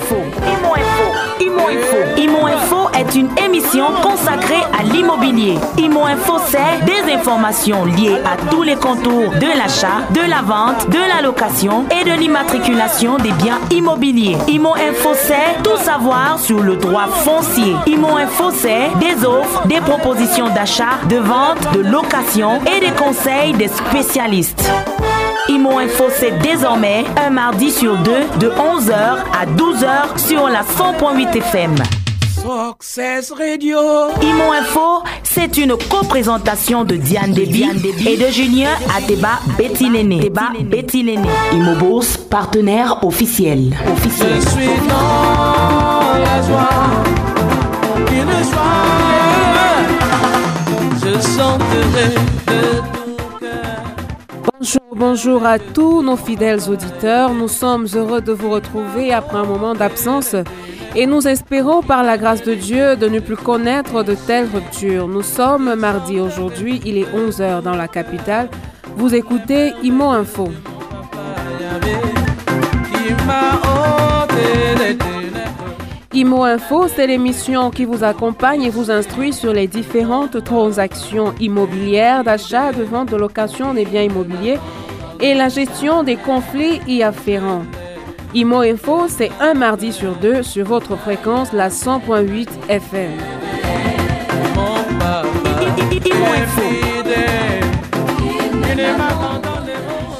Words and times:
Info. 0.00 0.16
Est 3.00 3.14
une 3.14 3.30
émission 3.42 3.86
consacrée 4.02 4.62
à 4.78 4.82
l'immobilier. 4.82 5.56
Imo 5.78 6.04
Info, 6.04 6.34
c'est 6.46 6.84
des 6.84 7.14
informations 7.14 7.86
liées 7.86 8.18
à 8.26 8.36
tous 8.50 8.62
les 8.62 8.76
contours 8.76 9.30
de 9.30 9.46
l'achat, 9.56 10.02
de 10.10 10.20
la 10.28 10.42
vente, 10.42 10.90
de 10.90 10.98
la 10.98 11.22
location 11.22 11.86
et 11.90 12.04
de 12.04 12.14
l'immatriculation 12.14 13.16
des 13.16 13.32
biens 13.32 13.58
immobiliers. 13.70 14.36
Imo 14.48 14.74
Info, 14.74 15.10
c'est 15.14 15.62
tout 15.62 15.78
savoir 15.78 16.38
sur 16.38 16.60
le 16.60 16.76
droit 16.76 17.06
foncier. 17.06 17.74
Imo 17.86 18.18
Info, 18.18 18.50
c'est 18.50 18.90
des 18.98 19.24
offres, 19.24 19.66
des 19.66 19.80
propositions 19.80 20.50
d'achat, 20.50 20.98
de 21.08 21.16
vente, 21.16 21.72
de 21.72 21.80
location 21.80 22.60
et 22.66 22.80
des 22.80 22.92
conseils 22.92 23.54
des 23.54 23.68
spécialistes. 23.68 24.70
Imo 25.50 25.78
Info, 25.80 26.04
c'est 26.16 26.38
désormais 26.38 27.04
un 27.20 27.30
mardi 27.30 27.72
sur 27.72 27.96
deux 27.98 28.22
de 28.38 28.50
11h 28.50 28.92
à 28.92 29.46
12h 29.46 30.16
sur 30.16 30.48
la 30.48 30.60
100.8 30.62 31.36
FM. 31.38 31.74
Success 32.32 33.32
Radio. 33.32 33.78
Imo 34.22 34.52
Info, 34.52 35.02
c'est 35.24 35.56
une 35.56 35.72
co-présentation 35.90 36.84
de 36.84 36.94
Diane 36.94 37.32
Déby 37.32 37.64
et 38.06 38.16
de 38.16 38.26
Julien 38.26 38.70
Ateba 38.96 39.40
Néné. 39.90 40.30
Imo 41.52 41.74
Bourse, 41.80 42.16
partenaire 42.16 43.02
officiel. 43.04 43.76
officiel. 43.92 44.28
Je 44.40 44.48
suis 44.50 44.66
dans 44.88 46.16
la 46.16 46.42
joie. 46.46 46.70
Une 48.08 48.44
joie. 48.48 49.00
Je 51.02 51.12
chanterai 51.36 52.14
de. 52.46 52.89
Bonjour, 54.60 54.82
bonjour 54.94 55.46
à 55.46 55.58
tous 55.58 56.02
nos 56.02 56.16
fidèles 56.16 56.68
auditeurs. 56.68 57.32
Nous 57.32 57.48
sommes 57.48 57.86
heureux 57.94 58.20
de 58.20 58.32
vous 58.32 58.50
retrouver 58.50 59.10
après 59.10 59.38
un 59.38 59.44
moment 59.44 59.72
d'absence 59.72 60.36
et 60.94 61.06
nous 61.06 61.26
espérons 61.26 61.82
par 61.82 62.02
la 62.02 62.18
grâce 62.18 62.42
de 62.42 62.52
Dieu 62.52 62.94
de 62.94 63.08
ne 63.08 63.20
plus 63.20 63.38
connaître 63.38 64.02
de 64.02 64.14
telles 64.14 64.48
ruptures. 64.52 65.08
Nous 65.08 65.22
sommes 65.22 65.74
mardi 65.76 66.20
aujourd'hui, 66.20 66.82
il 66.84 66.98
est 66.98 67.10
11h 67.10 67.62
dans 67.62 67.74
la 67.74 67.88
capitale. 67.88 68.50
Vous 68.96 69.14
écoutez 69.14 69.72
Imo 69.82 70.10
Info. 70.10 70.50
Imo 76.12 76.42
Info, 76.42 76.88
c'est 76.88 77.06
l'émission 77.06 77.70
qui 77.70 77.84
vous 77.84 78.02
accompagne 78.02 78.62
et 78.64 78.68
vous 78.68 78.90
instruit 78.90 79.32
sur 79.32 79.52
les 79.52 79.68
différentes 79.68 80.42
transactions 80.42 81.32
immobilières, 81.38 82.24
d'achat, 82.24 82.72
de 82.72 82.82
vente, 82.82 83.10
de 83.10 83.16
location 83.16 83.74
des 83.74 83.84
biens 83.84 84.02
immobiliers 84.02 84.58
et 85.20 85.34
la 85.34 85.48
gestion 85.48 86.02
des 86.02 86.16
conflits 86.16 86.80
y 86.88 87.04
afférents. 87.04 87.62
Imo 88.34 88.62
Info, 88.62 89.06
c'est 89.06 89.30
un 89.40 89.54
mardi 89.54 89.92
sur 89.92 90.16
deux 90.16 90.42
sur 90.42 90.66
votre 90.66 90.96
fréquence, 90.96 91.52
la 91.52 91.68
100.8 91.68 92.48
FM. 92.68 93.12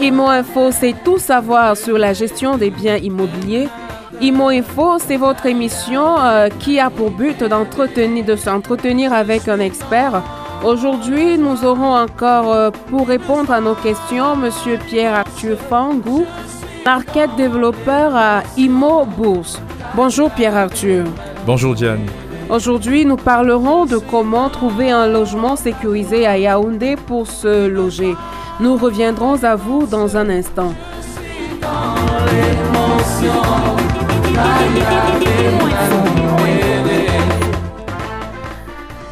Imo 0.00 0.28
Info, 0.28 0.70
c'est 0.70 0.94
tout 1.04 1.18
savoir 1.18 1.76
sur 1.76 1.98
la 1.98 2.12
gestion 2.12 2.56
des 2.56 2.70
biens 2.70 2.96
immobiliers. 2.96 3.66
Imo 4.22 4.48
Info, 4.48 4.98
c'est 4.98 5.16
votre 5.16 5.46
émission 5.46 6.18
euh, 6.18 6.50
qui 6.58 6.78
a 6.78 6.90
pour 6.90 7.10
but 7.10 7.42
d'entretenir, 7.42 8.22
de 8.22 8.36
s'entretenir 8.36 9.14
avec 9.14 9.48
un 9.48 9.60
expert. 9.60 10.22
Aujourd'hui, 10.62 11.38
nous 11.38 11.64
aurons 11.64 11.94
encore 11.94 12.52
euh, 12.52 12.70
pour 12.90 13.08
répondre 13.08 13.50
à 13.50 13.62
nos 13.62 13.74
questions 13.74 14.36
Monsieur 14.36 14.76
Pierre 14.88 15.14
Arthur 15.14 15.56
Fangou, 15.58 16.26
market 16.84 17.30
développeur 17.38 18.14
à 18.14 18.42
Imo 18.58 19.06
Bourse. 19.06 19.58
Bonjour 19.94 20.30
Pierre 20.30 20.56
Arthur. 20.56 21.06
Bonjour 21.46 21.74
Diane. 21.74 22.04
Aujourd'hui, 22.50 23.06
nous 23.06 23.16
parlerons 23.16 23.86
de 23.86 23.96
comment 23.96 24.50
trouver 24.50 24.90
un 24.90 25.06
logement 25.06 25.56
sécurisé 25.56 26.26
à 26.26 26.36
Yaoundé 26.36 26.96
pour 26.96 27.26
se 27.26 27.68
loger. 27.68 28.14
Nous 28.60 28.76
reviendrons 28.76 29.42
à 29.44 29.56
vous 29.56 29.86
dans 29.86 30.18
un 30.18 30.28
instant. 30.28 30.74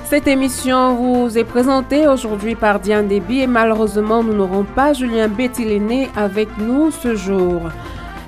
Cette 0.05 0.27
émission 0.27 0.95
vous 0.97 1.39
est 1.39 1.45
présentée 1.45 2.09
aujourd'hui 2.09 2.55
par 2.55 2.81
Diane 2.81 3.09
Déby 3.09 3.41
et 3.41 3.47
malheureusement 3.47 4.25
nous 4.25 4.33
n'aurons 4.34 4.65
pas 4.65 4.93
Julien 4.93 5.29
Bettiléné 5.29 6.09
avec 6.17 6.49
nous 6.59 6.91
ce 6.91 7.15
jour. 7.15 7.61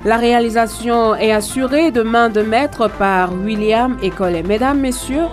La 0.04 0.16
réalisation 0.16 1.14
est 1.14 1.32
assurée 1.32 1.90
de 1.90 2.02
main 2.02 2.28
de 2.28 2.42
maître 2.42 2.88
par 2.88 3.32
William 3.34 3.96
Ecollet. 4.02 4.42
Mesdames, 4.42 4.80
Messieurs, 4.80 5.26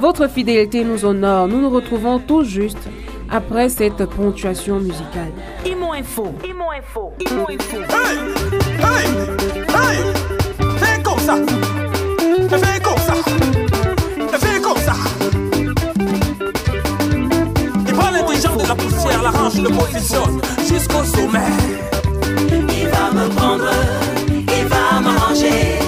votre 0.00 0.28
fidélité 0.28 0.84
nous 0.84 1.04
honore. 1.04 1.48
Nous 1.48 1.60
nous 1.60 1.70
retrouvons 1.70 2.18
tout 2.18 2.44
juste 2.44 2.88
après 3.30 3.68
cette 3.68 4.04
ponctuation 4.06 4.80
musicale. 4.80 5.32
Imo 5.66 5.92
Info. 5.92 6.34
Imo 6.44 6.64
Info. 6.76 7.12
Imo 7.20 7.46
Info. 7.50 7.76
Hey, 7.76 8.16
hey, 8.78 9.64
hey, 9.68 10.39
ça, 11.30 12.58
fais 12.58 12.80
comme 12.80 12.98
ça, 12.98 13.14
fais 14.38 14.60
comme 14.60 14.76
ça. 14.78 14.94
Il 17.86 17.92
prend 17.92 18.10
l'intelligence 18.10 18.62
de 18.62 18.68
la 18.68 18.74
poussière, 18.74 19.22
l'arrange, 19.22 19.60
le 19.60 19.70
positionne 19.70 20.40
jusqu'au 20.58 21.04
sommet. 21.04 21.52
Il 22.68 22.88
va 22.88 23.12
me 23.12 23.28
prendre, 23.36 23.70
il 24.28 24.66
va 24.66 25.00
m'arranger, 25.00 25.78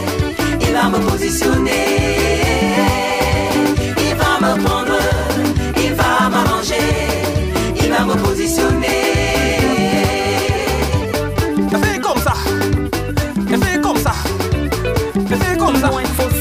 il 0.61 0.73
va 0.73 0.89
me 0.89 0.99
positionner. 1.11 2.22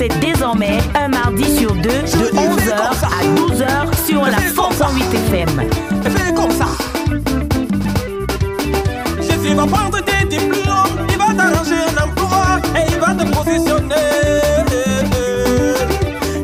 C'est 0.01 0.19
désormais 0.19 0.79
un 0.95 1.09
mardi 1.09 1.43
sur 1.59 1.75
deux 1.75 1.89
de 1.89 2.31
11h 2.35 2.73
à 2.73 3.23
12h 3.35 4.07
sur 4.07 4.23
la 4.23 4.39
100.8 4.39 5.13
FM. 5.29 5.69
Fais 6.01 6.33
comme 6.33 6.49
ça. 6.49 6.65
Jésus 9.21 9.53
va 9.53 9.67
prendre 9.67 9.99
tes 10.03 10.25
diplômes, 10.25 11.05
il 11.07 11.17
va 11.19 11.33
t'arranger 11.35 11.81
un 11.87 12.03
emploi 12.03 12.59
et 12.75 12.91
il 12.91 12.99
va 12.99 13.13
te 13.13 13.29
positionner. 13.31 13.95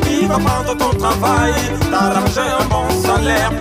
Il 0.08 0.28
va 0.28 0.38
prendre 0.38 0.78
ton 0.78 0.96
travail, 0.96 1.54
t'arranger 1.90 2.48
un 2.60 2.66
bon 2.66 2.90
salaire 3.02 3.52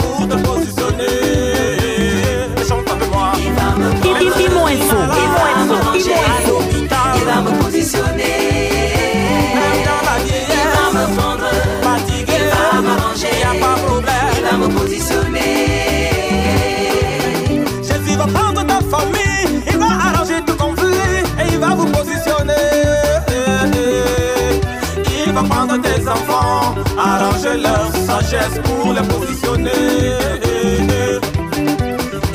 sagesse 28.06 28.60
pour 28.64 28.92
les 28.92 29.06
positionner. 29.14 29.70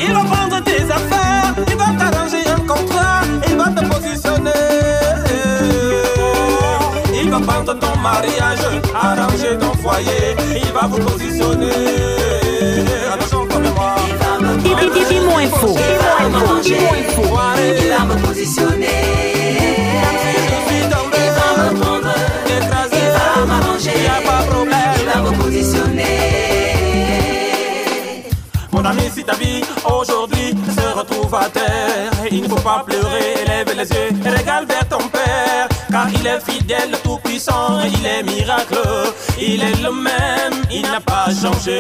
Il 0.06 0.14
va 0.14 0.24
prendre 0.32 0.64
tes 0.64 0.84
affaires, 0.98 1.54
il 1.68 1.78
va 1.78 1.90
t'arranger 2.00 2.44
un 2.56 2.62
contrat, 2.72 3.22
il 3.48 3.56
va 3.56 3.68
te 3.78 3.84
positionner. 3.94 4.52
Il 7.22 7.30
va 7.30 7.40
prendre 7.40 7.74
ton 7.80 7.96
mariage, 8.00 8.66
arranger 8.94 9.58
ton 9.60 9.74
foyer, 9.82 10.36
il 10.56 10.72
va 10.74 10.88
vous 10.88 11.00
positionner. 11.00 11.72
Attention 13.14 13.46
comme 13.48 13.70
moi. 13.76 13.96
Il 14.10 14.18
va 14.18 14.40
me 14.40 14.72
Info. 15.44 15.76
il 17.82 17.90
va 17.90 18.06
me 18.06 18.22
positionner. 18.26 18.81
Retrouve 31.12 31.36
à 31.36 31.50
terre, 31.50 32.12
il 32.32 32.44
ne 32.44 32.48
faut 32.48 32.56
pas 32.56 32.84
pleurer, 32.86 33.46
lève 33.48 33.68
les 33.76 33.90
yeux 33.90 34.10
et 34.26 34.30
regarde 34.30 34.68
vers 34.68 34.88
ton 34.88 35.08
Père. 35.10 35.68
Car 35.90 36.08
il 36.10 36.26
est 36.26 36.40
fidèle, 36.40 36.92
tout-puissant, 37.04 37.80
il 37.86 38.06
est 38.06 38.24
miraculeux, 38.24 39.14
il 39.40 39.62
est 39.62 39.82
le 39.84 39.92
même, 39.92 40.64
il 40.72 40.84
n'a 40.84 41.02
pas 41.02 41.26
changé. 41.26 41.80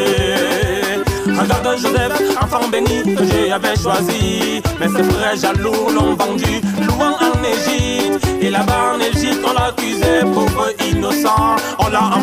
Regarde 1.25 1.77
Joseph, 1.77 2.21
enfant 2.41 2.67
béni 2.69 3.03
que 3.15 3.23
Dieu 3.23 3.75
choisi. 3.81 4.61
Mais 4.79 4.87
ses 4.87 5.03
frères 5.03 5.35
jaloux 5.35 5.89
l'ont 5.89 6.15
vendu, 6.15 6.61
loin 6.87 7.15
en 7.21 7.43
Égypte. 7.43 8.27
Et 8.41 8.49
là-bas 8.49 8.95
en 8.95 8.99
Égypte, 8.99 9.39
on 9.47 9.53
l'accuse 9.53 10.01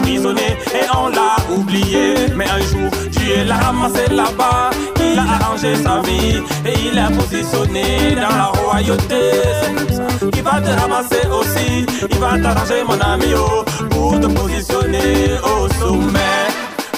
emprisonné 0.08 0.56
et 0.74 0.86
on 0.94 1.08
l'a 1.08 1.36
oublié. 1.50 2.14
Mais 2.36 2.48
un 2.48 2.60
jour, 2.60 2.90
Dieu 3.10 3.44
l'a 3.46 3.56
ramassé 3.56 4.06
là-bas, 4.10 4.70
il 5.12 5.18
a 5.18 5.22
arrangé 5.22 5.74
sa 5.76 6.00
vie 6.00 6.42
et 6.64 6.74
il 6.90 6.98
est 6.98 7.16
positionné 7.16 8.14
dans 8.14 8.36
la 8.36 8.46
royauté. 8.46 9.20
Il 10.36 10.42
va 10.42 10.60
te 10.60 10.70
ramasser 10.80 11.26
aussi, 11.30 11.86
il 12.10 12.18
va 12.18 12.38
t'arranger 12.38 12.82
mon 12.86 13.00
ami 13.00 13.34
oh, 13.36 13.64
pour 13.90 14.20
te 14.20 14.26
positionner 14.26 15.30
au 15.42 15.68
sommet. 15.80 16.18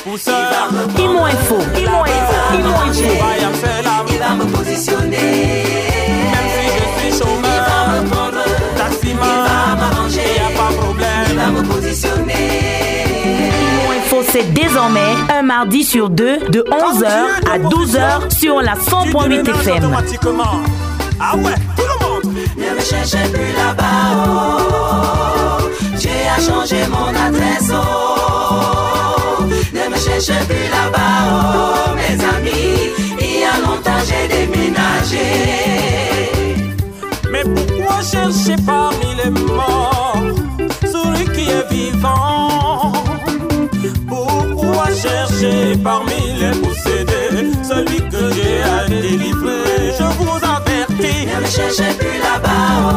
Pousseur, 0.04 0.70
Imo 0.98 1.24
Info, 1.24 1.56
Imo 1.76 2.02
Info, 2.04 2.36
Imo 2.54 2.74
Info. 2.86 3.06
Il 4.08 4.18
va 4.18 4.34
me 4.34 4.44
positionner. 4.52 5.16
même 6.32 6.48
si 6.54 6.64
je 6.76 7.10
suis 7.10 7.18
chômeur, 7.18 8.29
désormais 14.70 15.16
un 15.36 15.42
mardi 15.42 15.82
sur 15.82 16.08
deux 16.08 16.38
de 16.48 16.60
11h 16.60 17.08
à 17.50 17.58
12h 17.58 18.32
sur 18.38 18.62
la 18.62 18.74
100.8 18.74 19.42
Tu 19.42 19.50
FM. 19.50 19.90
Ah 21.18 21.36
ouais, 21.36 21.54
tout 21.76 21.82
le 21.82 22.06
monde. 22.06 22.36
Ne 22.56 22.76
me 22.76 22.80
cherchez 22.80 23.28
plus 23.32 23.52
là-bas. 23.56 24.26
Oh. 24.28 25.96
Dieu 25.96 26.10
a 26.36 26.40
changé 26.40 26.86
mon 26.88 27.08
adresse. 27.08 27.72
Oh. 27.72 29.42
Ne 29.72 29.90
me 29.90 29.96
cherchez 29.96 30.40
plus 30.48 30.68
là-bas. 30.70 31.18
Oh. 31.32 31.96
Mes 31.96 32.24
amis, 32.24 32.90
il 33.20 33.40
y 33.40 33.44
a 33.44 33.58
longtemps 33.66 34.02
j'ai 34.06 34.28
déménagé. 34.28 35.28
Mais 37.30 37.42
pourquoi 37.42 37.96
chercher 38.02 38.56
parmi 38.64 39.14
les 39.16 39.30
morts 39.30 40.22
celui 40.82 41.24
qui 41.32 41.50
est 41.50 41.68
vivant? 41.72 42.99
Parmi 45.82 46.34
les 46.38 46.58
possédés 46.60 47.50
celui 47.62 47.96
que 47.96 48.32
Dieu 48.32 48.62
a 48.62 48.88
délivré 48.88 49.94
Je 49.98 50.04
vous 50.18 50.36
avertis. 50.36 51.26
Ne 51.26 51.40
me 51.40 51.46
cherchez 51.46 51.94
plus 51.98 52.18
là-bas. 52.18 52.50
Oh. 52.82 52.90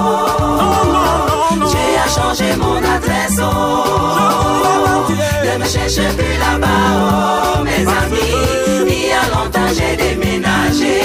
Non, 0.59 0.83
non, 0.91 1.09
non, 1.29 1.65
non. 1.65 1.67
Dieu 1.67 1.79
a 2.03 2.09
changé 2.09 2.55
mon 2.57 2.77
adresse. 2.77 3.39
Oh. 3.39 5.11
Ne 5.45 5.57
me 5.57 5.65
cherchez 5.65 6.09
plus 6.17 6.37
là-bas. 6.39 6.67
Oh. 6.97 7.63
Mes 7.63 7.87
amis, 7.87 8.87
il 8.87 9.07
y 9.07 9.11
a 9.11 9.23
longtemps 9.33 9.71
j'ai 9.77 9.95
déménagé. 9.95 11.01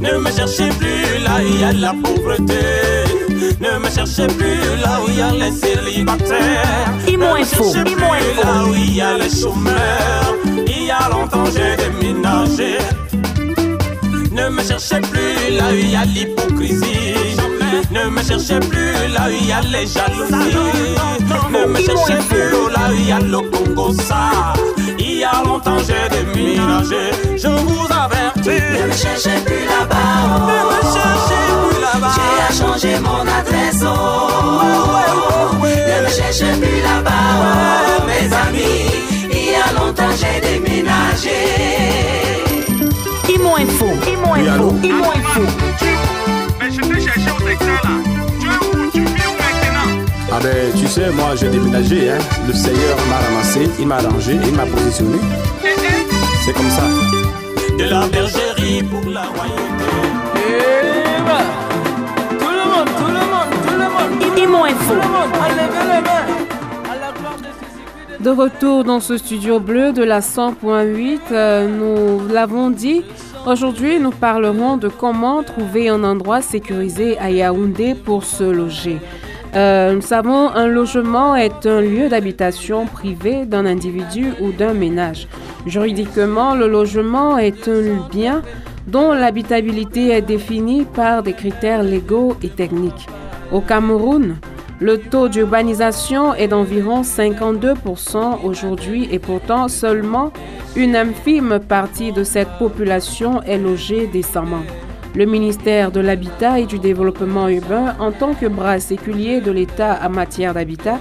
Ne 0.00 0.18
me 0.18 0.30
cherchez 0.30 0.68
plus 0.78 1.22
là 1.24 1.40
il 1.42 1.60
y 1.60 1.64
a 1.64 1.72
la 1.72 1.94
pauvreté. 2.02 3.07
Ne 3.60 3.78
me 3.78 3.90
cherchez 3.90 4.26
plus 4.26 4.80
là 4.82 5.00
où 5.04 5.08
il 5.08 5.16
y 5.18 5.20
a 5.22 5.30
les 5.32 5.50
célibataires. 5.52 6.92
Imo 7.08 7.26
Ne 7.26 7.32
me 7.34 7.40
Info, 7.40 7.64
cherchez 7.72 7.90
Imo 7.92 8.06
plus 8.08 8.30
Info. 8.30 8.42
là 8.46 8.64
où 8.64 8.74
il 8.74 8.94
y 8.96 9.00
a 9.00 9.18
les 9.18 9.30
chômeurs. 9.30 10.34
Il 10.66 10.84
y 10.84 10.90
a 10.90 11.08
longtemps 11.10 11.44
j'ai 11.46 11.76
déménagé. 11.76 12.78
Ne 14.32 14.48
me 14.50 14.62
cherchez 14.62 15.00
plus 15.00 15.56
là 15.56 15.64
où 15.72 15.74
il 15.74 15.90
y 15.90 15.96
a 15.96 16.04
l'hypocrisie. 16.04 17.14
Ne 17.90 18.10
me 18.10 18.22
cherchez 18.22 18.60
plus 18.60 18.92
là 19.12 19.28
où 19.28 19.32
il 19.40 19.46
y 19.48 19.52
a 19.52 19.60
les 19.62 19.86
jalousies. 19.86 20.54
Ne 21.50 21.66
me 21.66 21.78
cherchez 21.78 22.18
plus 22.28 22.70
là 22.72 22.90
où 22.90 22.94
il 22.94 23.08
y 23.08 23.12
a 23.12 23.18
le 23.18 23.38
Congo 23.50 23.92
ça. 23.94 24.52
Il 25.18 25.22
y 25.22 25.24
a 25.24 25.42
longtemps 25.44 25.78
j'ai 25.80 26.08
déménagé. 26.16 27.10
Je 27.36 27.48
vous 27.48 27.86
avertis. 27.90 28.50
Ne 28.50 28.86
me 28.86 28.92
cherchez 28.92 29.36
plus 29.44 29.64
là-bas. 29.66 30.46
Ne 30.46 30.58
me 30.70 30.80
cherchez 30.94 31.42
plus 31.58 31.80
là-bas. 31.80 32.14
Dieu 32.14 32.30
a 32.48 32.52
changé 32.54 33.00
mon 33.00 33.22
adresse. 33.26 33.82
Oh. 33.82 33.88
Ne 35.60 36.04
me 36.04 36.08
cherchez 36.08 36.52
plus 36.60 36.80
là-bas. 36.82 37.10
Oh. 37.40 38.06
Mes 38.06 38.32
amis, 38.32 38.86
il 39.32 39.50
y 39.50 39.56
a 39.56 39.72
longtemps 39.76 40.14
j'ai 40.20 40.40
déménagé. 40.40 41.40
Imo 43.28 43.56
Info, 43.56 43.86
Imo? 44.06 44.34
Info, 44.34 44.76
Imo 44.84 45.04
Info. 45.16 45.42
Mais 46.60 46.70
je 46.70 46.80
t'ai 46.80 47.00
cherché 47.00 47.30
au 47.36 47.44
secteur 47.44 47.80
là. 47.82 48.07
Ah 50.40 50.40
ben, 50.40 50.72
tu 50.78 50.86
sais, 50.86 51.10
moi 51.10 51.34
j'ai 51.34 51.48
déménagé, 51.48 52.10
hein. 52.10 52.18
Le 52.46 52.52
Seigneur 52.52 52.96
m'a 53.10 53.16
ramassé, 53.16 53.68
il 53.80 53.88
m'a 53.88 53.96
arrangé, 53.96 54.38
il 54.40 54.54
m'a 54.54 54.66
positionné. 54.66 55.18
C'est 56.44 56.52
comme 56.52 56.70
ça. 56.70 56.84
de 57.76 57.84
la 57.90 58.06
bergerie 58.06 58.84
pour 58.84 59.10
la 59.10 59.22
royauté. 59.22 59.58
Tout 62.38 62.50
le 62.50 62.64
monde, 62.70 62.88
tout 62.98 63.08
le 63.08 63.14
monde, 63.14 63.50
tout 63.66 63.72
le 63.72 63.78
monde, 63.78 64.64
Info. 64.66 64.94
tout 64.94 65.00
le 65.00 65.08
monde, 65.08 65.32
les 65.88 66.02
mains. 66.02 66.26
De 68.20 68.30
retour 68.30 68.84
dans 68.84 69.00
ce 69.00 69.16
studio 69.16 69.58
bleu 69.58 69.92
de 69.92 70.04
la 70.04 70.20
100.8, 70.20 71.18
euh, 71.32 71.66
nous 71.66 72.28
l'avons 72.32 72.70
dit, 72.70 73.02
aujourd'hui 73.44 73.98
nous 73.98 74.12
parlerons 74.12 74.76
de 74.76 74.86
comment 74.86 75.42
trouver 75.42 75.88
un 75.88 76.04
endroit 76.04 76.42
sécurisé 76.42 77.18
à 77.18 77.28
Yaoundé 77.28 77.96
pour 77.96 78.22
se 78.22 78.44
loger. 78.44 79.00
Euh, 79.54 79.94
nous 79.94 80.02
savons 80.02 80.50
un 80.50 80.66
logement 80.66 81.34
est 81.34 81.66
un 81.66 81.80
lieu 81.80 82.08
d'habitation 82.08 82.86
privé 82.86 83.46
d'un 83.46 83.64
individu 83.64 84.32
ou 84.42 84.52
d'un 84.52 84.74
ménage. 84.74 85.26
Juridiquement, 85.66 86.54
le 86.54 86.68
logement 86.68 87.38
est 87.38 87.66
un 87.66 88.08
bien 88.10 88.42
dont 88.86 89.12
l'habitabilité 89.12 90.08
est 90.08 90.22
définie 90.22 90.84
par 90.84 91.22
des 91.22 91.32
critères 91.32 91.82
légaux 91.82 92.36
et 92.42 92.48
techniques. 92.48 93.06
Au 93.52 93.60
Cameroun, 93.60 94.36
le 94.80 94.98
taux 94.98 95.28
d'urbanisation 95.28 96.34
est 96.34 96.48
d'environ 96.48 97.02
52% 97.02 98.44
aujourd'hui 98.44 99.08
et 99.10 99.18
pourtant 99.18 99.68
seulement 99.68 100.32
une 100.76 100.94
infime 100.94 101.58
partie 101.58 102.12
de 102.12 102.22
cette 102.22 102.50
population 102.58 103.42
est 103.42 103.58
logée 103.58 104.06
décemment. 104.06 104.62
Le 105.14 105.24
ministère 105.24 105.90
de 105.90 106.00
l'Habitat 106.00 106.60
et 106.60 106.66
du 106.66 106.78
Développement 106.78 107.48
urbain, 107.48 107.96
en 107.98 108.12
tant 108.12 108.34
que 108.34 108.46
bras 108.46 108.78
séculier 108.78 109.40
de 109.40 109.50
l'État 109.50 109.98
en 110.04 110.10
matière 110.10 110.54
d'habitat, 110.54 110.98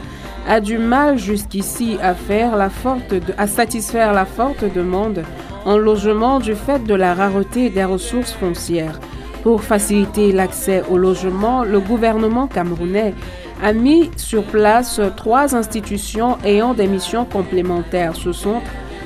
a 0.48 0.62
du 0.62 0.78
mal 0.78 1.18
jusqu'ici 1.18 1.98
à, 2.02 2.14
faire 2.14 2.56
la 2.56 2.70
forte 2.70 3.14
à 3.38 3.48
satisfaire 3.48 4.14
la 4.14 4.26
forte 4.26 4.64
demande 4.74 5.24
en 5.66 5.78
logement 5.78 6.40
du 6.40 6.56
fait 6.56 6.84
de 6.86 6.94
la 6.94 7.14
rareté 7.14 7.70
des 7.70 7.84
ressources 7.84 8.32
foncières. 8.32 9.00
Pour 9.44 9.62
faciliter 9.62 10.32
l'accès 10.32 10.84
au 10.90 10.98
logement, 10.98 11.64
le 11.64 11.80
gouvernement 11.82 12.48
camerounais 12.48 13.14
a 13.62 13.74
mis 13.74 14.10
sur 14.16 14.44
place 14.44 15.02
trois 15.18 15.56
institutions 15.56 16.38
ayant 16.46 16.74
des 16.74 16.88
missions 16.88 17.26
complémentaires. 17.26 18.16
Ce 18.16 18.32
sont 18.32 18.62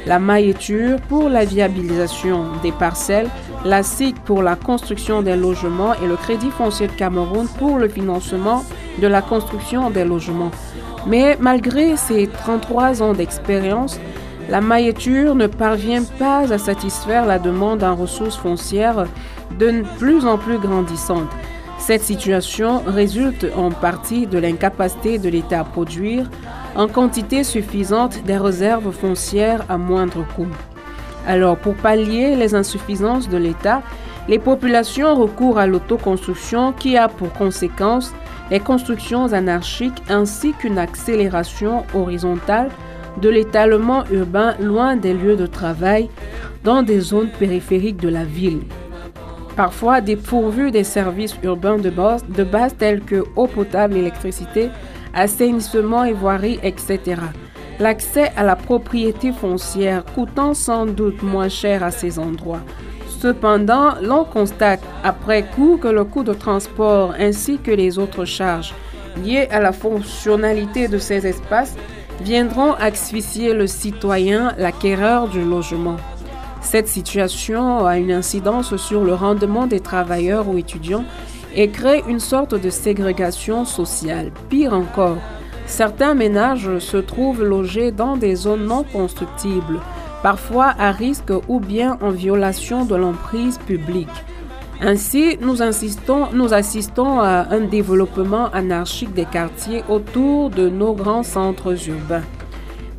la 0.05 0.19
mailléture 0.19 0.99
pour 1.07 1.29
la 1.29 1.45
viabilisation 1.45 2.45
des 2.63 2.71
parcelles, 2.71 3.29
la 3.63 3.83
SIC 3.83 4.15
pour 4.23 4.41
la 4.41 4.55
construction 4.55 5.21
des 5.21 5.35
logements 5.35 5.93
et 5.95 6.07
le 6.07 6.15
Crédit 6.15 6.49
foncier 6.49 6.87
de 6.87 6.93
Cameroun 6.93 7.47
pour 7.59 7.77
le 7.77 7.87
financement 7.87 8.63
de 8.99 9.07
la 9.07 9.21
construction 9.21 9.89
des 9.89 10.03
logements. 10.03 10.51
Mais 11.07 11.37
malgré 11.39 11.97
ses 11.97 12.27
33 12.27 13.01
ans 13.01 13.13
d'expérience, 13.13 13.99
la 14.49 14.61
mailléture 14.61 15.35
ne 15.35 15.47
parvient 15.47 16.03
pas 16.19 16.51
à 16.51 16.57
satisfaire 16.57 17.25
la 17.25 17.39
demande 17.39 17.83
en 17.83 17.95
ressources 17.95 18.37
foncières 18.37 19.05
de 19.59 19.83
plus 19.97 20.25
en 20.25 20.37
plus 20.37 20.57
grandissante. 20.57 21.29
Cette 21.81 22.03
situation 22.03 22.83
résulte 22.85 23.47
en 23.57 23.71
partie 23.71 24.27
de 24.27 24.37
l'incapacité 24.37 25.17
de 25.17 25.29
l'État 25.29 25.61
à 25.61 25.63
produire 25.63 26.29
en 26.75 26.87
quantité 26.87 27.43
suffisante 27.43 28.23
des 28.23 28.37
réserves 28.37 28.91
foncières 28.91 29.65
à 29.67 29.79
moindre 29.79 30.23
coût. 30.35 30.47
Alors, 31.27 31.57
pour 31.57 31.73
pallier 31.73 32.35
les 32.35 32.53
insuffisances 32.53 33.29
de 33.29 33.37
l'État, 33.37 33.81
les 34.29 34.37
populations 34.37 35.15
recourent 35.15 35.57
à 35.57 35.65
l'autoconstruction 35.65 36.71
qui 36.71 36.97
a 36.97 37.07
pour 37.07 37.33
conséquence 37.33 38.13
les 38.51 38.59
constructions 38.59 39.33
anarchiques 39.33 40.03
ainsi 40.07 40.53
qu'une 40.53 40.77
accélération 40.77 41.83
horizontale 41.95 42.69
de 43.19 43.27
l'étalement 43.29 44.03
urbain 44.11 44.53
loin 44.59 44.95
des 44.95 45.15
lieux 45.15 45.35
de 45.35 45.47
travail 45.47 46.09
dans 46.63 46.83
des 46.83 46.99
zones 46.99 47.31
périphériques 47.39 47.99
de 47.99 48.09
la 48.09 48.23
ville. 48.23 48.61
Parfois 49.55 50.01
dépourvues 50.01 50.71
des 50.71 50.83
services 50.83 51.35
urbains 51.43 51.77
de 51.77 51.89
base, 51.89 52.75
tels 52.77 53.01
que 53.01 53.23
eau 53.35 53.47
potable, 53.47 53.97
électricité, 53.97 54.69
assainissement 55.13 56.05
et 56.05 56.15
etc. 56.63 56.99
L'accès 57.79 58.31
à 58.37 58.43
la 58.43 58.55
propriété 58.55 59.31
foncière 59.31 60.05
coûtant 60.05 60.53
sans 60.53 60.85
doute 60.85 61.21
moins 61.23 61.49
cher 61.49 61.83
à 61.83 61.91
ces 61.91 62.19
endroits. 62.19 62.61
Cependant, 63.19 63.95
l'on 64.01 64.23
constate 64.23 64.81
après 65.03 65.43
coup 65.43 65.77
que 65.77 65.87
le 65.87 66.05
coût 66.05 66.23
de 66.23 66.33
transport 66.33 67.13
ainsi 67.19 67.57
que 67.57 67.71
les 67.71 67.99
autres 67.99 68.25
charges 68.25 68.73
liées 69.23 69.47
à 69.51 69.59
la 69.59 69.71
fonctionnalité 69.71 70.87
de 70.87 70.97
ces 70.97 71.27
espaces 71.27 71.75
viendront 72.21 72.73
asphyxier 72.73 73.53
le 73.53 73.67
citoyen, 73.67 74.53
l'acquéreur 74.57 75.27
du 75.27 75.43
logement. 75.43 75.97
Cette 76.61 76.87
situation 76.87 77.85
a 77.85 77.97
une 77.97 78.11
incidence 78.11 78.75
sur 78.77 79.03
le 79.03 79.13
rendement 79.13 79.67
des 79.67 79.79
travailleurs 79.79 80.47
ou 80.47 80.57
étudiants 80.57 81.05
et 81.55 81.69
crée 81.69 82.03
une 82.07 82.19
sorte 82.19 82.55
de 82.55 82.69
ségrégation 82.69 83.65
sociale. 83.65 84.31
Pire 84.49 84.73
encore, 84.73 85.17
Certains 85.71 86.15
ménages 86.15 86.79
se 86.79 86.97
trouvent 86.97 87.43
logés 87.43 87.93
dans 87.93 88.17
des 88.17 88.35
zones 88.35 88.65
non 88.65 88.83
constructibles, 88.83 89.79
parfois 90.21 90.73
à 90.77 90.91
risque 90.91 91.31
ou 91.47 91.61
bien 91.61 91.97
en 92.01 92.09
violation 92.09 92.83
de 92.83 92.95
l'emprise 92.95 93.57
publique. 93.57 94.09
Ainsi, 94.81 95.37
nous, 95.39 95.57
nous 96.33 96.53
assistons 96.53 97.19
à 97.21 97.47
un 97.51 97.61
développement 97.61 98.49
anarchique 98.51 99.13
des 99.13 99.23
quartiers 99.23 99.83
autour 99.87 100.49
de 100.49 100.67
nos 100.67 100.93
grands 100.93 101.23
centres 101.23 101.87
urbains. 101.87 102.23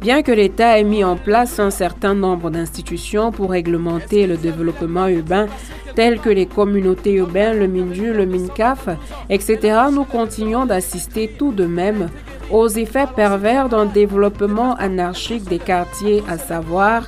Bien 0.02 0.22
que 0.24 0.32
l'État 0.32 0.80
ait 0.80 0.82
mis 0.82 1.04
en 1.04 1.14
place 1.14 1.60
un 1.60 1.70
certain 1.70 2.12
nombre 2.14 2.50
d'institutions 2.50 3.30
pour 3.30 3.50
réglementer 3.50 4.26
le 4.26 4.36
développement 4.36 5.06
urbain, 5.06 5.46
telles 5.94 6.18
que 6.18 6.28
les 6.28 6.46
communautés 6.46 7.12
urbaines, 7.12 7.60
le 7.60 7.68
MINDU, 7.68 8.12
le 8.12 8.26
MINCAF, 8.26 8.88
etc., 9.30 9.78
nous 9.92 10.02
continuons 10.02 10.66
d'assister 10.66 11.32
tout 11.38 11.52
de 11.52 11.66
même 11.66 12.08
aux 12.50 12.66
effets 12.66 13.06
pervers 13.14 13.68
d'un 13.68 13.86
développement 13.86 14.74
anarchique 14.74 15.44
des 15.44 15.60
quartiers, 15.60 16.24
à 16.28 16.36
savoir 16.36 17.06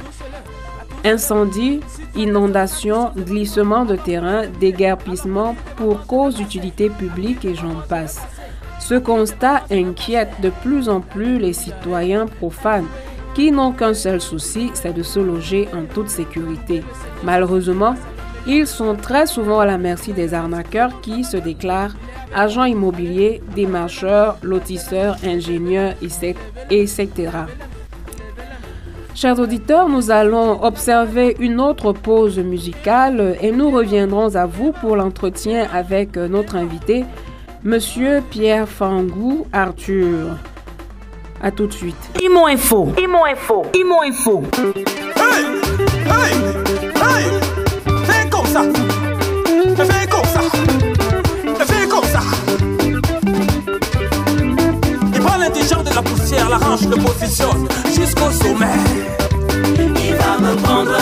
incendies, 1.05 1.81
inondations, 2.15 3.11
glissements 3.17 3.85
de 3.85 3.97
terrain, 3.97 4.43
déguerpissement 4.61 5.57
pour 5.77 6.07
cause 6.07 6.37
d'utilité 6.37 6.91
publique 6.91 7.45
et 7.45 7.57
j'en 7.57 7.75
passe. 7.89 8.21
Ce 8.79 8.95
constat 8.95 9.63
inquiète 9.71 10.33
de 10.43 10.51
plus 10.51 10.89
en 10.89 11.01
plus 11.01 11.39
les 11.39 11.53
citoyens 11.53 12.27
profanes 12.27 12.87
qui 13.35 13.51
n'ont 13.51 13.73
qu'un 13.73 13.95
seul 13.95 14.21
souci, 14.21 14.71
c'est 14.75 14.93
de 14.93 15.03
se 15.03 15.19
loger 15.19 15.69
en 15.75 15.85
toute 15.93 16.09
sécurité. 16.09 16.85
Malheureusement, 17.25 17.95
ils 18.47 18.67
sont 18.67 18.95
très 18.95 19.27
souvent 19.27 19.61
à 19.61 19.67
la 19.67 19.79
merci 19.79 20.13
des 20.13 20.35
arnaqueurs 20.35 21.01
qui 21.01 21.25
se 21.25 21.37
déclarent 21.37 21.95
agents 22.35 22.65
immobiliers, 22.65 23.43
démarcheurs, 23.55 24.37
lotisseurs, 24.43 25.17
ingénieurs, 25.25 25.95
etc. 26.71 27.09
Chers 29.15 29.39
auditeurs, 29.39 29.89
nous 29.89 30.11
allons 30.11 30.65
observer 30.65 31.37
une 31.39 31.61
autre 31.61 31.93
pause 31.93 32.39
musicale 32.39 33.37
et 33.41 33.53
nous 33.53 33.71
reviendrons 33.71 34.35
à 34.35 34.45
vous 34.45 34.73
pour 34.73 34.97
l'entretien 34.97 35.69
avec 35.73 36.17
notre 36.17 36.57
invité, 36.57 37.05
Monsieur 37.67 38.23
Pierre 38.29 38.69
Fangou 38.69 39.47
Arthur. 39.51 40.37
À 41.43 41.51
tout 41.51 41.67
de 41.67 41.73
suite. 41.73 41.97
Imo 42.23 42.47
Info. 42.47 42.93
Imo 42.99 43.25
Info. 43.25 43.63
Imo 43.75 44.03
Info. 44.03 44.43
Hey! 45.17 45.45
Hey! 46.05 46.35
Hey! 46.95 47.25
Fais 48.05 48.29
comme 48.29 48.45
ça! 48.45 48.65
Fais 49.77 50.07
comme 50.07 50.25
ça! 50.27 50.41
Fais 51.65 51.89
comme 51.89 52.05
ça! 52.05 52.21
Il 55.15 55.21
prend 55.21 55.39
l'indigent 55.39 55.83
de 55.83 55.95
la 55.95 56.03
poussière, 56.03 56.51
l'arrange, 56.51 56.87
le 56.87 56.97
positionne 56.97 57.67
jusqu'au 57.87 58.31
sommet. 58.31 58.67
Il 60.05 60.15
va 60.17 60.39
me 60.39 60.55
prendre, 60.57 60.99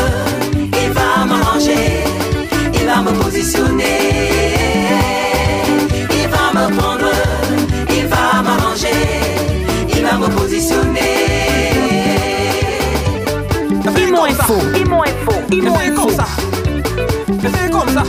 il 0.55 0.93
va 0.93 1.25
m'arranger, 1.27 2.05
il 2.73 2.87
va 2.87 3.03
me 3.03 3.11
positionner. 3.21 4.52
Info. 15.53 16.07
comme 16.07 16.11
ça! 16.15 16.25
Fais 17.43 17.71
comme 17.71 17.89
ça! 17.91 18.03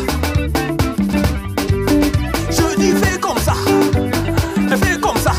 Je 2.50 2.76
dis 2.78 2.92
fais 2.92 3.20
comme 3.20 3.38
ça! 3.38 3.54
Fais 4.70 4.98
comme 4.98 5.18
ça! 5.18 5.34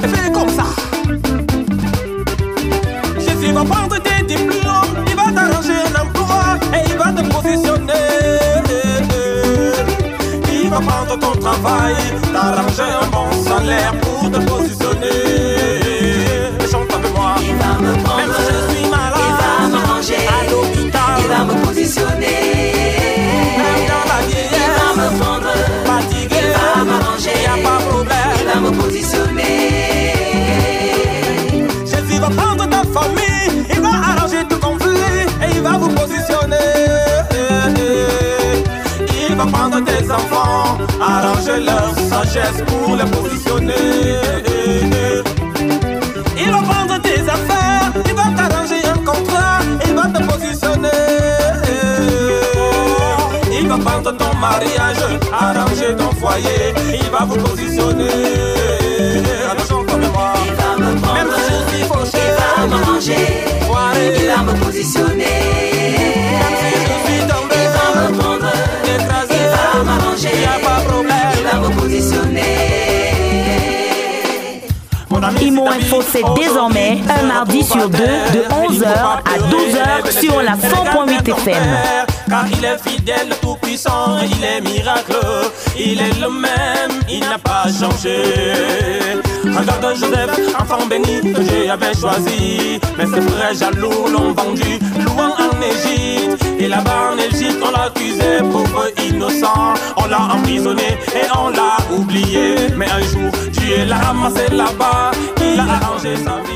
Fais 0.00 0.32
comme 0.32 0.48
ça! 0.48 0.64
Jésus 3.18 3.52
va 3.52 3.64
prendre 3.64 3.98
tes 3.98 4.24
diplômes, 4.24 5.04
il 5.06 5.16
va 5.16 5.30
t'arranger 5.32 5.74
un 5.84 6.00
emploi 6.00 6.58
et 6.72 6.88
il 6.88 6.96
va 6.96 7.12
te 7.12 7.22
positionner. 7.30 7.92
Il 10.50 10.70
va 10.70 10.80
prendre 10.80 11.18
ton 11.18 11.38
travail, 11.38 11.94
t'arranger 12.32 12.90
un 13.02 13.06
bon 13.08 13.44
salaire 13.44 13.92
leur 41.60 41.94
sagesse 41.94 42.62
pour 42.66 42.96
les 42.96 43.04
positionner. 43.04 43.74
Il 46.38 46.50
va 46.50 46.58
prendre 46.58 47.00
tes 47.00 47.20
affaires, 47.20 47.92
il 48.04 48.14
va 48.14 48.24
t'arranger 48.36 48.84
un 48.84 48.98
contrat, 49.04 49.58
il 49.86 49.94
va 49.94 50.02
te 50.02 50.22
positionner. 50.24 50.88
Il 53.58 53.68
va 53.68 53.78
prendre 53.78 54.12
ton 54.16 54.34
mariage, 54.36 55.02
arranger 55.32 55.96
ton 55.96 56.10
foyer, 56.20 56.74
il 56.92 57.10
va 57.10 57.24
vous 57.24 57.36
positionner. 57.36 58.56
Moi. 60.12 60.32
Il 60.46 60.54
va 60.54 60.76
me 60.76 60.92
Même 60.92 61.00
prendre, 61.00 62.06
si 62.06 62.16
il 62.16 62.68
va 62.68 62.76
m'arranger, 62.76 63.26
foiré, 63.66 64.12
il 64.20 64.26
va 64.26 64.42
me 64.42 64.58
positionner. 64.64 66.25
Imo 75.40 75.68
Info, 75.68 76.02
c'est 76.02 76.22
aujourd'hui 76.22 76.44
désormais 76.44 76.98
se 77.02 77.20
un 77.20 77.26
mardi 77.26 77.62
retrouve 77.62 77.80
sur 77.80 77.88
deux, 77.90 77.98
de 77.98 78.44
il 78.70 78.78
11h 78.78 78.78
faut 78.78 78.84
pas 78.84 79.20
à 79.24 79.38
pleurer, 79.38 79.54
12h 79.54 80.04
lève 80.04 80.20
sur 80.20 80.42
la 80.42 80.52
yeux, 80.52 80.56
100.8 80.56 80.98
regarde 80.98 81.24
ton 81.24 81.36
FM. 81.36 81.62
Car 82.28 82.44
il 82.50 82.64
est 82.64 82.88
fidèle, 82.88 83.28
tout 83.40 83.56
puissant, 83.60 84.18
il 84.22 84.44
est 84.44 84.60
miraculeux, 84.60 85.52
il 85.78 86.00
est 86.00 86.20
le 86.20 86.30
même, 86.30 87.00
il 87.08 87.20
n'a 87.20 87.38
pas 87.38 87.64
changé. 87.64 88.22
Regarde 89.58 89.96
Joseph, 89.98 90.54
enfant 90.60 90.86
béni 90.86 91.32
que 91.32 91.70
avait 91.70 91.94
choisi, 91.94 92.78
mais 92.98 93.06
ses 93.06 93.22
frères 93.22 93.54
jaloux 93.54 94.06
l'ont 94.12 94.32
vendu, 94.32 94.78
loin 95.04 95.30
en 95.38 95.62
Égypte. 95.62 96.44
Et 96.58 96.68
là-bas 96.68 97.12
en 97.12 97.18
Égypte, 97.18 97.62
on 97.62 97.70
l'accusait, 97.70 98.40
pauvre 98.40 98.88
innocent, 99.08 99.74
on 99.96 100.06
l'a 100.06 100.34
emprisonné 100.34 100.98
et 101.14 101.26
on 101.34 101.48
l'a 101.50 101.76
oublié. 101.96 102.56
Mais 102.76 102.86
un 102.90 103.00
jour, 103.00 103.32
Dieu 103.52 103.84
l'a 103.86 103.96
ramassé 103.96 104.48
là-bas, 104.50 105.10
il 105.40 105.58
a 105.58 105.62
arrangé 105.62 106.16
sa 106.16 106.36
vie. 106.42 106.55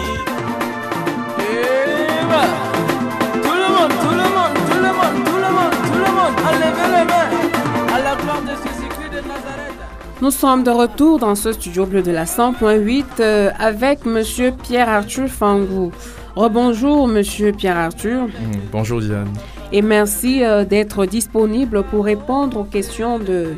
Nous 10.23 10.31
sommes 10.31 10.65
de 10.65 10.71
retour 10.71 11.19
dans 11.19 11.35
ce 11.35 11.53
studio 11.53 11.87
bleu 11.87 12.03
de 12.03 12.11
la 12.11 12.25
100.8 12.25 13.05
euh, 13.21 13.50
avec 13.59 14.05
Monsieur 14.05 14.53
Pierre-Arthur 14.53 15.29
Fangou. 15.29 15.93
Rebonjour 16.37 17.09
Monsieur 17.09 17.53
Pierre-Arthur 17.53 18.25
Mm, 18.27 18.59
Bonjour 18.71 19.00
Diane. 19.00 19.29
et 19.73 19.83
merci 19.83 20.45
euh, 20.45 20.65
d'être 20.65 21.07
disponible 21.07 21.83
pour 21.85 22.05
répondre 22.05 22.59
aux 22.59 22.65
questions 22.65 23.19
de 23.19 23.55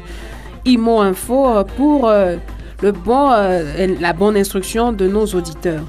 IMO 0.64 1.00
Info 1.00 1.48
euh, 1.48 1.64
pour 1.64 2.08
euh, 2.08 2.36
le 2.80 2.92
bon, 2.92 3.30
la 3.30 4.12
bonne 4.12 4.36
instruction 4.36 4.92
de 4.92 5.06
nos 5.06 5.26
auditeurs. 5.26 5.82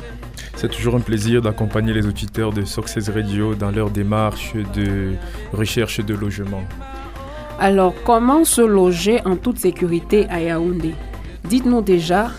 C'est 0.56 0.70
toujours 0.70 0.96
un 0.96 1.00
plaisir 1.00 1.42
d'accompagner 1.42 1.92
les 1.94 2.06
auditeurs 2.06 2.52
de 2.54 2.64
Success 2.66 3.10
Radio 3.10 3.56
dans 3.56 3.72
leur 3.72 3.90
démarche 3.90 4.54
de 4.76 5.14
recherche 5.54 6.00
de 6.06 6.14
logement. 6.14 6.62
Alors, 7.64 7.94
comment 8.04 8.44
se 8.44 8.60
loger 8.60 9.22
en 9.24 9.38
toute 9.38 9.58
sécurité 9.58 10.28
à 10.30 10.42
Yaoundé? 10.42 10.94
Dites-nous 11.46 11.82
déjà, 11.82 12.30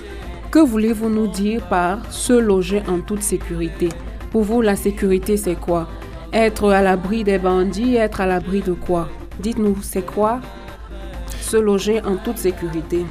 que 0.51 0.59
voulez-vous 0.59 1.09
nous 1.09 1.29
dire 1.29 1.63
par 1.63 2.13
se 2.13 2.35
loger 2.35 2.83
en 2.87 3.01
toute 3.01 3.23
sécurité? 3.23 3.89
Pour 4.31 4.43
vous, 4.43 4.61
la 4.61 4.77
sécurité, 4.77 5.39
c'est 5.39 5.59
quoi? 5.59 5.89
Être 6.31 6.71
à 6.71 6.83
l'abri 6.83 7.25
des 7.25 7.39
bandits, 7.39 7.95
être 7.95 8.21
à 8.21 8.27
l'abri 8.27 8.61
de 8.61 8.75
quoi? 8.75 9.09
Dites-nous, 9.41 9.79
c'est 9.81 10.05
quoi 10.05 10.43
se 11.41 11.57
loger 11.57 12.03
en 12.03 12.17
toute 12.17 12.37
sécurité? 12.37 13.07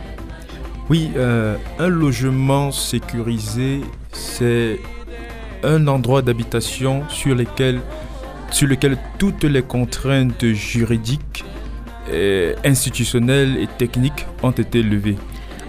Oui, 0.92 1.10
euh, 1.18 1.56
un 1.80 1.90
logement 1.90 2.72
sécurisé, 2.72 3.82
c'est 4.12 4.80
un 5.64 5.88
endroit 5.88 6.22
d'habitation 6.22 7.06
sur 7.10 7.34
lequel, 7.34 7.82
sur 8.52 8.68
lequel 8.68 9.00
toutes 9.18 9.46
les 9.46 9.64
contraintes 9.64 10.46
juridiques, 10.46 11.44
et 12.12 12.54
institutionnelles 12.64 13.58
et 13.58 13.68
techniques 13.78 14.26
ont 14.42 14.52
été 14.52 14.84
levées. 14.84 15.18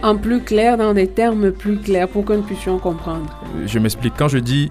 En 0.03 0.17
plus 0.17 0.41
clair, 0.41 0.77
dans 0.77 0.93
des 0.93 1.09
termes 1.09 1.51
plus 1.53 1.79
clairs 1.79 2.09
pour 2.09 2.25
que 2.25 2.33
nous 2.35 2.43
puissions 2.43 2.79
comprendre. 2.79 3.27
Euh, 3.57 3.67
Je 3.67 3.79
m'explique. 3.79 4.15
Quand 4.19 4.29
je 4.29 4.39
dis 4.39 4.71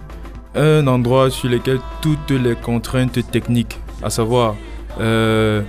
un 0.56 0.86
endroit 0.88 1.30
sur 1.32 1.50
lequel 1.50 1.80
toutes 2.02 2.30
les 2.32 2.56
contraintes 2.56 3.20
techniques, 3.32 3.80
à 4.04 4.10
savoir 4.10 4.56
euh, 5.00 5.62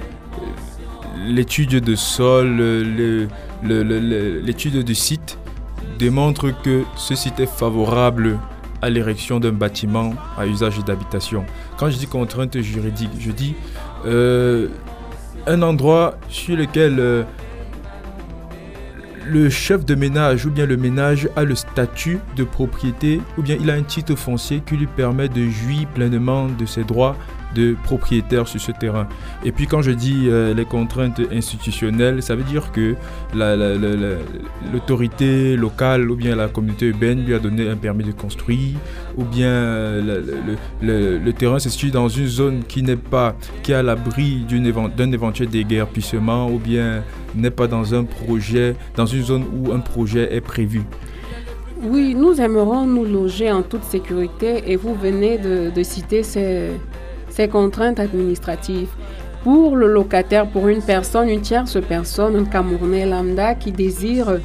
l'étude 1.27 1.81
de 1.81 1.95
sol, 1.95 3.29
l'étude 3.63 4.85
du 4.85 4.95
site, 4.95 5.39
démontrent 5.99 6.51
que 6.63 6.83
ce 6.97 7.15
site 7.15 7.41
est 7.41 7.47
favorable 7.47 8.39
à 8.83 8.91
l'érection 8.91 9.41
d'un 9.41 9.53
bâtiment 9.53 10.13
à 10.37 10.47
usage 10.47 10.79
d'habitation. 10.85 11.47
Quand 11.79 11.89
je 11.89 11.97
dis 11.97 12.07
contrainte 12.07 12.61
juridique, 12.61 13.11
je 13.19 13.31
dis 13.31 13.55
euh, 14.05 14.69
un 15.47 15.63
endroit 15.63 16.17
sur 16.29 16.57
lequel 16.57 16.99
euh, 16.99 17.23
le 19.27 19.49
chef 19.49 19.85
de 19.85 19.95
ménage 19.95 20.47
ou 20.47 20.51
bien 20.51 20.67
le 20.67 20.77
ménage 20.77 21.29
a 21.37 21.45
le 21.45 21.55
statut 21.55 22.19
de 22.37 22.45
propriété 22.45 23.21
ou 23.39 23.43
bien 23.43 23.57
il 23.59 23.71
a 23.71 23.75
un 23.75 23.83
titre 23.83 24.15
foncier 24.15 24.63
qui 24.65 24.77
lui 24.77 24.87
permet 24.87 25.29
de 25.29 25.49
jouir 25.49 25.87
pleinement 25.89 26.47
de 26.47 26.67
ses 26.67 26.85
droits 26.85 27.17
de 27.55 27.75
propriétaire 27.85 28.49
sur 28.49 28.61
ce 28.61 28.73
terrain. 28.73 29.07
Et 29.45 29.53
puis 29.53 29.67
quand 29.67 29.83
je 29.83 29.91
dis 29.93 30.25
euh, 30.29 30.55
les 30.55 30.65
contraintes 30.65 31.21
institutionnelles, 31.33 32.23
ça 32.23 32.35
veut 32.35 32.43
dire 32.43 32.73
que 32.73 32.95
la- 33.35 33.57
la- 33.57 33.75
la- 33.77 33.95
la- 33.97 34.17
l'autorité 34.73 35.57
locale 35.57 36.11
ou 36.11 36.17
bien 36.17 36.35
la 36.37 36.49
communauté 36.49 36.87
urbaine 36.87 37.25
lui 37.25 37.35
a 37.35 37.39
donné 37.39 37.69
un 37.69 37.77
permis 37.77 38.05
de 38.05 38.13
construire 38.13 38.77
ou 39.17 39.25
bien 39.25 39.49
euh, 39.49 40.23
le, 40.83 41.33
terrain 41.33 41.59
se 41.59 41.69
situe 41.69 41.91
dans 41.91 42.09
une 42.09 42.27
zone 42.27 42.63
qui 42.67 42.83
n'est 42.83 42.97
pas, 42.97 43.37
qui 43.63 43.73
est 43.73 43.77
à 43.77 43.83
l'abri 43.83 44.45
d'un 44.49 45.13
éventuel 45.13 45.49
déguerpissement 45.49 46.49
ou 46.51 46.59
bien 46.59 47.03
n'est 47.35 47.51
pas 47.51 47.67
dans 47.67 47.95
un 47.95 48.05
projet, 48.05 48.77
dans 48.97 49.07
une 49.07 49.23
zone 49.23 49.45
où 49.53 49.73
un 49.73 49.81
projet 49.81 50.35
est 50.35 50.41
prévu. 50.41 50.83
Oui, 51.83 52.15
nous 52.15 52.41
aimerons 52.41 52.87
nous 52.87 53.05
loger 53.05 53.51
en 53.53 53.63
toute 53.63 53.85
sécurité 53.85 54.63
et 54.71 54.77
vous 54.77 54.95
venez 54.95 55.37
de 55.39 55.83
citer 55.83 56.23
ces, 56.23 56.71
ces 57.35 57.49
contraintes 57.49 57.99
administratives. 57.99 58.91
Pour 59.43 59.77
le 59.77 59.89
locataire, 59.93 60.47
pour 60.47 60.69
une 60.69 60.83
personne, 60.83 61.29
une 61.29 61.41
tierce 61.43 61.77
personne, 61.87 62.37
un 62.37 62.45
Camerounais 62.45 63.07
lambda 63.07 63.55
qui 63.55 63.73
désire 63.73 64.39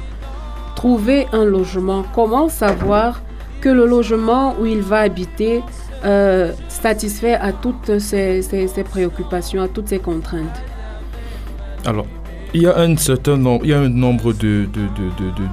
trouver 0.76 1.26
un 1.32 1.44
logement, 1.44 2.02
comment 2.14 2.48
savoir 2.48 3.22
que 3.60 3.68
le 3.68 3.86
logement 3.86 4.54
où 4.60 4.66
il 4.66 4.80
va 4.82 5.00
habiter 5.00 5.62
euh, 6.04 6.52
satisfait 6.68 7.34
à 7.34 7.52
toutes 7.52 7.98
ses, 7.98 8.42
ses- 8.42 8.66
ses 8.68 8.84
préoccupations, 8.84 9.62
à 9.62 9.68
toutes 9.68 9.88
ses 9.88 9.98
contraintes? 9.98 10.60
Alors, 11.86 12.06
il 12.52 12.62
y 12.62 12.66
a 12.66 12.76
un 12.78 12.96
certain 12.96 13.36
nombre, 13.36 14.32
de, 14.32 14.66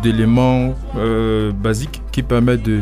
d'éléments 0.01 0.73
euh, 0.97 1.51
basiques 1.51 2.01
qui 2.11 2.23
permettent 2.23 2.63
de 2.63 2.81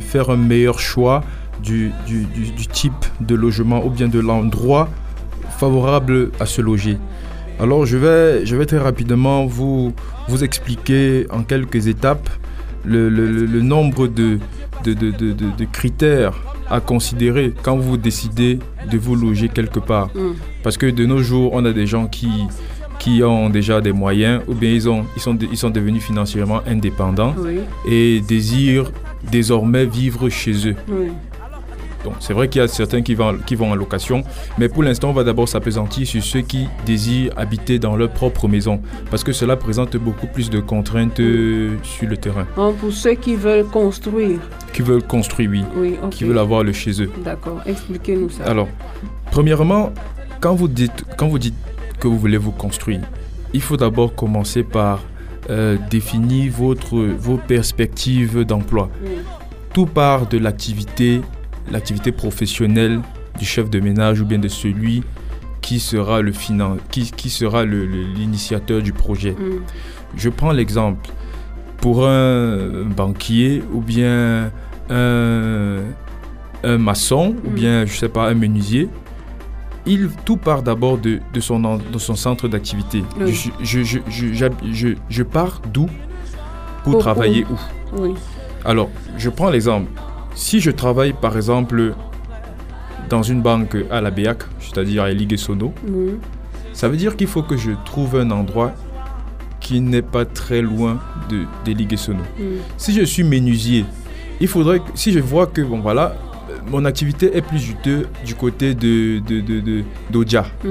faire 0.00 0.30
un 0.30 0.36
meilleur 0.36 0.78
choix 0.78 1.22
du, 1.62 1.92
du- 2.06 2.24
du- 2.26 2.50
du 2.52 2.66
type 2.66 3.04
de 3.20 3.34
logement 3.34 3.84
ou 3.84 3.90
bien 3.90 4.08
de 4.08 4.20
l'endroit 4.20 4.88
favorable 5.58 6.30
à 6.40 6.46
se 6.46 6.60
loger. 6.60 6.98
Alors, 7.60 7.86
je 7.86 7.96
vais, 7.96 8.44
je 8.44 8.54
vais 8.56 8.66
très 8.66 8.78
rapidement 8.78 9.46
vous, 9.46 9.92
vous 10.28 10.44
expliquer 10.44 11.26
en 11.30 11.42
quelques 11.42 11.86
étapes 11.86 12.28
le, 12.84 13.08
le- 13.08 13.46
nombre 13.62 14.06
de, 14.08 14.38
de- 14.84 14.92
de- 14.92 15.10
de- 15.10 15.64
critères 15.64 16.34
à 16.70 16.80
considérer 16.80 17.54
quand 17.62 17.76
vous 17.76 17.96
décidez 17.96 18.58
de 18.90 18.98
vous 18.98 19.14
loger 19.16 19.48
quelque 19.48 19.78
part. 19.80 20.08
Mm. 20.14 20.34
Parce 20.62 20.76
que 20.76 20.86
de 20.86 21.06
nos 21.06 21.22
jours, 21.22 21.50
on 21.54 21.64
a 21.64 21.72
des 21.72 21.86
gens 21.86 22.06
qui, 22.06 22.28
qui 22.98 23.22
ont 23.22 23.48
déjà 23.48 23.80
des 23.80 23.92
moyens 23.92 24.42
ou 24.48 24.54
bien 24.54 24.70
ils, 24.70 24.88
ont, 24.88 25.04
ils, 25.16 25.22
sont, 25.22 25.38
ils 25.50 25.56
sont 25.56 25.70
devenus 25.70 26.02
financièrement 26.02 26.60
indépendants 26.66 27.34
Oui, 27.38 27.60
et 27.88 28.20
désirent 28.20 28.90
désormais 29.30 29.86
vivre 29.86 30.28
chez 30.28 30.68
eux. 30.68 30.76
oui. 30.88 31.08
Donc 32.06 32.14
c'est 32.20 32.34
vrai 32.34 32.48
qu'il 32.48 32.60
y 32.60 32.64
a 32.64 32.68
certains 32.68 33.02
qui 33.02 33.16
vont, 33.16 33.36
qui 33.44 33.56
vont 33.56 33.72
en 33.72 33.74
location, 33.74 34.22
mais 34.58 34.68
pour 34.68 34.84
l'instant 34.84 35.10
on 35.10 35.12
va 35.12 35.24
d'abord 35.24 35.48
s'appesantir 35.48 36.06
sur 36.06 36.22
ceux 36.22 36.42
qui 36.42 36.68
désirent 36.84 37.32
habiter 37.36 37.80
dans 37.80 37.96
leur 37.96 38.10
propre 38.10 38.46
maison, 38.46 38.80
parce 39.10 39.24
que 39.24 39.32
cela 39.32 39.56
présente 39.56 39.96
beaucoup 39.96 40.28
plus 40.28 40.48
de 40.48 40.60
contraintes 40.60 41.18
euh, 41.18 41.76
sur 41.82 42.08
le 42.08 42.16
terrain. 42.16 42.46
Bon, 42.54 42.72
pour 42.74 42.92
ceux 42.92 43.14
qui 43.14 43.34
veulent 43.34 43.64
construire, 43.64 44.38
Qui 44.72 44.82
veulent 44.82 45.02
construire, 45.02 45.64
oui, 45.76 45.96
qui 46.12 46.22
veulent 46.22 46.38
avoir 46.38 46.62
le 46.62 46.72
chez 46.72 47.02
eux. 47.02 47.10
D'accord, 47.24 47.60
expliquez-nous 47.66 48.30
ça. 48.30 48.44
Alors, 48.44 48.68
premièrement, 49.32 49.92
quand 50.38 50.54
vous 50.54 50.68
dites, 50.68 51.04
quand 51.16 51.26
vous 51.26 51.40
dites 51.40 51.56
que 51.98 52.06
vous 52.06 52.18
voulez 52.20 52.38
vous 52.38 52.52
construire, 52.52 53.00
il 53.52 53.62
faut 53.62 53.76
d'abord 53.76 54.14
commencer 54.14 54.62
par 54.62 55.02
euh, 55.50 55.76
définir 55.90 56.52
votre, 56.52 56.98
vos 56.98 57.36
perspectives 57.36 58.44
d'emploi. 58.44 58.90
Tout 59.72 59.86
part 59.86 60.28
de 60.28 60.38
l'activité, 60.38 61.20
l'activité 61.70 62.12
professionnelle 62.12 63.00
du 63.38 63.44
chef 63.44 63.68
de 63.70 63.80
ménage 63.80 64.20
ou 64.20 64.24
bien 64.24 64.38
de 64.38 64.48
celui 64.48 65.02
qui 65.60 65.80
sera 65.80 66.20
le 66.22 66.32
finan- 66.32 66.76
qui, 66.90 67.10
qui 67.10 67.28
sera 67.30 67.64
l'initiateur 67.64 68.82
du 68.82 68.92
projet. 68.92 69.32
Mm. 69.32 69.60
Je 70.16 70.28
prends 70.28 70.52
l'exemple 70.52 71.08
pour 71.80 72.06
un 72.06 72.84
banquier 72.84 73.62
ou 73.72 73.80
bien 73.80 74.50
un, 74.90 75.78
un 76.64 76.78
maçon 76.78 77.34
ou 77.44 77.50
Mm. 77.50 77.54
bien, 77.54 77.84
je 77.86 77.96
sais 77.96 78.08
pas, 78.08 78.28
un 78.28 78.34
menuisier. 78.34 78.88
Il, 79.88 80.08
tout 80.24 80.36
part 80.36 80.62
d'abord 80.62 80.98
de, 80.98 81.20
de, 81.32 81.40
son, 81.40 81.60
de 81.78 81.98
son 81.98 82.16
centre 82.16 82.48
d'activité. 82.48 83.04
Oui. 83.20 83.32
Je, 83.62 83.82
je, 83.84 83.98
je, 84.08 84.88
je, 85.08 85.22
pars 85.22 85.60
d'où? 85.72 85.86
Pour 86.82 86.92
Pour- 86.94 87.00
travailler 87.02 87.44
où? 87.50 87.58
Oui, 88.00 88.14
Alors, 88.64 88.90
je 89.16 89.28
prends 89.30 89.50
l'exemple. 89.50 89.90
Si 90.36 90.60
je 90.60 90.70
travaille 90.70 91.12
par 91.14 91.34
exemple 91.36 91.94
dans 93.08 93.22
une 93.22 93.40
banque 93.42 93.76
à 93.90 94.00
la 94.00 94.10
BEAC, 94.10 94.38
c'est-à-dire 94.60 95.02
à 95.04 95.10
Ligue 95.10 95.36
Sono, 95.36 95.72
oui. 95.88 96.12
ça 96.72 96.88
veut 96.88 96.96
dire 96.96 97.16
qu'il 97.16 97.26
faut 97.26 97.42
que 97.42 97.56
je 97.56 97.70
trouve 97.84 98.16
un 98.16 98.30
endroit 98.30 98.72
qui 99.60 99.80
n'est 99.80 100.02
pas 100.02 100.24
très 100.24 100.60
loin 100.62 101.00
de, 101.28 101.44
des 101.64 101.74
Ligues 101.74 101.96
Sono. 101.96 102.20
Mm. 102.38 102.42
Si 102.76 102.92
je 102.92 103.02
suis 103.02 103.24
menuisier, 103.24 103.84
il 104.40 104.46
faudrait 104.48 104.78
que, 104.80 104.90
si 104.94 105.10
je 105.12 105.18
vois 105.20 105.46
que 105.46 105.62
bon 105.62 105.80
voilà, 105.80 106.14
euh, 106.50 106.58
mon 106.70 106.84
activité 106.84 107.36
est 107.36 107.42
plus 107.42 107.58
juteuse 107.58 108.06
du 108.24 108.34
côté 108.34 108.74
de 108.74 109.20
de, 109.20 109.40
de, 109.40 109.60
de- 109.60 109.84
d'Odia, 110.10 110.44
Mm. 110.62 110.68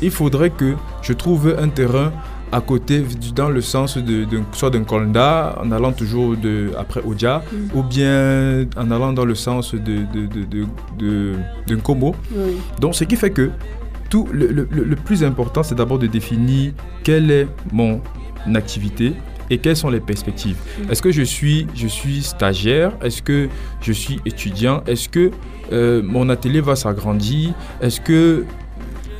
il 0.00 0.10
faudrait 0.10 0.50
que 0.50 0.74
je 1.02 1.12
trouve 1.12 1.56
un 1.60 1.68
terrain 1.68 2.12
à 2.52 2.60
côté 2.60 3.02
dans 3.34 3.48
le 3.48 3.60
sens 3.62 3.96
de, 3.96 4.24
de- 4.24 4.40
soit 4.52 4.70
d'un 4.70 4.84
Kolda 4.84 5.58
en 5.62 5.72
allant 5.72 5.92
toujours 5.92 6.36
de 6.36 6.70
après 6.78 7.00
Odia 7.04 7.42
Mm. 7.52 7.78
ou 7.78 7.82
bien 7.82 8.66
en 8.76 8.90
allant 8.90 9.12
dans 9.12 9.24
le 9.24 9.34
sens 9.34 9.74
de 9.74 9.78
de 10.14 10.26
de, 10.98 11.34
d'un 11.66 11.78
Komo. 11.80 12.14
Oui. 12.34 12.56
Donc, 12.80 12.94
ce 12.94 13.04
qui 13.04 13.16
fait 13.16 13.30
que 13.30 13.50
tout 14.10 14.28
le, 14.32 14.46
le- 14.48 14.68
le- 14.70 14.96
plus 14.96 15.24
important, 15.24 15.62
c'est 15.62 15.74
d'abord 15.74 15.98
de 15.98 16.06
définir 16.06 16.72
quelle 17.02 17.30
est 17.30 17.48
mon 17.72 18.00
activité 18.54 19.14
et 19.50 19.58
quelles 19.58 19.76
sont 19.76 19.90
les 19.90 20.00
perspectives. 20.00 20.56
Est-ce 20.90 21.00
que 21.02 21.12
je 21.12 21.22
suis, 21.22 21.66
je 21.74 21.86
suis 21.86 22.22
stagiaire? 22.22 22.92
Est-ce 23.02 23.22
que 23.22 23.48
je 23.80 23.92
suis 23.92 24.20
étudiant? 24.26 24.82
Est-ce 24.86 25.08
que 25.08 25.30
euh, 25.72 26.02
mon 26.04 26.28
atelier 26.28 26.60
va 26.60 26.76
s'agrandir? 26.76 27.52
Est-ce 27.80 28.00
que 28.00 28.44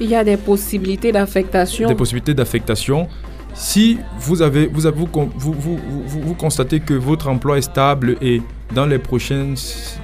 Il 0.01 0.09
y 0.09 0.15
a 0.15 0.25
des 0.25 0.37
possibilités 0.37 1.13
d'affectation. 1.13 1.89
des 1.89 1.95
possibilités 1.95 2.35
d'affectation 2.35 3.09
si 3.55 3.99
vous 4.19 4.41
avez, 4.41 4.67
vous, 4.67 4.87
avez, 4.87 4.97
vous, 4.97 5.07
con- 5.07 5.31
vous, 5.37 5.53
vous, 5.53 5.79
vous- 6.07 6.23
vous 6.23 6.35
constatez 6.35 6.81
que 6.81 6.95
votre 6.95 7.29
emploi 7.29 7.59
est 7.59 7.63
stable 7.63 8.17
et 8.23 8.41
dans 8.75 8.87
les 8.87 8.99
prochaines, 8.99 9.55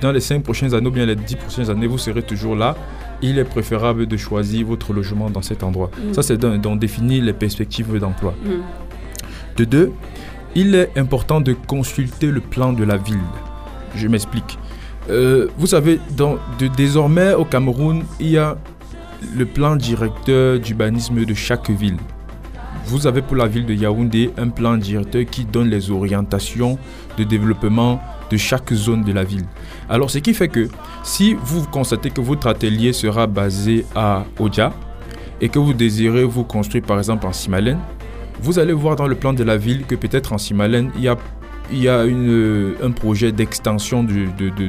dans 0.02 0.12
les 0.12 0.20
cinq 0.20 0.42
prochaines 0.42 0.74
années 0.74 0.86
ou 0.88 0.90
bien 0.90 1.06
les 1.06 1.16
dix 1.16 1.36
prochaines 1.36 1.70
années, 1.70 1.86
vous 1.86 1.96
serez 1.96 2.22
toujours 2.22 2.54
là, 2.54 2.76
il 3.22 3.38
est 3.38 3.44
préférable 3.44 4.06
de 4.06 4.16
choisir 4.18 4.66
votre 4.66 4.92
logement 4.92 5.30
dans 5.30 5.40
cet 5.40 5.62
endroit. 5.62 5.90
Mm. 5.96 6.12
Ça, 6.12 6.22
c'est 6.22 6.36
donc 6.36 6.78
définir 6.78 7.24
les 7.24 7.32
perspectives 7.32 7.98
d'emploi. 7.98 8.34
Mm. 8.44 8.50
De 9.56 9.64
deux, 9.64 9.92
il 10.54 10.74
est 10.74 10.90
important 10.98 11.40
de 11.40 11.54
consulter 11.66 12.26
le 12.26 12.40
plan 12.40 12.74
de 12.74 12.84
la 12.84 12.98
ville. 12.98 13.16
Je 13.94 14.06
m'explique. 14.08 14.58
Euh, 15.08 15.48
vous 15.56 15.66
savez, 15.66 15.98
dans, 16.14 16.36
de, 16.58 16.66
désormais 16.68 17.32
au 17.32 17.46
Cameroun, 17.46 18.02
il 18.20 18.28
y 18.28 18.36
a 18.38 18.58
le 19.36 19.44
plan 19.46 19.76
directeur 19.76 20.58
d'urbanisme 20.58 21.24
de 21.24 21.34
chaque 21.34 21.70
ville. 21.70 21.96
Vous 22.86 23.06
avez 23.06 23.20
pour 23.20 23.36
la 23.36 23.46
ville 23.46 23.66
de 23.66 23.74
Yaoundé 23.74 24.30
un 24.38 24.48
plan 24.48 24.76
directeur 24.76 25.24
qui 25.30 25.44
donne 25.44 25.68
les 25.68 25.90
orientations 25.90 26.78
de 27.18 27.24
développement 27.24 28.00
de 28.30 28.36
chaque 28.36 28.72
zone 28.72 29.02
de 29.04 29.12
la 29.12 29.24
ville. 29.24 29.44
Alors 29.88 30.10
ce 30.10 30.18
qui 30.18 30.32
fait 30.34 30.48
que 30.48 30.68
si 31.02 31.34
vous 31.34 31.64
constatez 31.66 32.10
que 32.10 32.20
votre 32.20 32.46
atelier 32.46 32.92
sera 32.92 33.26
basé 33.26 33.84
à 33.94 34.24
Odia 34.38 34.72
et 35.40 35.48
que 35.48 35.58
vous 35.58 35.72
désirez 35.74 36.24
vous 36.24 36.44
construire 36.44 36.84
par 36.84 36.98
exemple 36.98 37.26
en 37.26 37.32
Simalène, 37.32 37.78
vous 38.40 38.58
allez 38.58 38.72
voir 38.72 38.96
dans 38.96 39.06
le 39.06 39.16
plan 39.16 39.32
de 39.32 39.42
la 39.44 39.56
ville 39.56 39.84
que 39.84 39.94
peut-être 39.94 40.32
en 40.32 40.38
Simalène, 40.38 40.90
il 40.96 41.02
y 41.02 41.88
a, 41.88 42.00
un 42.02 42.90
projet 42.92 43.32
d'extension 43.32 44.02
de, 44.04 44.26
de, 44.38 44.48
de- 44.50 44.68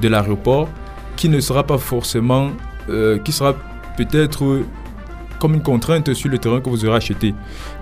de 0.00 0.08
l'aéroport 0.08 0.68
qui 1.16 1.28
ne 1.28 1.38
sera 1.40 1.62
pas 1.64 1.78
forcément, 1.78 2.50
euh, 2.88 3.18
qui 3.18 3.32
sera 3.32 3.54
peut-être 3.96 4.60
comme 5.38 5.54
une 5.54 5.62
contrainte 5.62 6.12
sur 6.14 6.30
le 6.30 6.38
terrain 6.38 6.60
que 6.60 6.68
vous 6.70 6.84
aurez 6.86 6.96
acheté. 6.96 7.34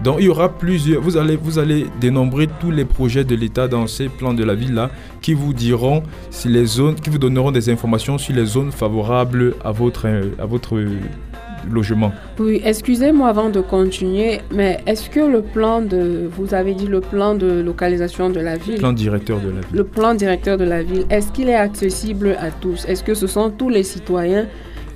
Donc 0.02 0.16
il 0.18 0.24
y 0.26 0.28
aura 0.28 0.48
plusieurs, 0.48 1.00
vous 1.00 1.16
allez, 1.16 1.36
vous 1.36 1.58
allez 1.58 1.86
dénombrer 2.00 2.48
tous 2.60 2.70
les 2.70 2.84
projets 2.84 3.24
de 3.24 3.34
l'État 3.34 3.68
dans 3.68 3.86
ces 3.86 4.08
plans 4.08 4.34
de 4.34 4.44
la 4.44 4.54
ville 4.54 4.74
là 4.74 4.90
qui 5.20 5.34
vous 5.34 5.52
diront 5.52 6.02
si 6.30 6.48
les 6.48 6.66
zones, 6.66 6.96
qui 6.96 7.10
vous 7.10 7.18
donneront 7.18 7.52
des 7.52 7.70
informations 7.70 8.18
sur 8.18 8.34
les 8.34 8.44
zones 8.46 8.72
favorables 8.72 9.54
à 9.64 9.70
votre, 9.72 10.06
euh, 10.08 10.30
à 10.40 10.46
votre 10.46 10.76
euh, 10.76 10.98
logement. 11.70 12.12
Oui, 12.38 12.60
excusez-moi 12.64 13.28
avant 13.28 13.48
de 13.50 13.60
continuer, 13.60 14.40
mais 14.52 14.80
est-ce 14.86 15.08
que 15.08 15.20
le 15.20 15.40
plan 15.40 15.80
de, 15.80 16.28
vous 16.36 16.52
avez 16.54 16.74
dit 16.74 16.86
le 16.86 17.00
plan 17.00 17.34
de 17.34 17.46
localisation 17.62 18.28
de 18.30 18.40
la 18.40 18.56
ville, 18.56 18.78
Plan 18.78 18.92
directeur 18.92 19.38
de 19.40 19.46
la 19.48 19.60
ville. 19.60 19.64
le 19.72 19.84
plan 19.84 20.14
directeur 20.14 20.58
de 20.58 20.64
la 20.64 20.82
ville, 20.82 21.06
est-ce 21.08 21.30
qu'il 21.32 21.48
est 21.48 21.54
accessible 21.54 22.36
à 22.38 22.50
tous? 22.50 22.84
Est-ce 22.86 23.02
que 23.02 23.14
ce 23.14 23.26
sont 23.26 23.50
tous 23.50 23.70
les 23.70 23.82
citoyens 23.82 24.46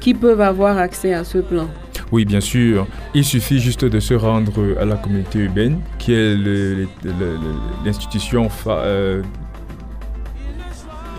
qui 0.08 0.14
peuvent 0.14 0.40
avoir 0.40 0.78
accès 0.78 1.12
à 1.12 1.22
ce 1.22 1.36
plan 1.36 1.68
Oui, 2.10 2.24
bien 2.24 2.40
sûr. 2.40 2.86
Il 3.12 3.26
suffit 3.26 3.60
juste 3.60 3.84
de 3.84 4.00
se 4.00 4.14
rendre 4.14 4.74
à 4.80 4.86
la 4.86 4.96
communauté 4.96 5.40
urbaine, 5.40 5.80
qui 5.98 6.14
est 6.14 6.34
l'institution 7.84 8.48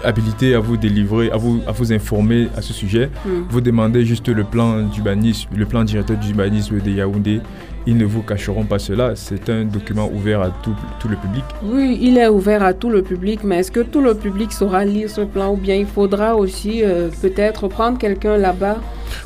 habilitée 0.04 0.56
à 0.56 0.60
vous 0.60 0.78
délivrer, 0.78 1.30
à 1.32 1.38
vous, 1.38 1.62
à 1.68 1.72
vous 1.72 1.92
informer 1.94 2.48
à 2.56 2.62
ce 2.62 2.74
sujet. 2.74 3.10
Mm. 3.26 3.30
Vous 3.50 3.62
demandez 3.62 4.06
juste 4.06 4.28
le 4.30 4.44
plan 4.44 4.82
d'urbanisme, 4.82 5.50
le 5.56 5.66
plan 5.66 5.84
directeur 5.84 6.18
d'urbanisme 6.18 6.80
de 6.80 6.92
Yaoundé. 6.92 7.42
Ils 7.88 7.98
ne 7.98 8.06
vous 8.06 8.22
cacheront 8.22 8.66
pas 8.66 8.78
cela. 8.78 9.16
C'est 9.16 9.50
un 9.50 9.66
document 9.66 10.10
ouvert 10.14 10.42
à 10.42 10.50
tout, 10.50 10.76
tout 11.00 11.08
le 11.08 11.16
public. 11.16 11.44
Oui, 11.64 11.98
il 12.02 12.18
est 12.18 12.28
ouvert 12.28 12.62
à 12.62 12.74
tout 12.74 12.90
le 12.90 13.02
public, 13.02 13.40
mais 13.44 13.60
est-ce 13.60 13.72
que 13.72 13.80
tout 13.80 14.02
le 14.02 14.14
public 14.14 14.52
saura 14.52 14.86
lire 14.86 15.10
ce 15.10 15.22
plan 15.22 15.54
ou 15.54 15.58
bien 15.58 15.76
il 15.76 15.88
faudra 15.88 16.36
aussi 16.36 16.84
euh, 16.84 17.10
peut-être 17.22 17.68
prendre 17.68 17.98
quelqu'un 17.98 18.38
là-bas 18.38 18.78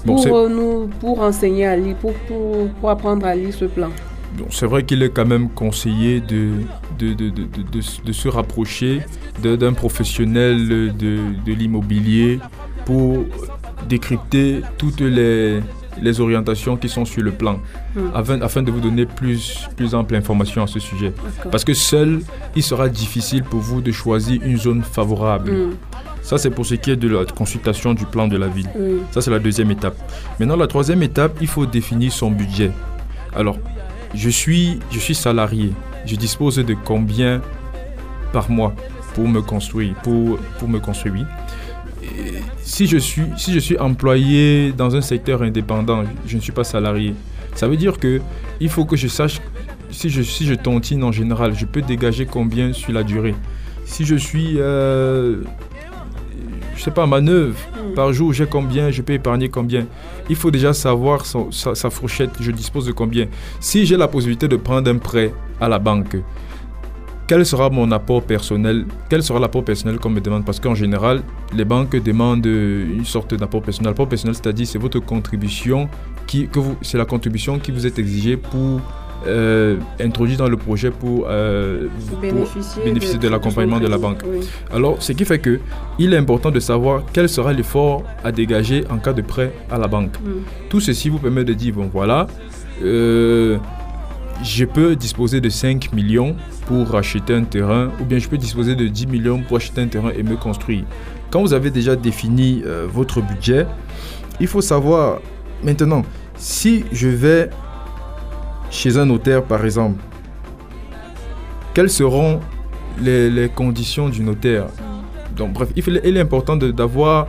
Bon, 0.05 0.15
pour, 0.15 0.37
euh, 0.37 0.49
nous, 0.49 0.87
pour 0.99 1.21
enseigner 1.21 1.65
à 1.67 1.75
lire, 1.75 1.95
pour, 1.95 2.13
pour, 2.13 2.67
pour 2.79 2.89
apprendre 2.89 3.25
à 3.25 3.35
lire 3.35 3.53
ce 3.53 3.65
plan? 3.65 3.89
Bon, 4.37 4.45
c'est 4.49 4.65
vrai 4.65 4.83
qu'il 4.83 5.03
est 5.03 5.09
quand 5.09 5.25
même 5.25 5.49
conseillé 5.49 6.19
de, 6.19 6.49
de, 6.97 7.13
de, 7.13 7.29
de, 7.29 8.11
se 8.11 8.27
rapprocher 8.27 9.01
d'un 9.43 9.73
professionnel 9.73 10.67
de, 10.97 11.17
de 11.45 11.53
l'immobilier 11.53 12.39
pour 12.85 13.25
décrypter 13.87 14.61
toutes 14.77 15.01
les, 15.01 15.59
les 16.01 16.19
orientations 16.21 16.77
qui 16.77 16.89
sont 16.89 17.05
sur 17.05 17.21
le 17.21 17.31
plan, 17.31 17.59
Mm. 17.95 17.99
afin, 18.15 18.41
afin 18.41 18.63
de 18.63 18.71
vous 18.71 18.79
donner 18.79 19.05
plus, 19.05 19.67
plus 19.77 19.93
ample 19.93 20.15
information 20.15 20.63
à 20.63 20.67
ce 20.67 20.79
sujet. 20.79 21.13
Parce 21.51 21.63
que 21.63 21.75
seul, 21.75 22.21
il 22.55 22.63
sera 22.63 22.89
difficile 22.89 23.43
pour 23.43 23.59
vous 23.59 23.81
de 23.81 23.91
choisir 23.91 24.41
une 24.43 24.57
zone 24.57 24.81
favorable. 24.81 25.51
Mm, 25.51 25.71
Ça, 26.23 26.39
c'est 26.39 26.49
pour 26.49 26.65
ce 26.65 26.73
qui 26.73 26.89
est 26.89 26.95
de 26.95 27.07
la 27.09 27.25
consultation 27.25 27.93
du 27.93 28.05
plan 28.07 28.27
de 28.27 28.35
la 28.37 28.47
ville. 28.47 28.67
oui. 28.75 28.95
Ça, 29.11 29.21
c'est 29.21 29.29
la 29.29 29.37
deuxième 29.37 29.69
étape. 29.69 29.95
Maintenant, 30.39 30.55
la 30.55 30.65
troisième 30.65 31.03
étape, 31.03 31.37
il 31.39 31.45
faut 31.47 31.67
définir 31.67 32.11
son 32.11 32.31
budget. 32.31 32.71
Alors, 33.35 33.57
je 34.13 34.29
suis, 34.29 34.79
je 34.91 34.99
suis 34.99 35.15
salarié. 35.15 35.71
Je 36.05 36.15
dispose 36.15 36.57
de 36.57 36.75
combien 36.85 37.41
par 38.31 38.49
mois 38.49 38.73
pour 39.13 39.27
me 39.27 39.41
construire, 39.41 39.93
pour, 40.01 40.37
pour 40.59 40.67
me 40.67 40.79
construire, 40.79 41.27
si 42.61 42.87
je, 42.87 42.97
suis, 42.97 43.23
si 43.37 43.53
je 43.53 43.59
suis 43.59 43.77
employé 43.77 44.71
dans 44.71 44.95
un 44.95 45.01
secteur 45.01 45.41
indépendant, 45.43 46.03
je 46.25 46.35
ne 46.35 46.41
suis 46.41 46.51
pas 46.51 46.63
salarié. 46.63 47.13
Ça 47.55 47.67
veut 47.67 47.77
dire 47.77 47.99
que 47.99 48.21
il 48.59 48.69
faut 48.69 48.85
que 48.85 48.95
je 48.95 49.07
sache 49.07 49.39
si 49.91 50.09
je, 50.09 50.21
si 50.21 50.45
je 50.45 50.55
tontine 50.55 51.03
en 51.03 51.11
général, 51.11 51.53
je 51.55 51.65
peux 51.65 51.81
dégager 51.81 52.25
combien 52.25 52.73
sur 52.73 52.91
la 52.93 53.03
durée. 53.03 53.35
Si 53.85 54.05
je 54.05 54.15
suis, 54.15 54.55
euh, 54.57 55.43
je 56.75 56.81
sais 56.81 56.91
pas, 56.91 57.05
manœuvre. 57.05 57.57
Par 57.93 58.11
jour, 58.13 58.33
j'ai 58.33 58.45
combien, 58.45 58.91
je 58.91 59.01
peux 59.01 59.13
épargner 59.13 59.49
combien. 59.49 59.85
Il 60.29 60.35
faut 60.35 60.51
déjà 60.51 60.73
savoir 60.73 61.25
sa, 61.25 61.89
fourchette, 61.89 62.31
je 62.39 62.51
dispose 62.51 62.85
de 62.85 62.91
combien. 62.91 63.27
Si 63.59 63.85
j'ai 63.85 63.97
la 63.97 64.07
possibilité 64.07 64.47
de 64.47 64.55
prendre 64.55 64.89
un 64.89 64.97
prêt 64.97 65.33
à 65.59 65.67
la 65.67 65.79
banque, 65.79 66.17
quel 67.25 67.45
sera 67.45 67.69
mon 67.69 67.89
apport 67.91 68.21
personnel 68.21 68.85
Quel 69.09 69.23
sera 69.23 69.39
l'apport 69.39 69.63
personnel 69.63 69.97
qu'on 69.97 70.09
me 70.09 70.19
demande? 70.19 70.45
Parce 70.45 70.59
qu'en 70.59 70.75
général, 70.75 71.23
les 71.55 71.63
banques 71.63 71.95
demandent 71.95 72.45
une 72.45 73.05
sorte 73.05 73.33
d'apport 73.33 73.61
personnel. 73.61 73.91
L'apport 73.91 74.09
personnel, 74.09 74.35
c'est-à-dire 74.35 74.67
c'est 74.67 74.77
votre 74.77 74.99
contribution, 74.99 75.87
qui, 76.27 76.47
que 76.47 76.59
vous, 76.59 76.75
c'est 76.81 76.97
la 76.97 77.05
contribution 77.05 77.59
qui 77.59 77.71
vous 77.71 77.87
est 77.87 77.97
exigée 77.97 78.35
pour 78.35 78.81
euh, 79.25 79.77
introduire 79.99 80.37
dans 80.37 80.49
le 80.49 80.57
projet 80.57 80.91
pour, 80.91 81.25
euh, 81.27 81.87
pour 82.09 82.19
Bénéficier, 82.19 83.17
de 83.17 83.27
l'accompagnement 83.27 83.79
de 83.79 83.87
la 83.87 83.97
banque. 83.97 84.21
Oui. 84.25 84.47
alors, 84.71 85.01
ce 85.01 85.13
qui 85.13 85.25
fait 85.25 85.39
que 85.39 85.59
il 85.99 86.13
est 86.13 86.17
important 86.17 86.51
de 86.51 86.59
savoir 86.59 87.03
quel 87.13 87.29
sera 87.29 87.53
l'effort 87.53 88.03
à 88.23 88.31
dégager 88.31 88.83
en 88.89 88.97
cas 88.97 89.13
de 89.13 89.21
prêt 89.21 89.53
à 89.71 89.77
la 89.77 89.87
banque. 89.87 90.19
Mm. 90.19 90.69
Tout 90.69 90.79
ceci 90.79 91.09
vous 91.09 91.19
permet 91.19 91.43
de 91.43 91.53
dire, 91.53 91.73
bon 91.73 91.89
voilà, 91.91 92.27
euh, 92.83 93.57
je 94.43 94.65
peux 94.65 94.95
disposer 94.95 95.41
de 95.41 95.49
5 95.49 95.93
millions 95.93 96.35
pour 96.65 96.95
acheter 96.95 97.33
un 97.33 97.43
terrain, 97.43 97.91
ou 98.01 98.05
bien 98.05 98.19
je 98.19 98.27
peux 98.27 98.37
disposer 98.37 98.75
de 98.75 98.87
10 98.87 99.07
millions 99.07 99.41
pour 99.41 99.57
acheter 99.57 99.81
un 99.81 99.87
terrain 99.87 100.11
et 100.17 100.23
me 100.23 100.35
construire. 100.35 100.83
Quand 101.29 101.41
vous 101.41 101.53
avez 101.53 101.71
déjà 101.71 101.95
défini 101.95 102.63
votre 102.91 103.21
budget, 103.21 103.65
il 104.39 104.47
faut 104.47 104.61
savoir 104.61 105.19
maintenant, 105.63 106.03
si 106.35 106.83
je 106.91 107.07
vais 107.07 107.49
chez 108.73 108.97
un 108.97 109.05
notaire 109.05 109.43
par 109.43 109.63
exemple, 109.63 109.99
quelles 111.73 111.89
seront 111.89 112.39
les, 112.99 113.29
les 113.29 113.47
conditions 113.49 114.09
du 114.09 114.21
notaire? 114.21 114.65
Donc 115.35 115.53
bref, 115.53 115.69
il, 115.75 116.17
est 116.17 116.19
important 116.19 116.55
d'avoir 116.57 117.27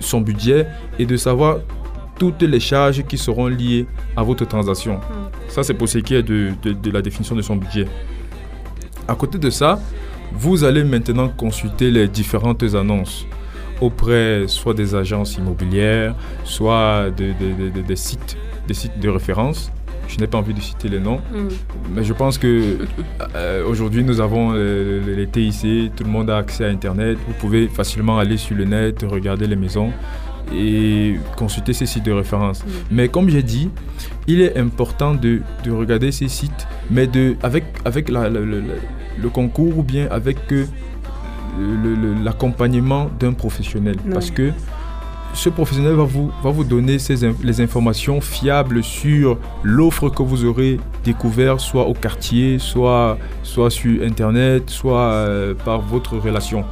son 0.00 0.20
budget 0.20 0.66
et 0.98 1.06
de 1.06 1.16
savoir 1.16 1.58
toutes 2.18 2.42
les 2.42 2.60
charges 2.60 3.02
qui 3.04 3.16
seront 3.18 3.46
liées 3.46 3.86
à 4.16 4.22
votre 4.22 4.44
transaction. 4.44 5.00
Ça, 5.48 5.62
c'est 5.62 5.74
pour 5.74 5.88
ce 5.88 5.98
qui 5.98 6.14
est 6.14 6.22
de, 6.22 6.50
de- 6.62 6.72
de 6.72 6.90
la 6.90 7.02
définition 7.02 7.34
de 7.34 7.42
son 7.42 7.56
budget. 7.56 7.86
À 9.08 9.14
côté 9.14 9.38
de 9.38 9.50
ça, 9.50 9.80
vous 10.32 10.62
allez 10.62 10.84
maintenant 10.84 11.28
consulter 11.28 11.90
les 11.90 12.06
différentes 12.08 12.62
annonces 12.74 13.26
auprès 13.80 14.44
soit 14.46 14.74
des 14.74 14.94
agences 14.94 15.36
immobilières, 15.36 16.14
soit 16.44 17.10
de- 17.10 17.32
de- 17.40 17.64
de- 17.64 17.70
de- 17.70 17.80
des 17.80 17.96
sites, 17.96 18.36
des 18.68 18.74
sites 18.74 18.98
de 19.00 19.08
référence. 19.08 19.72
Je 20.12 20.18
n'ai 20.18 20.26
pas 20.26 20.38
envie 20.38 20.54
de 20.54 20.60
citer 20.60 20.88
les 20.88 20.98
noms, 21.00 21.20
Mm. 21.32 21.48
mais 21.94 22.04
je 22.04 22.12
pense 22.12 22.36
que 22.36 22.78
euh, 23.36 23.64
aujourd'hui 23.66 24.02
nous 24.04 24.20
avons 24.20 24.52
euh, 24.54 25.00
les 25.16 25.26
TIC, 25.28 25.94
tout 25.96 26.04
le 26.04 26.10
monde 26.10 26.28
a 26.30 26.38
accès 26.38 26.64
à 26.64 26.68
Internet. 26.68 27.16
Vous 27.28 27.34
pouvez 27.34 27.68
facilement 27.68 28.18
aller 28.18 28.36
sur 28.36 28.56
le 28.56 28.64
net, 28.64 29.04
regarder 29.08 29.46
les 29.46 29.56
maisons 29.56 29.90
et 30.52 31.14
consulter 31.36 31.72
ces 31.72 31.86
sites 31.86 32.04
de 32.04 32.12
référence. 32.12 32.64
Mais 32.90 33.06
comme 33.08 33.28
j'ai 33.28 33.44
dit, 33.44 33.70
il 34.26 34.40
est 34.40 34.58
important 34.58 35.14
de, 35.14 35.40
de 35.64 35.70
regarder 35.70 36.10
ces 36.10 36.26
sites, 36.28 36.66
mais 36.90 37.06
de, 37.06 37.36
avec, 37.44 37.64
avec 37.84 38.08
la- 38.08 38.28
la- 38.28 38.40
la- 38.40 38.56
la- 38.56 38.80
le 39.22 39.28
concours 39.28 39.78
ou 39.78 39.82
bien 39.84 40.08
avec 40.10 40.38
euh, 40.52 40.64
l'accompagnement 42.24 43.10
d'un 43.18 43.32
professionnel. 43.32 43.96
Parce 44.12 44.30
que 44.30 44.50
ce 45.34 45.48
professionnel 45.48 45.94
va 45.94 46.04
vous, 46.04 46.30
va 46.42 46.50
vous 46.50 46.64
donner 46.64 46.96
les 47.42 47.60
informations 47.60 48.20
fiables 48.20 48.82
sur 48.82 49.38
l'offre 49.62 50.08
que 50.08 50.22
vous 50.22 50.44
aurez 50.44 50.78
découvert 51.04 51.60
soit 51.60 51.86
au 51.86 51.94
quartier, 51.94 52.58
soit, 52.58 53.18
soit 53.42 53.70
sur 53.70 54.02
Internet, 54.02 54.68
soit 54.70 55.12
euh, 55.12 55.54
par 55.64 55.80
votre 55.80 56.16
relation. 56.18 56.64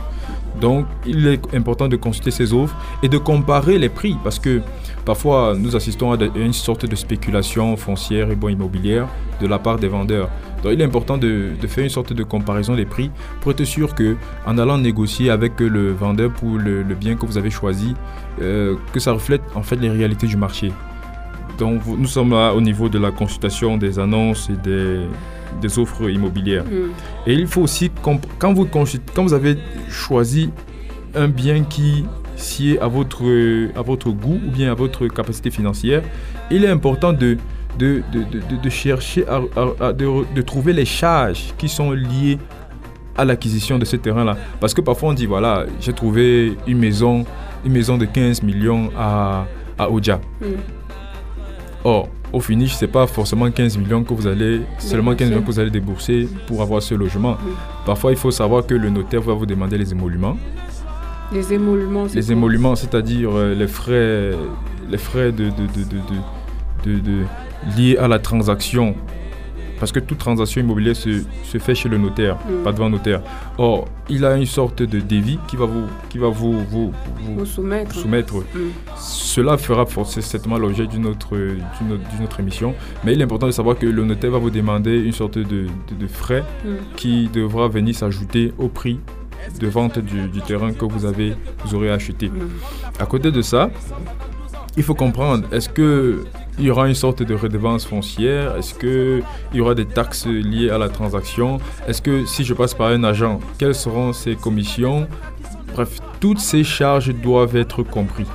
Donc, 0.61 0.87
il 1.07 1.27
est 1.27 1.55
important 1.55 1.89
de 1.89 1.97
consulter 1.97 2.31
ces 2.31 2.53
offres 2.53 2.77
et 3.03 3.09
de 3.09 3.19
comparer 3.19 3.79
les 3.79 3.89
prix 3.89 4.17
parce 4.25 4.39
que 4.39 4.61
parfois 5.09 5.55
nous 5.57 5.75
assistons 5.75 6.13
à 6.13 6.19
une 6.37 6.53
sorte 6.53 6.85
de 6.85 6.95
spéculation 6.95 7.79
foncière 7.79 8.31
et 8.31 8.37
bon 8.37 8.51
immobilière 8.51 9.09
de 9.41 9.47
la 9.47 9.59
part 9.59 9.79
des 9.79 9.89
vendeurs. 9.89 10.29
Donc, 10.63 10.73
il 10.75 10.81
est 10.83 10.85
important 10.85 11.17
de, 11.17 11.53
de 11.59 11.67
faire 11.67 11.83
une 11.83 11.89
sorte 11.89 12.13
de 12.13 12.23
comparaison 12.25 12.75
des 12.77 12.85
prix 12.85 13.11
pour 13.41 13.53
être 13.53 13.65
sûr 13.65 13.95
que 13.95 14.17
en 14.47 14.59
allant 14.59 14.77
négocier 14.77 15.31
avec 15.31 15.61
le 15.61 15.93
vendeur 15.93 16.31
pour 16.31 16.59
le, 16.59 16.83
le 16.83 16.95
bien 16.95 17.15
que 17.17 17.25
vous 17.25 17.39
avez 17.39 17.49
choisi, 17.49 17.95
euh, 18.43 18.77
que 18.93 19.01
ça 19.01 19.13
reflète 19.13 19.41
en 19.55 19.63
fait 19.63 19.77
les 19.77 19.89
réalités 19.89 20.27
du 20.27 20.37
marché. 20.37 20.73
Donc, 21.59 21.81
nous 21.87 22.07
sommes 22.07 22.33
là 22.33 22.53
au 22.53 22.61
niveau 22.61 22.91
de 22.91 22.99
la 22.99 23.11
consultation 23.11 23.79
des 23.79 23.99
annonces 23.99 24.51
et 24.51 24.59
des, 24.63 25.07
des 25.63 25.79
offres 25.79 26.11
immobilières. 26.11 26.67
Mm. 26.67 27.29
Et 27.29 27.33
il 27.33 27.47
faut 27.47 27.63
aussi, 27.63 27.91
quand 28.03 28.53
vous, 28.53 28.67
quand 28.67 29.25
vous 29.25 29.33
avez 29.33 29.57
choisi 29.89 30.51
un 31.15 31.29
bien 31.29 31.65
qui 31.65 32.05
sied 32.39 32.79
à 32.81 32.87
votre, 32.89 33.23
à 33.77 33.83
votre 33.83 34.11
goût 34.11 34.41
ou 34.47 34.51
bien 34.51 34.71
à 34.73 34.75
votre 34.75 35.07
capacité 35.09 35.51
financière, 35.51 36.03
il 36.51 36.65
est 36.65 36.69
important 36.69 37.13
de, 37.13 37.37
de, 37.79 38.03
de, 38.13 38.57
de- 38.63 38.71
chercher 38.71 39.25
à, 39.29 39.93
de, 39.93 40.43
trouver 40.43 40.73
les 40.73 40.85
charges 40.85 41.53
qui 41.59 41.69
sont 41.69 41.93
liées 41.93 42.39
à 43.17 43.25
l'acquisition 43.25 43.79
de 43.79 43.85
ce 43.85 43.97
terrain-là. 43.97 44.37
Parce 44.61 44.73
que 44.75 44.81
parfois 44.81 45.11
on 45.11 45.15
dit, 45.15 45.27
voilà, 45.27 45.67
j'ai 45.81 45.93
trouvé 45.93 46.57
une 46.67 46.79
maison, 46.79 47.25
une 47.65 47.73
maison 47.73 47.99
de 47.99 48.05
15 48.05 48.43
millions 48.43 48.91
à, 48.97 49.47
à 49.79 49.91
Oja. 49.91 50.21
Mm. 50.41 50.45
Or, 51.85 52.09
au 52.33 52.41
finish, 52.41 52.75
c'est 52.75 52.89
pas 52.89 53.07
forcément 53.07 53.51
15 53.51 53.79
millions 53.79 54.03
que 54.05 54.13
vous 54.13 54.27
allez, 54.27 54.61
seulement 54.79 55.15
15 55.15 55.29
millions 55.31 55.41
que 55.43 55.47
vous 55.47 55.59
allez 55.61 55.71
débourser 55.71 56.29
pour 56.47 56.61
avoir 56.61 56.83
ce 56.83 56.95
logement. 56.95 57.37
Parfois, 57.87 58.11
il 58.11 58.17
faut 58.19 58.31
savoir 58.31 58.67
que 58.67 58.75
le 58.75 58.91
notaire 58.91 59.23
va 59.23 59.33
vous 59.33 59.47
demander 59.47 59.79
les 59.79 59.91
émoluments. 59.93 60.37
Les 61.33 61.53
émoluments, 61.53 62.05
Les 62.73 62.77
c'est-à-dire 62.77 63.31
euh, 63.37 63.55
les 63.55 63.69
frais, 63.69 64.33
les 64.91 64.99
frais 64.99 65.31
de, 65.33 65.51
liées 67.77 67.97
à 67.99 68.09
la 68.09 68.19
transaction. 68.19 68.95
Parce 69.79 69.93
que 69.93 70.01
toute 70.01 70.19
transaction 70.19 70.61
immobilière 70.61 70.97
se, 70.97 71.23
se 71.45 71.59
fait 71.59 71.75
chez 71.77 71.89
le 71.89 71.99
notaire, 71.99 72.37
Mm. 72.37 72.65
pas 72.65 72.73
devant 72.73 72.91
notaire. 72.91 73.23
Or, 73.59 73.85
il 74.09 74.25
a 74.25 74.37
une 74.37 74.45
sorte 74.47 74.83
de 74.83 74.99
devis 74.99 75.39
qui 75.47 75.55
va 75.57 75.67
vous, 75.67 75.85
qui 76.09 76.19
va 76.19 76.27
vous, 76.29 76.55
vous, 76.65 76.93
vous- 77.21 77.35
Vous 77.39 77.47
soumettre. 77.47 77.95
soumettre. 77.95 78.35
Mm. 78.39 78.59
Cela 78.97 79.57
fera 79.57 79.87
forcément 79.87 80.59
l'objet 80.59 80.89
d'une 80.89 81.07
autre, 81.07 81.37
d'une 81.37 82.25
autre, 82.25 82.41
émission. 82.41 82.75
Mais 83.05 83.13
il 83.13 83.21
est 83.21 83.25
important 83.25 83.47
de 83.47 83.53
savoir 83.53 83.79
que 83.79 83.87
le 83.87 84.03
notaire 84.05 84.33
va 84.33 84.39
vous 84.39 84.51
demander 84.51 84.99
une 84.99 85.13
sorte 85.13 85.39
de 85.39 85.67
frais 86.09 86.43
Mm. 86.65 86.69
qui 86.97 87.29
devra 87.29 87.69
venir 87.69 87.95
s'ajouter 87.95 88.53
au 88.59 88.67
prix 88.67 88.99
de 89.59 89.67
vente 89.69 89.99
du, 89.99 90.41
terrain 90.47 90.73
que 90.73 90.85
vous, 90.85 91.05
avez, 91.05 91.35
vous 91.65 91.75
aurez 91.75 91.91
acheté. 91.91 92.31
À 92.99 93.07
côté 93.07 93.31
de 93.31 93.43
ça, 93.43 93.71
il 94.77 94.83
faut 94.83 94.95
comprendre, 94.95 95.47
est-ce 95.53 95.69
que 95.69 96.25
il 96.59 96.65
y 96.65 96.71
aura 96.71 96.89
une 96.89 96.95
sorte 96.95 97.23
de 97.23 97.35
redevance 97.35 97.85
foncière? 97.85 98.57
Est-ce 98.57 98.75
qu'il 98.75 99.23
y 99.55 99.61
aura 99.61 99.75
des 99.77 99.87
taxes 99.87 100.27
liées 100.27 100.71
à 100.71 100.79
la 100.79 100.89
transaction? 100.89 101.59
Est-ce 101.87 102.03
que 102.03 102.27
si 102.27 102.45
je 102.45 102.53
passe 102.53 102.75
par 102.75 102.89
un 102.89 103.05
agent, 103.05 103.39
quelles 103.59 103.77
seront 103.77 104.13
ses 104.13 104.35
commissions? 104.35 105.07
Bref, 105.73 106.01
toutes 106.19 106.41
ces 106.41 106.65
charges 106.65 107.15
doivent 107.15 107.57
être 107.57 107.85
comprises. 107.85 108.27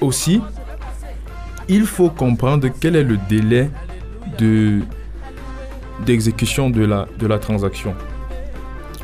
Aussi, 0.00 0.40
il 1.68 1.84
faut 1.84 2.08
comprendre 2.08 2.68
quel 2.80 2.96
est 2.96 3.04
le 3.04 3.18
délai 3.28 3.70
de 4.38 4.80
d'exécution 6.06 6.70
de 6.70 6.84
la, 6.84 7.06
de 7.18 7.26
la 7.26 7.38
transaction. 7.38 7.94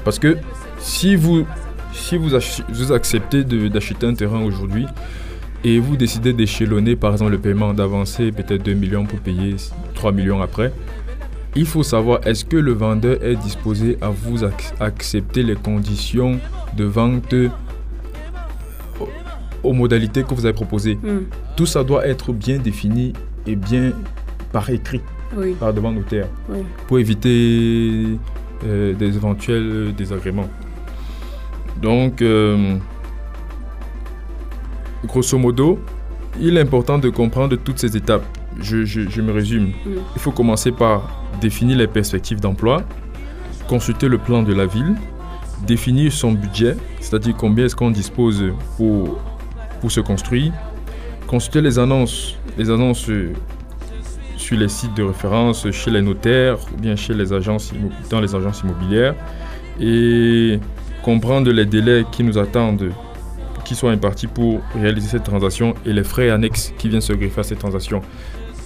Parce 0.08 0.18
que 0.18 0.38
si 0.78 1.16
vous, 1.16 1.44
si 1.92 2.16
vous, 2.16 2.30
vous 2.70 2.92
acceptez 2.92 3.44
d'acheter 3.44 4.06
un 4.06 4.14
terrain 4.14 4.40
aujourd'hui 4.42 4.86
et 5.64 5.78
vous 5.78 5.98
décidez 5.98 6.32
d'échelonner 6.32 6.96
par 6.96 7.12
exemple 7.12 7.32
le 7.32 7.38
paiement, 7.38 7.74
d'avancer 7.74 8.32
peut-être 8.32 8.62
2 8.62 8.72
millions 8.72 9.04
pour 9.04 9.18
payer 9.18 9.56
3 9.94 10.12
millions 10.12 10.40
après, 10.40 10.72
il 11.54 11.66
faut 11.66 11.82
savoir 11.82 12.20
est-ce 12.26 12.46
que 12.46 12.56
le 12.56 12.72
vendeur 12.72 13.22
est 13.22 13.36
disposé 13.36 13.98
à 14.00 14.08
vous 14.08 14.44
ac- 14.44 14.72
accepter 14.80 15.42
les 15.42 15.56
conditions 15.56 16.40
de 16.74 16.84
vente 16.84 17.34
aux, 18.98 19.08
aux 19.62 19.72
modalités 19.74 20.22
que 20.22 20.32
vous 20.32 20.46
avez 20.46 20.54
proposées? 20.54 20.94
Mm. 21.02 21.26
Tout 21.54 21.66
ça 21.66 21.84
doit 21.84 22.06
être 22.06 22.32
bien 22.32 22.56
défini 22.56 23.12
et 23.46 23.56
bien 23.56 23.92
par 24.52 24.70
écrit, 24.70 25.02
Oui, 25.36 25.52
par 25.60 25.74
devant 25.74 25.92
notaire 25.92 26.28
oui. 26.48 26.60
pour 26.86 26.98
éviter 26.98 28.06
euh, 28.64 28.94
des 28.94 29.16
éventuels 29.16 29.94
désagréments. 29.96 30.48
Donc, 31.80 32.22
euh, 32.22 32.76
grosso 35.06 35.38
modo, 35.38 35.78
il 36.40 36.56
est 36.56 36.60
important 36.60 36.98
de 36.98 37.08
comprendre 37.10 37.56
toutes 37.56 37.78
ces 37.78 37.96
étapes. 37.96 38.24
Je, 38.60 38.84
je- 38.84 39.08
je 39.08 39.20
me 39.22 39.32
résume. 39.32 39.66
Mm. 39.68 39.72
Il 40.16 40.20
faut 40.20 40.32
commencer 40.32 40.72
par 40.72 41.24
définir 41.40 41.76
les 41.78 41.86
perspectives 41.86 42.40
d'emploi, 42.40 42.82
consulter 43.68 44.08
le 44.08 44.18
plan 44.18 44.42
de 44.42 44.52
la 44.52 44.66
ville, 44.66 44.94
définir 45.66 46.12
son 46.12 46.32
budget, 46.32 46.76
c'est-à-dire 47.00 47.34
combien 47.36 47.66
est-ce 47.66 47.76
qu'on 47.76 47.90
dispose 47.90 48.44
pour, 48.76 49.18
pour 49.80 49.90
se 49.92 50.00
construire, 50.00 50.52
consulter 51.26 51.60
les 51.60 51.78
annonces, 51.78 52.36
les 52.56 52.70
annonces 52.70 53.08
euh, 53.08 53.32
sur 54.48 54.56
les 54.56 54.68
sites 54.68 54.94
de 54.96 55.02
référence, 55.02 55.70
chez 55.70 55.90
les 55.90 56.00
notaires 56.00 56.56
ou 56.72 56.80
bien 56.80 56.96
chez 56.96 57.12
les 57.12 57.34
agences 57.34 57.70
dans 58.08 58.18
les 58.18 58.34
agences 58.34 58.62
immobilières 58.62 59.14
et 59.78 60.58
comprendre 61.02 61.50
les 61.52 61.66
délais 61.66 62.04
qui 62.10 62.24
nous 62.24 62.38
attendent, 62.38 62.90
qui 63.66 63.74
sont 63.74 63.88
impartis 63.88 64.26
pour 64.26 64.60
réaliser 64.74 65.08
cette 65.08 65.24
transaction 65.24 65.74
et 65.84 65.92
les 65.92 66.02
frais 66.02 66.30
annexes 66.30 66.72
qui 66.78 66.88
viennent 66.88 67.02
se 67.02 67.12
greffer 67.12 67.40
à 67.40 67.42
cette 67.42 67.58
transaction. 67.58 68.00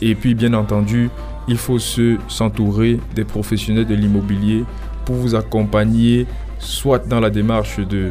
Et 0.01 0.15
puis, 0.15 0.35
bien 0.37 0.55
entendu, 0.55 1.11
il 1.49 1.57
faut 1.57 1.81
se 1.81 2.17
s'entourer 2.29 3.01
des 3.17 3.25
professionnels 3.25 3.87
de 3.87 3.95
l'immobilier 3.97 4.63
pour 5.05 5.17
vous 5.17 5.35
accompagner, 5.35 6.27
soit 6.61 7.05
dans 7.09 7.19
la 7.19 7.31
démarche 7.31 7.81
de, 7.81 8.11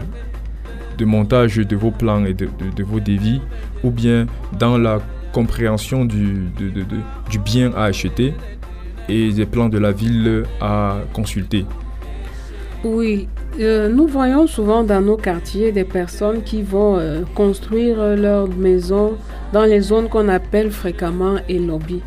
de 0.98 1.06
montage 1.06 1.56
de 1.56 1.76
vos 1.78 1.92
plans 1.92 2.26
et 2.26 2.34
de, 2.34 2.48
de- 2.48 2.76
de 2.76 2.84
vos 2.84 3.00
dévis, 3.00 3.40
ou 3.82 3.92
bien 3.92 4.26
dans 4.60 4.78
la 4.78 5.00
compréhension 5.32 6.06
du, 6.06 6.48
du 7.30 7.40
bien 7.40 7.72
à 7.76 7.86
acheter 7.86 8.34
et 9.10 9.32
des 9.32 9.46
plans 9.46 9.70
de 9.70 9.78
la 9.78 9.92
ville 9.92 10.44
à 10.62 10.98
consulter. 11.14 11.66
Oui, 12.84 13.28
euh, 13.60 13.90
nous 13.90 14.08
voyons 14.08 14.48
souvent 14.48 14.84
dans 14.84 15.02
nos 15.02 15.18
quartiers 15.18 15.72
des 15.72 15.84
personnes 15.84 16.42
qui 16.42 16.64
vont 16.64 16.98
euh, 16.98 17.22
construire 17.36 18.16
leur 18.16 18.48
maison 18.48 19.14
dans 19.54 19.66
les 19.66 19.82
zones 19.82 20.10
qu'on 20.10 20.30
appelle 20.30 20.72
fréquemment 20.72 21.36
et 21.48 21.60
lobby. 21.60 22.02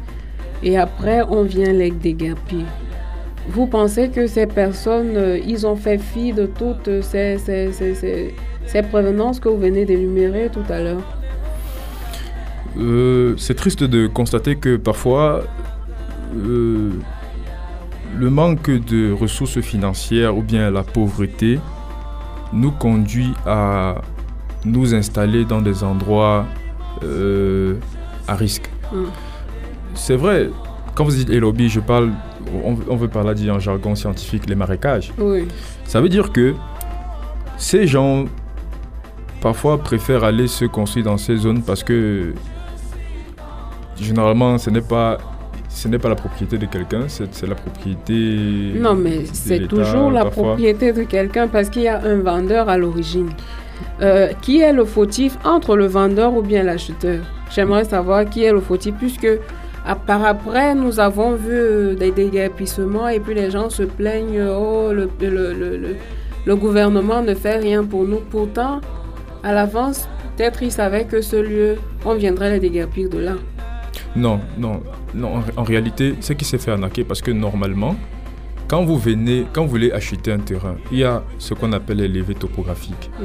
Et 0.62 0.76
après, 0.78 1.22
on 1.28 1.42
vient 1.42 1.72
les 1.72 1.90
déguerpir. 1.90 2.64
Vous 3.48 3.66
pensez 3.66 4.08
que 4.08 4.26
ces 4.26 4.46
personnes, 4.46 5.16
euh, 5.16 5.38
ils 5.46 5.66
ont 5.66 5.76
fait 5.76 5.98
fi 5.98 6.32
de 6.32 6.46
toutes 6.46 7.02
ces, 7.02 7.36
ces, 7.38 7.70
ces- 7.72 8.34
ces 8.66 8.82
prévenances 8.82 9.38
que 9.38 9.48
vous 9.50 9.58
venez 9.58 9.84
d'énumérer 9.84 10.48
tout 10.50 10.64
à 10.72 10.80
l'heure? 10.80 11.13
Euh, 12.76 13.34
c'est 13.36 13.54
triste 13.54 13.84
de 13.84 14.06
constater 14.06 14.56
que 14.56 14.76
parfois 14.76 15.44
euh, 16.36 16.90
le 18.16 18.30
manque 18.30 18.70
de 18.70 19.12
ressources 19.12 19.60
financières 19.60 20.36
ou 20.36 20.42
bien 20.42 20.70
la 20.70 20.82
pauvreté 20.82 21.60
nous 22.52 22.72
conduit 22.72 23.32
à 23.46 23.96
nous 24.64 24.94
installer 24.94 25.44
dans 25.44 25.60
des 25.60 25.84
endroits 25.84 26.46
euh, 27.02 27.76
à 28.26 28.34
risque. 28.34 28.68
Mm. 28.92 29.04
C'est 29.94 30.16
vrai, 30.16 30.50
quand 30.94 31.04
vous 31.04 31.12
dites 31.12 31.28
les 31.28 31.40
lobbies, 31.40 31.68
je 31.68 31.80
parle, 31.80 32.10
on, 32.64 32.76
on 32.88 32.96
veut 32.96 33.08
parler 33.08 33.34
dit 33.34 33.50
en 33.50 33.60
jargon 33.60 33.94
scientifique, 33.94 34.48
les 34.48 34.56
marécages. 34.56 35.12
Oui, 35.18 35.46
Ça 35.84 36.00
veut 36.00 36.08
dire 36.08 36.32
que 36.32 36.54
ces 37.56 37.86
gens 37.86 38.24
parfois 39.40 39.78
préfèrent 39.78 40.24
aller 40.24 40.48
se 40.48 40.64
construire 40.64 41.04
dans 41.04 41.18
ces 41.18 41.36
zones 41.36 41.62
parce 41.62 41.84
que 41.84 42.32
généralement 44.00 44.58
ce 44.58 44.70
n'est 44.70 44.80
pas 44.80 45.18
ce 45.68 45.88
n'est 45.88 45.98
pas 45.98 46.08
la 46.08 46.14
propriété 46.14 46.56
de 46.56 46.66
quelqu'un, 46.66 47.02
c'est 47.08 47.46
la 47.48 47.56
propriété. 47.56 48.78
non, 48.78 48.94
mais 48.94 49.24
c'est 49.32 49.66
toujours 49.66 50.10
la 50.12 50.22
parfois. 50.22 50.44
propriété 50.44 50.92
de 50.92 51.02
quelqu'un 51.02 51.48
parce 51.48 51.68
qu'il 51.68 51.82
y 51.82 51.88
a 51.88 52.00
un 52.00 52.18
vendeur 52.20 52.68
à 52.68 52.76
l'origine. 52.78 53.30
Euh, 54.00 54.28
qui 54.40 54.60
est 54.60 54.72
le 54.72 54.84
fautif 54.84 55.36
entre 55.44 55.74
le 55.76 55.86
vendeur 55.86 56.32
ou 56.32 56.42
bien 56.42 56.62
l'acheteur? 56.62 57.22
J'aimerais 57.52 57.84
savoir 57.84 58.24
qui 58.30 58.44
est 58.44 58.52
le 58.52 58.60
fautif 58.60 58.94
puisque 59.00 59.26
à- 59.84 59.96
par 59.96 60.24
après 60.24 60.76
nous 60.76 61.00
avons 61.00 61.32
vu 61.34 61.96
des 61.96 62.12
déguerpissements 62.12 63.08
et 63.08 63.18
puis 63.18 63.34
les 63.34 63.50
gens 63.50 63.68
se 63.68 63.82
plaignent 63.82 64.42
oh 64.48 64.92
le, 64.92 65.08
le, 65.20 65.28
le, 65.52 65.76
le- 65.76 65.96
le 66.46 66.56
gouvernement 66.56 67.20
ne 67.22 67.34
fait 67.34 67.56
rien 67.56 67.82
pour 67.82 68.04
nous. 68.04 68.20
Pourtant, 68.30 68.80
à 69.42 69.52
l'avance, 69.52 70.08
peut-être 70.36 70.62
ils 70.62 70.70
savaient 70.72 71.04
que 71.04 71.20
ce 71.20 71.36
lieu, 71.36 71.76
on 72.04 72.14
viendrait 72.14 72.50
les 72.52 72.60
déguerpir 72.60 73.08
de 73.08 73.18
là. 73.18 73.32
Non, 74.16 74.40
non, 74.58 74.82
non. 75.14 75.36
En, 75.36 75.42
en 75.56 75.64
réalité, 75.64 76.14
c'est 76.20 76.36
qui 76.36 76.44
s'est 76.44 76.58
fait 76.58 76.70
arnaquer 76.70 77.04
parce 77.04 77.20
que 77.20 77.30
normalement, 77.30 77.96
quand 78.68 78.84
vous 78.84 78.98
venez, 78.98 79.46
quand 79.52 79.64
vous 79.64 79.70
voulez 79.70 79.92
acheter 79.92 80.32
un 80.32 80.38
terrain, 80.38 80.76
il 80.90 80.98
y 80.98 81.04
a 81.04 81.22
ce 81.38 81.54
qu'on 81.54 81.72
appelle 81.72 81.98
les 81.98 82.08
levées 82.08 82.34
topographiques. 82.34 83.10
Mm. 83.20 83.24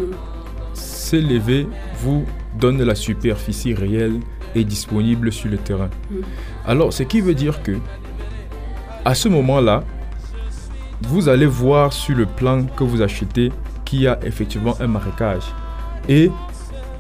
Ces 0.73 1.21
levées 1.21 1.67
vous 2.02 2.25
donnent 2.60 2.84
la 2.84 2.95
superficie 2.95 3.73
réelle 3.73 4.19
et 4.56 4.63
disponible 4.63 5.32
sur 5.32 5.49
le 5.49 5.58
terrain. 5.58 5.89
Mm. 6.10 6.15
Alors, 6.65 6.91
ce 6.91 7.04
qui 7.04 7.21
veut 7.21 7.36
dire 7.36 7.63
que, 7.63 7.78
à 9.06 9.15
ce 9.15 9.30
moment-là, 9.30 9.84
vous 11.04 11.30
allez 11.30 11.45
voir 11.45 11.93
sur 11.93 12.15
le 12.15 12.25
plan 12.25 12.65
que 12.65 12.84
vous 12.84 13.02
achetez 13.02 13.52
qu'il 13.86 14.02
y 14.02 14.08
a 14.08 14.19
effectivement 14.23 14.75
un 14.82 14.88
marécage. 14.88 15.43
Et 16.10 16.30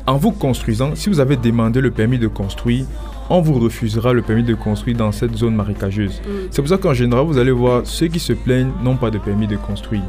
en 0.07 0.15
vous 0.17 0.31
construisant, 0.31 0.95
si 0.95 1.09
vous 1.09 1.19
avez 1.19 1.35
demandé 1.35 1.81
le 1.81 1.91
permis 1.91 2.17
de 2.17 2.27
construire, 2.27 2.85
on 3.29 3.41
vous 3.41 3.59
refusera 3.59 4.13
le 4.13 4.21
permis 4.21 4.43
de 4.43 4.55
construire 4.55 4.97
dans 4.97 5.11
cette 5.11 5.35
zone 5.35 5.55
marécageuse. 5.55 6.21
Mm. 6.25 6.31
C'est 6.51 6.61
pour 6.61 6.69
ça 6.69 6.77
qu'en 6.77 6.93
général, 6.93 7.25
vous 7.25 7.37
allez 7.37 7.51
voir 7.51 7.81
ceux 7.85 8.07
qui 8.07 8.19
se 8.19 8.33
plaignent 8.33 8.71
n'ont 8.83 8.95
pas 8.97 9.11
de 9.11 9.17
permis 9.19 9.47
de 9.47 9.55
construire. 9.57 10.01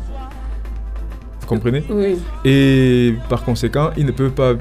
Vous 1.41 1.47
comprenez? 1.47 1.83
Oui, 1.91 2.17
Et 2.45 3.15
par 3.29 3.43
conséquent, 3.45 3.91
ils 3.97 4.07
ne 4.07 4.13
peuvent 4.13 4.31
pas 4.33 4.53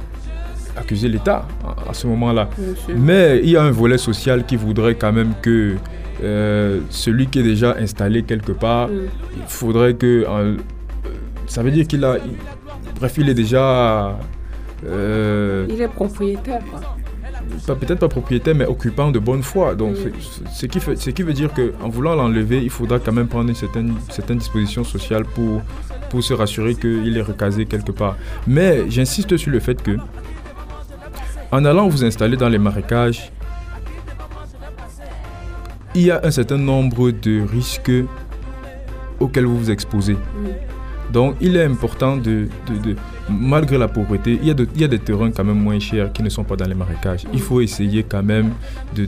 accuser 0.75 1.07
l'État 1.09 1.45
à- 1.87 1.93
ce 1.93 2.07
moment-là. 2.07 2.49
Mais 2.95 3.39
il 3.43 3.49
y 3.51 3.57
a 3.57 3.63
un 3.63 3.71
volet 3.71 3.97
social 3.97 4.45
qui 4.45 4.55
voudrait 4.55 4.95
quand 4.95 5.11
même 5.13 5.33
que 5.41 5.75
euh, 6.23 6.79
celui 6.89 7.27
qui 7.27 7.39
est 7.39 7.43
déjà 7.43 7.75
installé 7.79 8.23
quelque 8.23 8.51
part, 8.51 8.87
Mm. 8.89 8.91
il 9.37 9.43
faudrait 9.47 9.93
que... 9.93 10.25
euh, 10.27 10.57
ça 11.47 11.63
veut 11.63 11.71
dire 11.71 11.87
qu'il 11.87 12.03
a... 12.03 12.17
il- 12.17 12.33
bref, 12.99 13.13
il 13.17 13.29
est 13.29 13.33
déjà... 13.33 14.17
euh, 14.85 15.65
Il 15.69 15.81
est 15.81 15.87
propriétaire. 15.87 16.61
quoi. 16.69 16.79
Pas- 17.67 17.75
peut-être 17.75 17.99
pas 17.99 18.07
propriétaire, 18.07 18.55
mais 18.55 18.65
occupant 18.65 19.11
de 19.11 19.19
bonne 19.19 19.43
foi. 19.43 19.75
Donc, 19.75 19.95
ce, 20.51 20.65
qui 20.65 20.79
fait, 20.79 20.95
ce 20.95 21.09
qui 21.09 21.23
veut 21.23 21.33
dire 21.33 21.51
qu'en 21.53 21.89
voulant 21.89 22.15
l'enlever, 22.15 22.59
il 22.61 22.69
faudra 22.69 22.99
quand 22.99 23.11
même 23.11 23.27
prendre 23.27 23.49
une 23.49 23.55
certaine, 23.55 23.93
certaine 24.09 24.37
disposition 24.37 24.83
sociale 24.83 25.23
pour, 25.25 25.61
pour 26.09 26.23
se 26.23 26.33
rassurer 26.33 26.75
qu'il 26.75 27.15
est 27.17 27.21
recasé 27.21 27.65
quelque 27.65 27.91
part. 27.91 28.15
Mais 28.47 28.89
j'insiste 28.89 29.35
sur 29.37 29.51
le 29.51 29.59
fait 29.59 29.81
que, 29.81 29.97
en 31.51 31.65
allant 31.65 31.87
vous 31.89 32.03
installer 32.03 32.37
dans 32.37 32.49
les 32.49 32.59
marécages, 32.59 33.31
il 35.95 36.03
y 36.03 36.11
a 36.11 36.21
un 36.23 36.31
certain 36.31 36.57
nombre 36.57 37.11
de 37.11 37.41
risques 37.41 37.91
auxquels 39.19 39.45
vous 39.45 39.57
vous 39.57 39.71
exposez. 39.71 40.15
Donc, 41.11 41.35
il 41.41 41.55
est 41.55 41.63
important 41.63 42.17
de, 42.17 42.47
de- 42.67 42.89
de- 42.91 42.95
malgré 43.29 43.77
la 43.77 43.87
pauvreté, 43.87 44.37
il 44.41 44.47
y, 44.47 44.51
a 44.51 44.53
de- 44.53 44.67
il 44.75 44.81
y 44.81 44.83
a 44.83 44.87
des 44.87 44.99
terrains 44.99 45.31
quand 45.31 45.43
même 45.43 45.59
moins 45.59 45.79
chers 45.79 46.11
qui 46.13 46.21
ne 46.23 46.29
sont 46.29 46.43
pas 46.43 46.55
dans 46.55 46.67
les 46.67 46.75
marécages. 46.75 47.23
Il 47.33 47.39
faut 47.41 47.61
essayer 47.61 48.03
quand 48.03 48.23
même 48.23 48.51
de, 48.95 49.07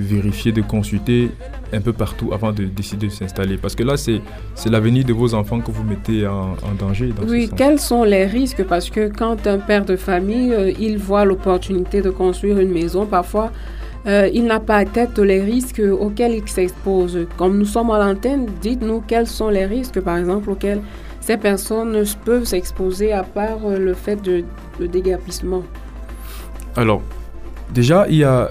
vérifier, 0.00 0.52
de 0.52 0.60
consulter 0.62 1.30
un 1.72 1.80
peu 1.80 1.92
partout 1.92 2.30
avant 2.32 2.52
de 2.52 2.64
décider 2.64 3.06
de 3.08 3.12
s'installer. 3.12 3.56
Parce 3.56 3.74
que 3.74 3.82
là, 3.82 3.96
c'est 3.96 4.20
l'avenir 4.70 5.04
de 5.04 5.12
vos 5.12 5.34
enfants 5.34 5.60
que 5.60 5.70
vous 5.70 5.84
mettez 5.84 6.26
en, 6.26 6.52
en 6.52 6.74
danger. 6.78 7.12
dans 7.16 7.26
Oui, 7.28 7.48
quels 7.56 7.78
sont 7.80 8.04
les 8.04 8.26
risques? 8.26 8.64
Parce 8.64 8.90
que 8.90 9.08
quand 9.08 9.46
un 9.46 9.58
père 9.58 9.84
de 9.84 9.96
famille, 9.96 10.52
euh, 10.52 10.72
il 10.80 10.98
voit 10.98 11.24
l'opportunité 11.24 12.02
de 12.02 12.10
construire 12.10 12.58
une 12.58 12.70
maison, 12.70 13.06
parfois, 13.06 13.50
euh, 14.06 14.28
il 14.32 14.44
n'a 14.44 14.60
pas 14.60 14.76
à 14.78 14.84
tête 14.84 15.18
les 15.18 15.40
risques 15.40 15.80
auxquels 16.00 16.34
il 16.34 16.48
s'expose. 16.48 17.26
Comme 17.36 17.58
nous 17.58 17.64
sommes 17.64 17.90
à 17.90 17.98
l'antenne, 17.98 18.46
dites-nous 18.60 19.02
quels 19.06 19.26
sont 19.26 19.48
les 19.48 19.66
risques, 19.66 20.00
par 20.00 20.16
exemple, 20.18 20.50
auxquels 20.50 20.80
ces 21.20 21.36
personnes 21.38 22.02
peuvent 22.24 22.44
s'exposer 22.44 23.12
à 23.12 23.22
part 23.22 23.58
euh, 23.64 23.78
le 23.78 23.94
fait 23.94 24.20
de, 24.20 24.44
de 24.78 24.86
déguerpissement. 24.86 25.62
Alors, 26.76 27.00
déjà, 27.72 28.06
il 28.08 28.16
y 28.16 28.24
a 28.24 28.50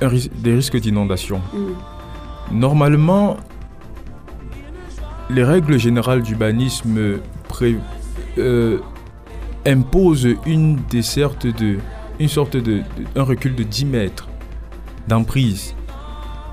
un 0.00 0.08
ris- 0.08 0.30
des 0.34 0.54
risques 0.54 0.76
d'inondation. 0.78 1.40
Mm. 1.52 2.58
Normalement, 2.58 3.36
les 5.30 5.44
règles 5.44 5.78
générales 5.78 6.22
d'urbanisme 6.22 7.20
euh, 8.38 8.78
imposent 9.66 10.28
une 10.46 10.76
desserte 10.90 11.46
de, 11.46 11.76
une 12.20 12.28
sorte 12.28 12.56
de, 12.56 12.60
de- 12.60 12.82
un 13.16 13.22
recul 13.22 13.54
de 13.54 13.62
10 13.62 13.84
mètres 13.86 14.28
d'emprise 15.06 15.74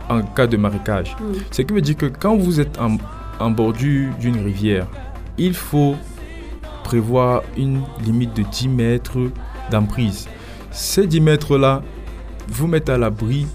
en 0.10 0.22
cas 0.22 0.48
de 0.48 0.58
marécage. 0.58 1.16
Mm. 1.20 1.24
Ce 1.52 1.62
qui 1.62 1.74
veut 1.74 1.82
dire 1.82 1.98
que 1.98 2.06
quand 2.06 2.36
vous 2.38 2.60
êtes 2.60 2.80
en, 2.80 2.98
en 3.40 3.52
bordure 3.52 4.14
d'une 4.20 4.38
rivière, 4.44 4.88
il 5.38 5.54
faut 5.54 5.96
prévoir 6.84 7.42
une 7.58 7.82
limite 8.04 8.36
de 8.36 8.44
10 8.44 8.68
mètres 8.70 9.18
d'emprise. 9.72 10.28
Ces 10.72 11.08
10 11.08 11.22
mètres-là 11.22 11.82
vous 12.48 12.68
mettent 12.68 12.90
à 12.90 12.98
l'abri 12.98 13.48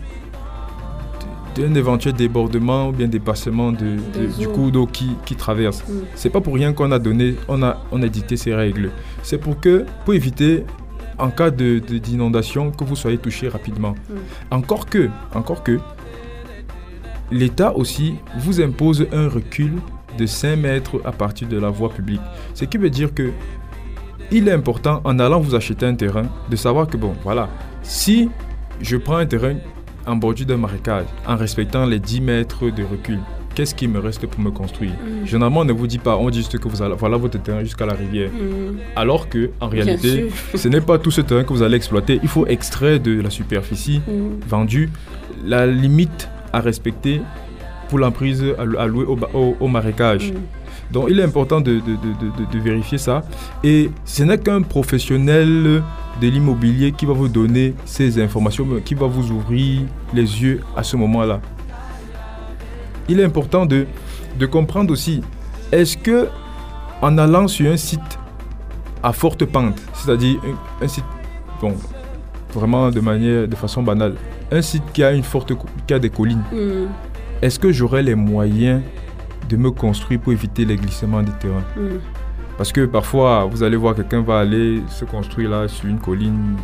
d'un 1.54 1.74
éventuel 1.74 2.14
débordement 2.14 2.88
ou 2.88 2.92
bien 2.92 3.08
dépassement 3.08 3.72
de, 3.72 3.96
du 4.38 4.46
cours 4.48 4.70
d'eau 4.70 4.86
qui, 4.86 5.10
qui 5.24 5.34
traverse. 5.36 5.82
Mm. 5.88 5.92
C'est 6.14 6.30
pas 6.30 6.40
pour 6.40 6.54
rien 6.54 6.72
qu'on 6.72 6.90
a 6.92 6.98
donné, 6.98 7.36
on 7.48 7.62
a, 7.62 7.78
on 7.92 8.02
a 8.02 8.08
dicté 8.08 8.36
ces 8.36 8.54
règles. 8.54 8.90
C'est 9.22 9.38
pour 9.38 9.58
que, 9.60 9.84
pour 10.04 10.14
éviter, 10.14 10.64
en 11.20 11.30
cas 11.30 11.50
de, 11.50 11.78
de- 11.78 11.98
d'inondation, 11.98 12.70
que 12.70 12.85
vous 12.85 12.96
soyez 12.96 13.18
touché 13.18 13.48
rapidement. 13.48 13.94
Mm. 14.09 14.14
Encore 14.50 14.87
que, 14.87 15.09
encore 15.35 15.62
que, 15.62 15.78
l'État 17.30 17.74
aussi 17.76 18.14
vous 18.38 18.61
impose 18.61 19.06
un 19.12 19.28
recul 19.28 19.72
de 20.18 20.26
5 20.26 20.56
mètres 20.56 21.00
à 21.04 21.12
partir 21.12 21.48
de 21.48 21.59
la 21.59 21.70
voie 21.70 21.90
publique. 21.90 22.20
Ce 22.54 22.64
qui 22.64 22.76
veut 22.78 22.90
dire 22.90 23.14
que 23.14 23.30
il 24.33 24.48
est 24.48 24.52
important, 24.52 25.00
en 25.04 25.18
allant 25.18 25.40
vous 25.40 25.54
acheter 25.56 25.87
un 25.87 25.94
terrain, 25.94 26.26
de 26.48 26.54
savoir 26.56 26.87
que, 26.87 26.96
bon, 26.96 27.14
voilà, 27.24 27.48
si 27.83 28.30
je 28.80 28.96
prends 28.96 29.16
un 29.16 29.26
terrain 29.26 29.56
en 30.06 30.14
bordure 30.16 30.46
d'un 30.46 30.56
marécage, 30.56 31.06
en 31.26 31.37
respectant 31.37 31.85
les 31.85 31.98
10 31.98 32.20
mètres 32.20 32.70
de 32.70 32.83
recul, 32.85 33.18
qu'est-ce 33.54 33.74
qui 33.74 33.88
me 33.88 33.98
reste 33.98 34.26
pour 34.26 34.40
me 34.40 34.50
construire 34.50 34.92
Mm. 34.92 35.26
Généralement, 35.26 35.60
on 35.60 35.64
ne 35.64 35.72
vous 35.72 35.86
dit 35.86 35.98
pas, 35.98 36.16
on 36.16 36.30
dit 36.30 36.38
juste 36.38 36.58
que 36.58 36.68
vous 36.68 36.80
allez, 36.82 36.94
voilà 36.98 37.16
votre 37.16 37.40
terrain 37.42 37.62
jusqu'à 37.62 37.86
la 37.86 37.94
rivière. 37.94 38.30
Mm. 38.30 38.76
Alors 38.96 39.28
que, 39.28 39.50
en 39.60 39.68
réalité, 39.68 40.28
ce 40.54 40.68
n'est 40.68 40.80
pas 40.80 40.98
tout 40.98 41.10
ce 41.10 41.20
terrain 41.20 41.44
que 41.44 41.52
vous 41.52 41.62
allez 41.62 41.76
exploiter. 41.76 42.18
Il 42.22 42.28
faut 42.28 42.46
extraire 42.46 43.00
de 43.00 43.20
la 43.20 43.30
superficie 43.30 44.00
Mm. 44.06 44.46
vendue 44.48 44.90
la 45.44 45.66
limite 45.66 46.28
à 46.52 46.60
respecter 46.60 47.20
pour 47.88 47.98
l'emprise 47.98 48.44
allo- 48.58 48.78
allouée 48.78 49.04
au, 49.06 49.16
ba- 49.16 49.30
au- 49.34 49.56
au 49.58 49.68
marécage. 49.68 50.32
Donc 50.92 51.06
il 51.08 51.18
est 51.20 51.22
important 51.22 51.60
de, 51.60 51.74
de- 51.74 52.58
vérifier 52.58 52.98
ça. 52.98 53.22
Et 53.62 53.90
ce 54.04 54.22
n'est 54.24 54.38
qu'un 54.38 54.62
professionnel 54.62 55.82
de 56.20 56.26
l'immobilier 56.28 56.92
qui 56.92 57.06
va 57.06 57.12
vous 57.12 57.28
donner 57.28 57.74
ces 57.84 58.20
informations, 58.20 58.66
qui 58.84 58.94
va 58.94 59.06
vous 59.06 59.30
ouvrir 59.30 59.82
les 60.12 60.22
yeux 60.42 60.60
à 60.76 60.82
ce 60.82 60.96
moment-là. 60.96 61.40
Il 63.10 63.18
est 63.20 63.24
important 63.24 63.66
de, 63.66 63.86
de 64.38 64.46
comprendre 64.46 64.92
aussi, 64.92 65.20
est-ce 65.72 65.96
que 65.98 66.28
en 67.02 67.18
allant 67.18 67.46
sur 67.48 67.70
un 67.70 67.76
site 67.76 68.18
à 69.02 69.12
forte 69.12 69.44
pente, 69.44 69.78
c'est-à-dire 69.94 70.38
un, 70.80 70.84
un 70.84 70.88
site, 70.88 71.04
bon, 71.60 71.74
vraiment 72.54 72.90
de 72.90 73.00
manière, 73.00 73.48
de 73.48 73.56
façon 73.56 73.82
banale, 73.82 74.14
un 74.52 74.62
site 74.62 74.84
qui 74.92 75.02
a 75.02 75.12
une 75.12 75.22
forte, 75.22 75.52
qui 75.86 75.94
a 75.94 75.98
des 75.98 76.10
collines, 76.10 76.42
Mm. 76.52 76.88
est-ce 77.42 77.58
que 77.58 77.72
j'aurai 77.72 78.02
les 78.02 78.14
moyens 78.14 78.80
de 79.48 79.56
me 79.56 79.70
construire 79.70 80.20
pour 80.20 80.32
éviter 80.32 80.64
les 80.64 80.76
glissements 80.76 81.22
des 81.22 81.32
terrains 81.40 81.64
Mm. 81.76 81.98
Parce 82.58 82.72
que 82.72 82.84
parfois, 82.84 83.46
vous 83.50 83.62
allez 83.62 83.76
voir 83.76 83.94
quelqu'un 83.94 84.20
va 84.22 84.38
aller 84.40 84.82
se 84.88 85.04
construire 85.06 85.48
là 85.50 85.66
sur 85.66 85.86
une 85.88 85.98
colline, 85.98 86.56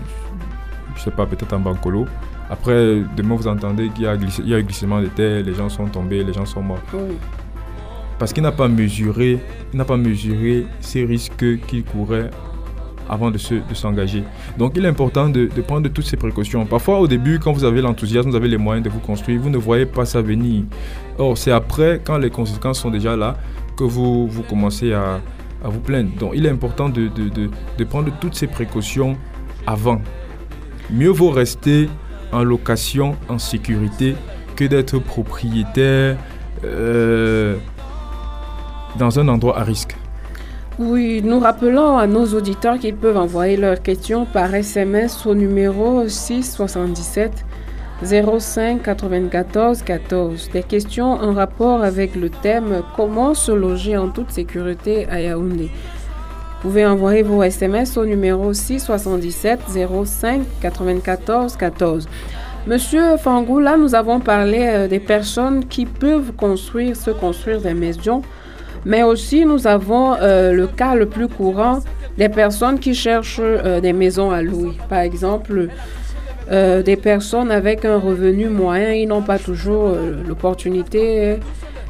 je 0.94 1.00
sais 1.02 1.10
pas, 1.10 1.24
peut-être 1.26 1.54
en 1.54 1.60
Bancolo. 1.60 2.04
Après, 2.48 3.02
demain, 3.16 3.34
vous 3.34 3.48
entendez 3.48 3.88
qu'il 3.90 4.04
y 4.04 4.06
a, 4.06 4.16
glissé- 4.16 4.42
il 4.44 4.50
y 4.50 4.54
a 4.54 4.58
eu 4.58 4.62
glissement 4.64 5.00
de 5.00 5.06
terre, 5.06 5.42
les 5.44 5.54
gens 5.54 5.68
sont 5.68 5.86
tombés, 5.86 6.22
les 6.22 6.32
gens 6.32 6.46
sont 6.46 6.62
morts. 6.62 6.78
Oui. 6.94 7.16
Parce 8.18 8.32
qu'il 8.32 8.42
n'a 8.42 8.52
pas 8.52 8.68
mesuré, 8.68 9.38
il 9.72 9.76
n'a 9.76 9.84
pas 9.84 9.96
mesuré 9.96 10.66
ces 10.80 11.04
risques 11.04 11.44
qu'il 11.66 11.84
courait 11.84 12.30
avant 13.08 13.30
de, 13.30 13.38
se- 13.38 13.54
de 13.54 13.74
s'engager. 13.74 14.22
Donc 14.58 14.72
il 14.76 14.84
est 14.84 14.88
important 14.88 15.28
de, 15.28 15.46
de 15.54 15.62
prendre 15.62 15.88
toutes 15.90 16.06
ces 16.06 16.16
précautions. 16.16 16.64
Parfois 16.66 16.98
au 16.98 17.06
début, 17.06 17.38
quand 17.38 17.52
vous 17.52 17.64
avez 17.64 17.80
l'enthousiasme, 17.82 18.30
vous 18.30 18.36
avez 18.36 18.48
les 18.48 18.56
moyens 18.56 18.84
de 18.84 18.90
vous 18.90 19.00
construire, 19.00 19.40
vous 19.40 19.50
ne 19.50 19.58
voyez 19.58 19.86
pas 19.86 20.04
ça 20.06 20.22
venir. 20.22 20.64
Or 21.18 21.36
c'est 21.36 21.52
après, 21.52 22.00
quand 22.04 22.16
les 22.18 22.30
conséquences 22.30 22.80
sont 22.80 22.90
déjà 22.90 23.16
là, 23.16 23.36
que 23.76 23.84
vous, 23.84 24.26
vous 24.28 24.42
commencez 24.42 24.92
à, 24.92 25.20
à 25.64 25.68
vous 25.68 25.80
plaindre. 25.80 26.10
Donc 26.18 26.32
il 26.34 26.46
est 26.46 26.50
important 26.50 26.88
de, 26.88 27.08
de- 27.08 27.28
de- 27.28 27.50
de 27.76 27.84
prendre 27.84 28.10
toutes 28.20 28.34
ces 28.34 28.46
précautions 28.46 29.16
avant. 29.66 30.00
Mieux 30.90 31.10
vaut 31.10 31.30
rester 31.30 31.88
en 32.32 32.44
location, 32.44 33.16
en 33.28 33.38
sécurité, 33.38 34.16
que 34.56 34.64
d'être 34.64 34.98
propriétaire 34.98 36.16
euh, 36.64 37.56
dans 38.98 39.18
un 39.18 39.28
endroit 39.28 39.58
à 39.58 39.62
risque. 39.62 39.96
Oui, 40.78 41.22
nous 41.24 41.40
rappelons 41.40 41.96
à 41.96 42.06
nos 42.06 42.26
auditeurs 42.34 42.78
qu'ils 42.78 42.96
peuvent 42.96 43.16
envoyer 43.16 43.56
leurs 43.56 43.80
questions 43.80 44.26
par 44.26 44.54
SMS 44.54 45.24
au 45.24 45.34
numéro 45.34 46.06
677 46.06 47.46
05 48.02 48.82
94 48.82 49.82
14. 49.82 50.50
Des 50.52 50.62
questions 50.62 51.12
en 51.12 51.32
rapport 51.32 51.82
avec 51.82 52.14
le 52.14 52.28
thème 52.28 52.82
Comment 52.94 53.32
se 53.32 53.52
loger 53.52 53.96
en 53.96 54.08
toute 54.08 54.30
sécurité 54.30 55.06
à 55.08 55.20
Yaoundé? 55.20 55.70
Vous 56.56 56.70
pouvez 56.70 56.86
envoyer 56.86 57.22
vos 57.22 57.42
SMS 57.42 57.98
au 57.98 58.06
numéro 58.06 58.52
677 58.52 59.60
05 60.04 60.40
94 60.62 61.54
14. 61.56 62.08
Monsieur 62.66 63.18
Fangou, 63.18 63.60
là, 63.60 63.76
nous 63.76 63.94
avons 63.94 64.20
parlé 64.20 64.58
euh, 64.62 64.88
des 64.88 64.98
personnes 64.98 65.66
qui 65.66 65.84
peuvent 65.84 66.32
construire, 66.32 66.96
se 66.96 67.10
construire 67.10 67.60
des 67.60 67.74
maisons. 67.74 68.22
Mais 68.86 69.02
aussi, 69.02 69.44
nous 69.44 69.66
avons 69.66 70.14
euh, 70.14 70.52
le 70.52 70.66
cas 70.66 70.94
le 70.94 71.06
plus 71.06 71.28
courant 71.28 71.80
des 72.16 72.30
personnes 72.30 72.80
qui 72.80 72.94
cherchent 72.94 73.38
euh, 73.40 73.80
des 73.80 73.92
maisons 73.92 74.30
à 74.30 74.40
louer. 74.40 74.72
Par 74.88 75.00
exemple, 75.00 75.68
des 76.48 76.96
personnes 76.96 77.50
avec 77.50 77.84
un 77.84 77.98
revenu 77.98 78.48
moyen, 78.48 78.92
ils 78.92 79.08
n'ont 79.08 79.22
pas 79.22 79.38
toujours 79.38 79.90
l'opportunité, 80.28 81.40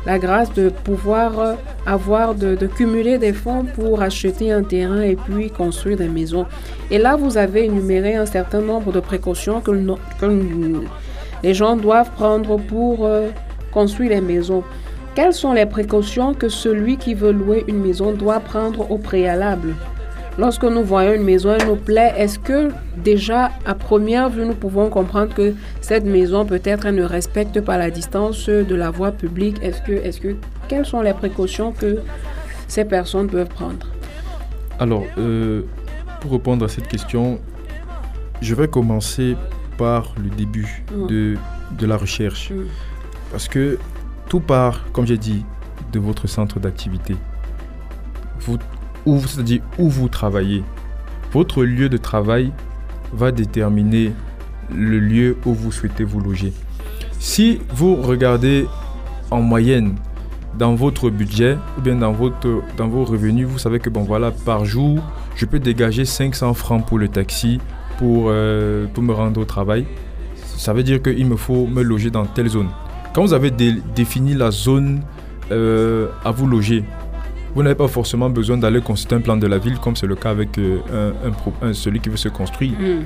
la 0.07 0.19
grâce 0.21 0.53
de 0.55 0.69
pouvoir 0.69 1.39
euh, 1.39 1.55
avoir, 1.85 2.35
de, 2.35 2.55
cumuler 2.67 3.19
des 3.19 3.33
fonds 3.33 3.65
pour 3.65 4.01
acheter 4.01 4.53
un 4.53 4.63
terrain 4.63 5.03
et 5.03 5.17
puis 5.17 5.51
construire 5.51 5.97
des 5.97 6.09
maisons. 6.09 6.47
Et 6.91 6.99
là, 6.99 7.17
vous 7.17 7.37
avez 7.37 7.65
énuméré 7.65 8.15
un 8.15 8.27
certain 8.27 8.61
nombre 8.61 8.93
de 8.93 9.01
précautions 9.01 9.61
que 9.61 9.73
les 11.43 11.55
gens 11.55 11.77
doivent 11.77 12.13
prendre 12.13 12.57
pour 12.57 13.05
euh, 13.05 13.29
construire 13.73 14.11
les 14.11 14.21
maisons. 14.21 14.63
Quelles 15.17 15.33
sont 15.33 15.53
les 15.53 15.67
précautions 15.67 16.35
que 16.35 16.49
celui 16.49 16.99
qui 16.99 17.15
veut 17.15 17.33
louer 17.33 17.65
une 17.67 17.81
maison 17.81 18.13
doit 18.13 18.41
prendre 18.41 18.91
au 18.91 18.99
préalable? 18.99 19.75
Lorsque 20.39 20.65
nous 20.65 20.85
voyons 20.85 21.15
une 21.15 21.23
maison, 21.25 21.55
elle 21.59 21.67
nous 21.67 21.77
plaît, 21.77 22.13
est-ce 22.17 22.39
que 22.39 22.71
déjà 22.97 23.51
à 23.65 23.75
première 23.75 24.29
vue, 24.29 24.45
nous 24.45 24.55
pouvons 24.55 24.91
comprendre 24.91 25.35
que 25.35 25.55
cette 25.81 26.05
maison 26.05 26.45
peut-être 26.45 26.85
elle 26.87 26.97
ne 26.97 27.05
respecte 27.05 27.61
pas 27.63 27.79
la 27.79 27.91
distance 27.91 28.49
de 28.49 28.75
la 28.75 28.91
voie 28.91 29.13
publique? 29.13 29.57
Est-ce 29.63 29.81
que, 29.81 29.93
est-ce 29.93 30.21
que, 30.21 30.37
quelles 30.69 30.85
sont 30.85 31.01
les 31.01 31.15
précautions 31.15 31.73
que 31.73 32.01
ces 32.69 32.85
personnes 32.85 33.29
peuvent 33.29 33.49
prendre? 33.49 33.87
Alors, 34.79 35.05
euh, 35.17 35.63
pour 36.21 36.33
répondre 36.33 36.67
à 36.67 36.69
cette 36.69 36.89
question, 36.89 37.39
je 38.43 38.55
vais 38.55 38.69
commencer 38.69 39.37
par 39.79 40.15
le 40.23 40.29
début 40.29 40.85
Mm. 40.95 41.07
de, 41.07 41.37
de 41.79 41.87
la 41.87 41.97
recherche. 41.97 42.51
Mm. 42.51 42.65
Parce 43.31 43.49
que 43.49 43.79
tout 44.29 44.41
part, 44.41 44.85
comme 44.93 45.07
j'ai 45.07 45.19
dit, 45.19 45.45
de 45.93 45.99
votre 45.99 46.27
centre 46.27 46.59
d'activité. 46.61 47.17
Vous, 48.41 48.59
c'est-à-dire 49.27 49.61
où 49.79 49.89
vous 49.89 50.09
travaillez. 50.09 50.63
Votre 51.33 51.65
lieu 51.65 51.89
de 51.89 51.97
travail 51.97 52.53
va 53.13 53.31
déterminer 53.33 54.13
le 54.75 54.99
lieu 54.99 55.37
où 55.47 55.55
vous 55.55 55.71
souhaitez 55.73 56.05
vous 56.05 56.21
loger. 56.21 56.53
Si 57.19 57.61
vous 57.75 57.97
regardez 57.97 58.67
en 59.31 59.41
moyenne 59.41 59.95
dans 60.59 60.75
votre 60.75 61.11
budget 61.11 61.57
ou 61.79 61.83
bien 61.83 61.97
dans, 61.97 62.13
votre, 62.13 62.63
dans 62.77 62.89
vos 62.89 63.05
revenus, 63.05 63.47
vous 63.47 63.59
savez 63.59 63.79
que 63.79 63.91
bon 63.91 64.03
voilà, 64.03 64.31
par 64.31 64.65
jour, 64.65 64.99
je 65.37 65.45
peux 65.47 65.59
dégager 65.59 66.05
500 66.05 66.55
francs 66.55 66.87
pour 66.87 66.99
le 66.99 67.09
taxi 67.09 67.61
pour, 67.99 68.27
euh, 68.29 68.87
pour 68.93 69.03
me 69.03 69.13
rendre 69.13 69.41
au 69.41 69.45
travail. 69.45 69.87
Ça 70.57 70.73
veut 70.73 70.83
dire 70.83 71.03
qu'il 71.03 71.27
me 71.27 71.37
faut 71.37 71.67
me 71.67 71.83
loger 71.83 72.11
dans 72.11 72.25
telle 72.25 72.49
zone. 72.49 72.69
Quand 73.15 73.23
vous 73.23 73.35
avez 73.35 73.51
dé- 73.51 73.83
défini 73.95 74.35
la 74.35 74.51
zone 74.51 75.01
euh, 75.53 76.09
à 76.25 76.31
vous 76.31 76.47
loger, 76.47 76.85
vous 77.57 77.63
n'avez 77.63 77.75
pas 77.75 77.89
forcément 77.89 78.29
besoin 78.31 78.59
d'aller 78.59 78.81
consulter 78.81 79.15
un 79.17 79.21
plan 79.21 79.37
de 79.37 79.47
la 79.47 79.59
ville 79.59 79.79
comme 79.79 79.97
c'est 79.97 80.07
le 80.07 80.15
cas 80.15 80.31
avec 80.31 80.59
euh, 80.59 80.79
un- 80.93 81.29
un 81.29 81.31
pro- 81.33 81.55
un- 81.63 81.73
celui 81.73 81.99
qui 82.01 82.09
veut 82.11 82.17
se 82.19 82.29
construire 82.29 82.73
Mm. 82.79 83.05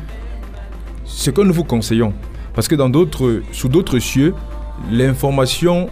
ce 1.05 1.31
que 1.31 1.41
nous 1.41 1.53
vous 1.55 1.65
conseillons. 1.65 2.13
Parce 2.55 2.67
que 2.69 2.75
dans 2.75 2.89
d'autres, 2.91 3.43
sous 3.53 3.69
d'autres 3.69 3.99
cieux, 4.01 4.35
l'information 4.91 5.89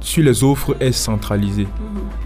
sur 0.00 0.24
les 0.24 0.42
offres 0.42 0.74
est 0.80 0.92
centralisée. 0.92 1.68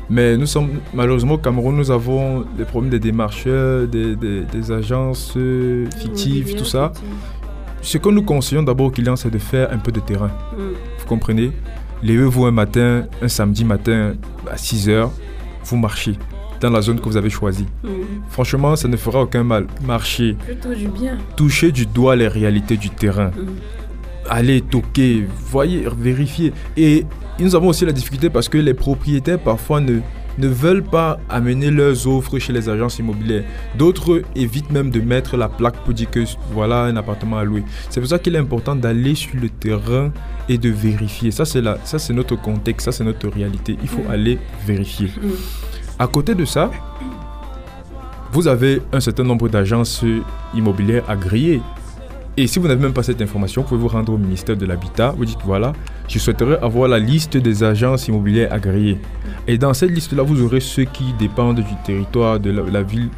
Mais 0.08 0.36
nous 0.36 0.46
sommes, 0.46 0.68
malheureusement, 0.92 1.34
au 1.34 1.38
Cameroun, 1.38 1.74
nous 1.76 1.90
avons 1.90 2.44
des 2.56 2.64
problèmes 2.64 2.90
des 2.90 3.00
démarcheurs, 3.00 3.88
des, 3.88 4.14
des- 4.14 4.42
des 4.42 4.70
agences 4.70 5.32
euh, 5.36 5.86
fictives, 5.98 6.54
tout 6.54 6.64
ça. 6.64 6.92
Ce 7.82 7.98
que 7.98 8.08
nous 8.10 8.22
conseillons 8.22 8.62
d'abord 8.62 8.86
aux 8.86 8.90
clients, 8.90 9.16
c'est 9.16 9.30
de 9.30 9.38
faire 9.38 9.72
un 9.72 9.78
peu 9.78 9.90
de 9.90 10.00
terrain. 10.00 10.30
Mm. 10.56 10.60
Vous 11.00 11.06
comprenez? 11.06 11.50
Levez-vous 12.02 12.44
un 12.46 12.50
matin, 12.52 13.04
un 13.20 13.28
samedi 13.28 13.64
matin 13.64 14.12
à 14.50 14.56
6 14.56 14.88
heures, 14.88 15.10
vous 15.64 15.76
marchez 15.76 16.14
dans 16.60 16.70
la 16.70 16.80
zone 16.80 17.00
que 17.00 17.04
vous 17.08 17.16
avez 17.16 17.30
choisie. 17.30 17.66
Franchement, 18.30 18.76
ça 18.76 18.88
ne 18.88 18.96
fera 18.96 19.22
aucun 19.22 19.44
mal. 19.44 19.66
Marchez, 19.84 20.34
Plutôt 20.46 20.72
du 20.74 20.88
bien. 20.88 21.18
touchez 21.36 21.72
du 21.72 21.86
doigt 21.86 22.16
les 22.16 22.28
réalités 22.28 22.76
du 22.76 22.90
terrain. 22.90 23.28
Mm. 23.28 23.46
Allez 24.30 24.60
toquer, 24.62 25.26
voyez, 25.50 25.86
vérifier. 25.98 26.52
Et 26.76 27.04
nous 27.38 27.54
avons 27.54 27.68
aussi 27.68 27.84
la 27.84 27.92
difficulté 27.92 28.30
parce 28.30 28.48
que 28.48 28.56
les 28.58 28.72
propriétaires 28.74 29.38
parfois 29.38 29.80
ne, 29.80 30.00
ne 30.38 30.48
veulent 30.48 30.82
pas 30.82 31.18
amener 31.28 31.70
leurs 31.70 32.06
offres 32.08 32.38
chez 32.38 32.52
les 32.52 32.68
agences 32.68 32.98
immobilières. 32.98 33.44
D'autres 33.78 34.22
évitent 34.34 34.70
même 34.70 34.90
de 34.90 35.00
mettre 35.00 35.36
la 35.36 35.48
plaque 35.48 35.76
pour 35.84 35.94
dire 35.94 36.10
que 36.10 36.20
voilà 36.52 36.82
un 36.84 36.96
appartement 36.96 37.38
à 37.38 37.44
louer. 37.44 37.62
C'est 37.90 38.00
pour 38.00 38.08
ça 38.08 38.18
qu'il 38.18 38.34
est 38.34 38.38
important 38.38 38.74
d'aller 38.74 39.14
sur 39.14 39.36
le 39.40 39.48
terrain 39.48 40.12
et 40.48 40.58
de 40.58 40.68
vérifier. 40.70 41.30
Ça 41.30 41.44
c'est 41.44 41.60
la- 41.60 41.78
ça 41.84 41.98
c'est 41.98 42.12
notre 42.12 42.36
contexte, 42.36 42.86
ça 42.86 42.92
c'est 42.92 43.04
notre 43.04 43.28
réalité. 43.28 43.76
Il 43.82 43.88
faut 43.88 44.04
aller 44.10 44.38
vérifier. 44.66 45.06
Mm. 45.08 45.28
À 45.98 46.06
côté 46.08 46.34
de 46.34 46.44
ça, 46.44 46.70
vous 48.32 48.48
avez 48.48 48.82
un 48.92 49.00
certain 49.00 49.22
nombre 49.24 49.48
d'agences 49.48 50.04
immobilières 50.54 51.04
agréées. 51.08 51.62
Et 52.36 52.48
si 52.48 52.58
vous 52.58 52.66
n'avez 52.66 52.82
même 52.82 52.92
pas 52.92 53.04
cette 53.04 53.22
information, 53.22 53.62
vous 53.62 53.68
pouvez 53.68 53.80
vous 53.80 53.88
rendre 53.88 54.12
au 54.12 54.18
ministère 54.18 54.56
de 54.56 54.66
l'Habitat. 54.66 55.14
Vous 55.16 55.24
dites 55.24 55.38
voilà, 55.44 55.72
je 56.08 56.18
souhaiterais 56.18 56.58
avoir 56.62 56.88
la 56.88 56.98
liste 56.98 57.36
des 57.36 57.62
agences 57.62 58.08
immobilières 58.08 58.52
agréées. 58.52 58.98
Et 59.46 59.58
dans 59.58 59.74
cette 59.74 59.90
liste-là, 59.90 60.22
vous 60.22 60.42
aurez 60.42 60.60
ceux 60.60 60.84
qui 60.84 61.12
dépendent 61.18 61.60
du 61.60 61.74
territoire 61.84 62.38
de 62.38 62.50
la, 62.50 62.82
ville 62.82 63.08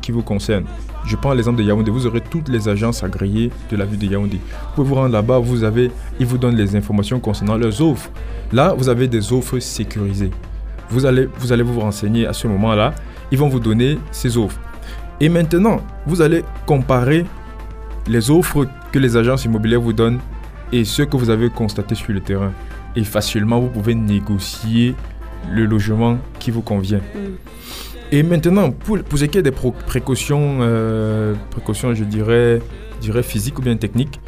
qui 0.00 0.12
vous 0.12 0.22
concerne. 0.22 0.64
Je 1.06 1.16
prends 1.16 1.32
l'exemple 1.32 1.58
de 1.58 1.64
Yaoundé. 1.64 1.90
Vous 1.90 2.06
aurez 2.06 2.20
toutes 2.20 2.48
les 2.48 2.68
agences 2.68 3.02
agréées 3.02 3.50
de 3.70 3.76
la 3.76 3.84
ville 3.84 3.98
de 3.98 4.06
Yaoundé. 4.06 4.36
Vous 4.36 4.74
pouvez 4.74 4.88
vous 4.88 4.94
rendre 4.94 5.12
là-bas, 5.12 5.38
vous 5.38 5.64
avez, 5.64 5.90
ils 6.20 6.26
vous 6.26 6.38
donnent 6.38 6.56
les 6.56 6.76
informations 6.76 7.20
concernant 7.20 7.56
leurs 7.56 7.80
offres. 7.80 8.10
Là, 8.52 8.74
vous 8.76 8.88
avez 8.88 9.08
des 9.08 9.32
offres 9.32 9.58
sécurisées. 9.58 10.30
Vous 10.90 11.06
allez, 11.06 11.28
vous 11.38 11.52
allez 11.52 11.62
vous 11.62 11.80
renseigner 11.80 12.26
à 12.26 12.32
ce 12.32 12.46
moment-là. 12.46 12.94
Ils 13.30 13.38
vont 13.38 13.48
vous 13.48 13.60
donner 13.60 13.98
ces 14.10 14.36
offres. 14.36 14.60
Et 15.20 15.28
maintenant, 15.28 15.80
vous 16.06 16.20
allez 16.20 16.44
comparer 16.66 17.24
les 18.06 18.30
offres 18.30 18.66
que 18.92 18.98
les 18.98 19.16
agences 19.16 19.44
immobilières 19.44 19.80
vous 19.80 19.92
donnent 19.92 20.20
et 20.74 20.84
ce 20.84 21.02
que 21.02 21.16
vous 21.16 21.30
avez 21.30 21.50
constaté 21.50 21.94
sur 21.94 22.12
le 22.12 22.20
terrain. 22.20 22.52
Et 22.96 23.04
facilement, 23.04 23.60
vous 23.60 23.68
pouvez 23.68 23.94
négocier 23.94 24.96
le 25.52 25.66
logement 25.66 26.18
qui 26.40 26.50
vous 26.50 26.62
convient. 26.62 27.00
Et 28.10 28.24
maintenant, 28.24 28.72
pour, 28.72 28.98
pour 29.04 29.16
ce 29.16 29.26
qui 29.26 29.38
est 29.38 29.42
des 29.42 29.52
précautions, 29.52 30.58
euh, 30.60 31.34
précautions, 31.50 31.94
je 31.94 32.02
dirais, 32.02 32.60
je 32.96 33.02
dirais 33.02 33.22
physiques 33.22 33.56
ou 33.60 33.62
bien 33.62 33.76
techniques, 33.76 34.20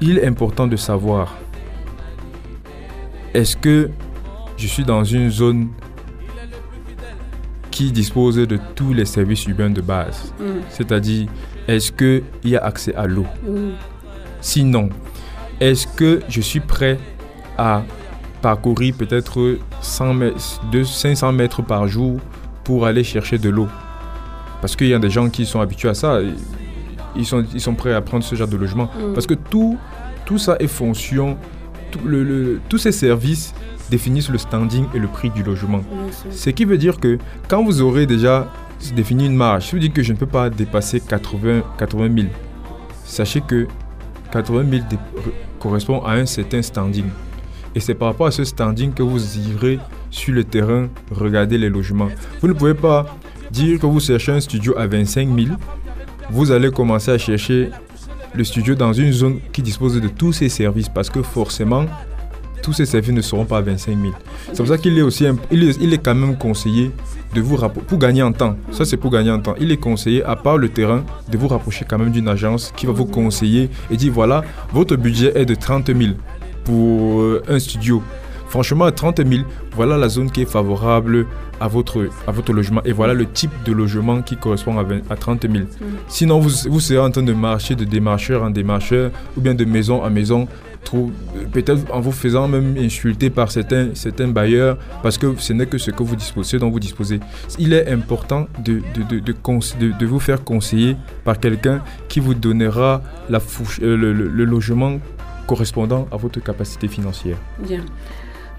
il 0.00 0.18
est 0.18 0.26
important 0.26 0.68
de 0.68 0.76
savoir 0.76 1.36
est-ce 3.34 3.56
que 3.56 3.90
je 4.56 4.66
suis 4.68 4.84
dans 4.84 5.02
une 5.02 5.30
zone 5.30 5.68
qui 7.72 7.90
dispose 7.90 8.36
de 8.36 8.58
tous 8.76 8.92
les 8.92 9.04
services 9.04 9.46
urbains 9.46 9.70
de 9.70 9.80
base? 9.80 10.32
Mm. 10.38 10.44
C'est-à-dire, 10.68 11.28
est-ce 11.66 11.90
qu'il 11.90 12.22
y 12.44 12.56
a 12.56 12.64
accès 12.64 12.94
à 12.94 13.06
l'eau? 13.08 13.26
Oui. 13.44 13.72
Sinon, 14.42 14.90
est-ce 15.60 15.86
que 15.86 16.20
je 16.28 16.40
suis 16.42 16.60
prêt 16.60 16.98
à 17.56 17.82
parcourir 18.42 18.94
peut-être 18.98 19.56
100 19.80 20.14
mètres, 20.14 20.60
de 20.70 20.82
500 20.84 21.32
mètres 21.32 21.62
par 21.62 21.86
jour 21.88 22.18
pour 22.64 22.84
aller 22.84 23.04
chercher 23.04 23.38
de 23.38 23.48
l'eau? 23.48 23.68
Parce 24.60 24.76
qu'il 24.76 24.88
y 24.88 24.94
a 24.94 24.98
des 24.98 25.10
gens 25.10 25.28
qui 25.30 25.46
sont 25.46 25.60
habitués 25.60 25.88
à 25.88 25.94
ça. 25.94 26.18
Ils 27.16 27.24
sont, 27.26 27.44
ils 27.54 27.60
sont 27.60 27.74
prêts 27.74 27.94
à 27.94 28.00
prendre 28.00 28.24
ce 28.24 28.34
genre 28.34 28.48
de 28.48 28.56
logement. 28.56 28.84
Mm. 28.98 29.12
Parce 29.14 29.26
que 29.26 29.34
tout, 29.34 29.78
tout 30.24 30.38
ça 30.38 30.56
est 30.60 30.66
fonction, 30.66 31.36
tout 31.90 32.00
le- 32.04 32.22
le- 32.24 32.60
tous 32.68 32.78
ces 32.78 32.92
services 32.92 33.54
définissent 33.90 34.30
le 34.30 34.38
standing 34.38 34.86
et 34.94 34.98
le 34.98 35.08
prix 35.08 35.30
du 35.30 35.42
logement. 35.42 35.82
Ce 36.30 36.50
qui 36.50 36.64
veut 36.64 36.78
dire 36.78 36.98
que 36.98 37.18
quand 37.48 37.62
vous 37.62 37.80
aurez 37.82 38.06
déjà 38.06 38.48
défini 38.96 39.26
une 39.26 39.36
marge, 39.36 39.66
si 39.66 39.72
vous 39.72 39.78
dites 39.80 39.92
que 39.92 40.02
je 40.02 40.12
ne 40.12 40.18
peux 40.18 40.26
pas 40.26 40.48
dépasser 40.48 41.00
80, 41.00 41.62
80 41.78 42.08
000, 42.14 42.28
sachez 43.04 43.40
que 43.42 43.66
80 44.32 44.64
000 44.70 44.82
dé- 44.90 44.96
correspond 45.60 46.00
à 46.02 46.12
un 46.14 46.26
certain 46.26 46.62
standing. 46.62 47.04
Et 47.74 47.80
c'est 47.80 47.94
par 47.94 48.08
rapport 48.08 48.26
à 48.26 48.30
ce 48.30 48.44
standing 48.44 48.92
que 48.92 49.02
vous 49.02 49.38
irez 49.38 49.78
sur 50.10 50.34
le 50.34 50.44
terrain 50.44 50.88
regarder 51.10 51.56
les 51.58 51.70
logements. 51.70 52.08
Vous 52.40 52.48
ne 52.48 52.52
pouvez 52.52 52.74
pas 52.74 53.06
dire 53.50 53.78
que 53.78 53.86
vous 53.86 54.00
cherchez 54.00 54.32
un 54.32 54.40
studio 54.40 54.74
à 54.76 54.86
25 54.86 55.28
000. 55.28 55.56
Vous 56.30 56.50
allez 56.50 56.70
commencer 56.70 57.10
à 57.10 57.18
chercher 57.18 57.70
le 58.34 58.44
studio 58.44 58.74
dans 58.74 58.92
une 58.92 59.12
zone 59.12 59.40
qui 59.52 59.62
dispose 59.62 60.00
de 60.00 60.08
tous 60.08 60.32
ces 60.32 60.48
services 60.48 60.88
parce 60.88 61.10
que 61.10 61.22
forcément, 61.22 61.84
tous 62.62 62.72
ces 62.72 62.86
services 62.86 63.12
ne 63.12 63.20
seront 63.20 63.44
pas 63.44 63.58
à 63.58 63.60
25 63.60 63.98
000. 64.00 64.12
C'est 64.48 64.56
pour 64.56 64.68
ça 64.68 64.78
qu'il 64.78 64.96
est 64.98 65.02
aussi, 65.02 65.26
il 65.50 65.68
est, 65.68 65.76
il 65.80 65.92
est 65.92 65.98
quand 65.98 66.14
même 66.14 66.36
conseillé 66.36 66.92
de 67.34 67.40
vous 67.40 67.56
rapprocher, 67.56 67.86
pour 67.86 67.98
gagner 67.98 68.22
en 68.22 68.32
temps. 68.32 68.56
Ça, 68.70 68.84
c'est 68.84 68.96
pour 68.96 69.10
gagner 69.10 69.30
en 69.30 69.40
temps. 69.40 69.54
Il 69.60 69.72
est 69.72 69.76
conseillé, 69.76 70.22
à 70.24 70.36
part 70.36 70.58
le 70.58 70.68
terrain, 70.68 71.04
de 71.30 71.38
vous 71.38 71.48
rapprocher 71.48 71.84
quand 71.88 71.98
même 71.98 72.10
d'une 72.10 72.28
agence 72.28 72.72
qui 72.76 72.86
va 72.86 72.92
vous 72.92 73.06
conseiller 73.06 73.70
et 73.90 73.96
dire 73.96 74.12
voilà, 74.12 74.42
votre 74.72 74.96
budget 74.96 75.32
est 75.34 75.46
de 75.46 75.54
30 75.54 75.86
000 75.88 76.14
pour 76.64 77.20
euh, 77.20 77.42
un 77.48 77.58
studio. 77.58 78.02
Franchement, 78.48 78.84
à 78.84 78.92
30 78.92 79.26
000, 79.26 79.44
voilà 79.74 79.96
la 79.96 80.10
zone 80.10 80.30
qui 80.30 80.42
est 80.42 80.46
favorable 80.46 81.26
à 81.58 81.68
votre, 81.68 82.06
à 82.26 82.32
votre 82.32 82.52
logement 82.52 82.82
et 82.84 82.92
voilà 82.92 83.14
le 83.14 83.24
type 83.24 83.50
de 83.64 83.72
logement 83.72 84.20
qui 84.20 84.36
correspond 84.36 84.78
à, 84.78 84.82
20 84.82 85.10
à 85.10 85.16
30 85.16 85.50
000. 85.50 85.64
Sinon, 86.06 86.38
vous, 86.38 86.50
vous 86.68 86.80
serez 86.80 86.98
en 86.98 87.10
train 87.10 87.22
de 87.22 87.32
marcher 87.32 87.76
de 87.76 87.84
démarcheur 87.84 88.42
en 88.42 88.50
démarcheur 88.50 89.10
ou 89.38 89.40
bien 89.40 89.54
de 89.54 89.64
maison 89.64 90.04
en 90.04 90.10
maison, 90.10 90.48
peut-être 91.52 91.92
en 91.92 92.00
vous 92.00 92.12
faisant 92.12 92.48
même 92.48 92.76
insulter 92.78 93.30
par 93.30 93.50
certains, 93.50 93.88
bailleurs 94.28 94.78
parce 95.02 95.18
que 95.18 95.34
ce 95.38 95.52
n'est 95.52 95.66
que 95.66 95.78
ce 95.78 95.90
que 95.90 96.02
vous 96.02 96.16
disposez, 96.16 96.58
dont 96.58 96.70
vous 96.70 96.80
disposez. 96.80 97.20
Il 97.58 97.72
est 97.72 97.88
important 97.90 98.46
de, 98.64 98.80
vous 100.06 100.20
faire 100.20 100.44
conseiller 100.44 100.96
par 101.24 101.38
quelqu'un 101.40 101.82
qui 102.08 102.20
vous 102.20 102.34
donnera 102.34 103.02
euh, 103.30 103.38
le- 103.96 104.12
le- 104.12 104.44
logement 104.44 104.98
correspondant 105.46 106.06
à 106.12 106.16
votre 106.16 106.40
capacité 106.40 106.88
financière. 106.88 107.36
Bien. 107.58 107.84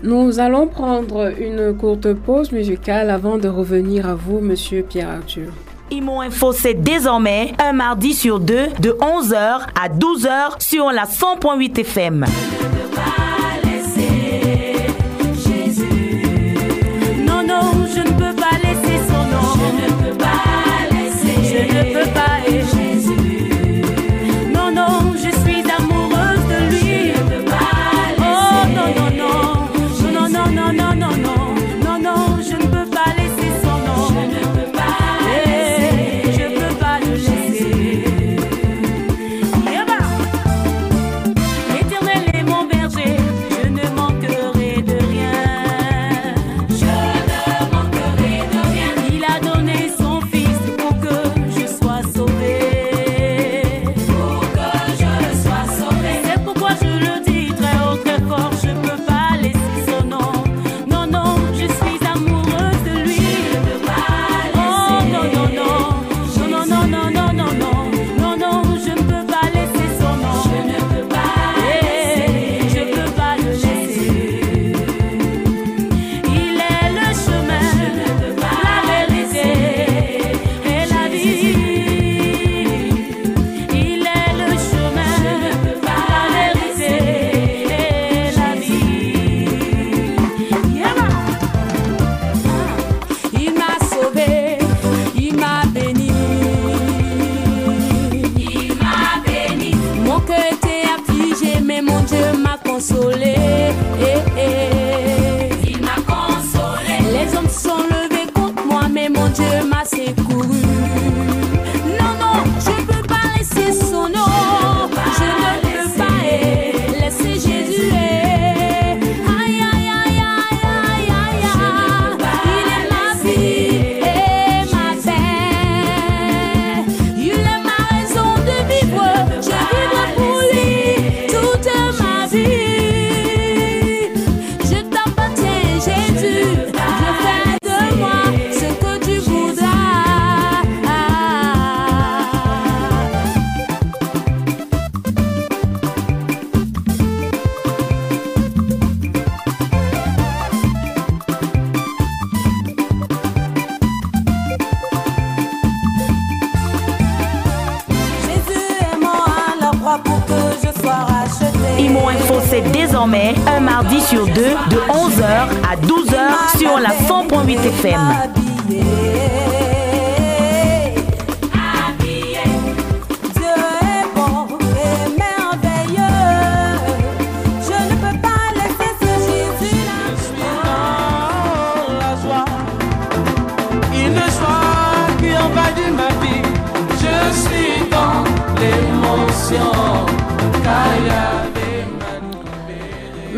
Nous 0.03 0.39
allons 0.39 0.67
prendre 0.67 1.31
une 1.39 1.73
courte 1.77 2.13
pause 2.13 2.51
musicale 2.51 3.09
avant 3.09 3.37
de 3.37 3.47
revenir 3.47 4.05
à 4.07 4.15
vous, 4.15 4.39
Monsieur 4.41 4.83
Pierre 4.83 5.09
Arthur. 5.09 5.51
Imo 5.93 6.21
Info, 6.21 6.53
c'est 6.53 6.73
désormais 6.73 7.53
un 7.59 7.71
mardi 7.71 8.15
sur 8.15 8.39
deux 8.39 8.67
de 8.79 8.97
11h 8.99 9.61
à 9.79 9.89
12h 9.89 10.59
sur 10.59 10.91
la 10.91 11.05
100.8 11.05 11.81
FM. 11.81 12.25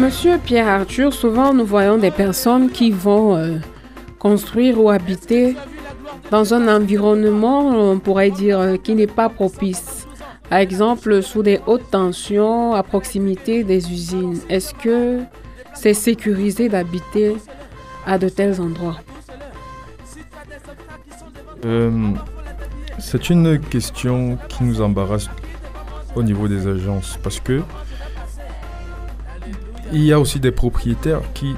Monsieur 0.05 0.37
Pierre 0.37 0.67
Arthur, 0.67 1.11
souvent 1.11 1.51
nous 1.51 1.65
voyons 1.65 1.97
des 1.97 2.11
personnes 2.11 2.69
qui 2.69 2.91
vont 2.91 3.35
euh, 3.35 3.57
construire 4.19 4.79
ou 4.79 4.91
habiter 4.91 5.55
dans 6.29 6.53
un 6.53 6.67
environnement, 6.67 7.69
on 7.69 7.97
pourrait 7.97 8.29
dire, 8.29 8.59
euh, 8.59 8.77
qui 8.77 8.93
n'est 8.93 9.07
pas 9.07 9.29
propice. 9.29 10.05
Par 10.47 10.59
exemple, 10.59 11.23
sous 11.23 11.41
des 11.41 11.59
hautes 11.65 11.89
tensions, 11.89 12.75
à 12.75 12.83
proximité 12.83 13.63
des 13.63 13.91
usines. 13.91 14.37
Est-ce 14.47 14.75
que 14.75 15.21
c'est 15.73 15.95
sécurisé 15.95 16.69
d'habiter 16.69 17.35
à 18.05 18.19
de 18.19 18.29
tels 18.29 18.61
endroits? 18.61 18.99
Euh, 21.65 22.11
c'est 22.99 23.31
une 23.31 23.59
question 23.59 24.37
qui 24.49 24.65
nous 24.65 24.81
embarrasse 24.81 25.31
au 26.15 26.21
niveau 26.21 26.47
des 26.47 26.67
agences 26.67 27.17
parce 27.23 27.39
que 27.39 27.63
il 29.93 30.03
y 30.03 30.11
a 30.13 30.19
aussi 30.19 30.39
des 30.39 30.51
propriétaires 30.51 31.21
qui 31.33 31.55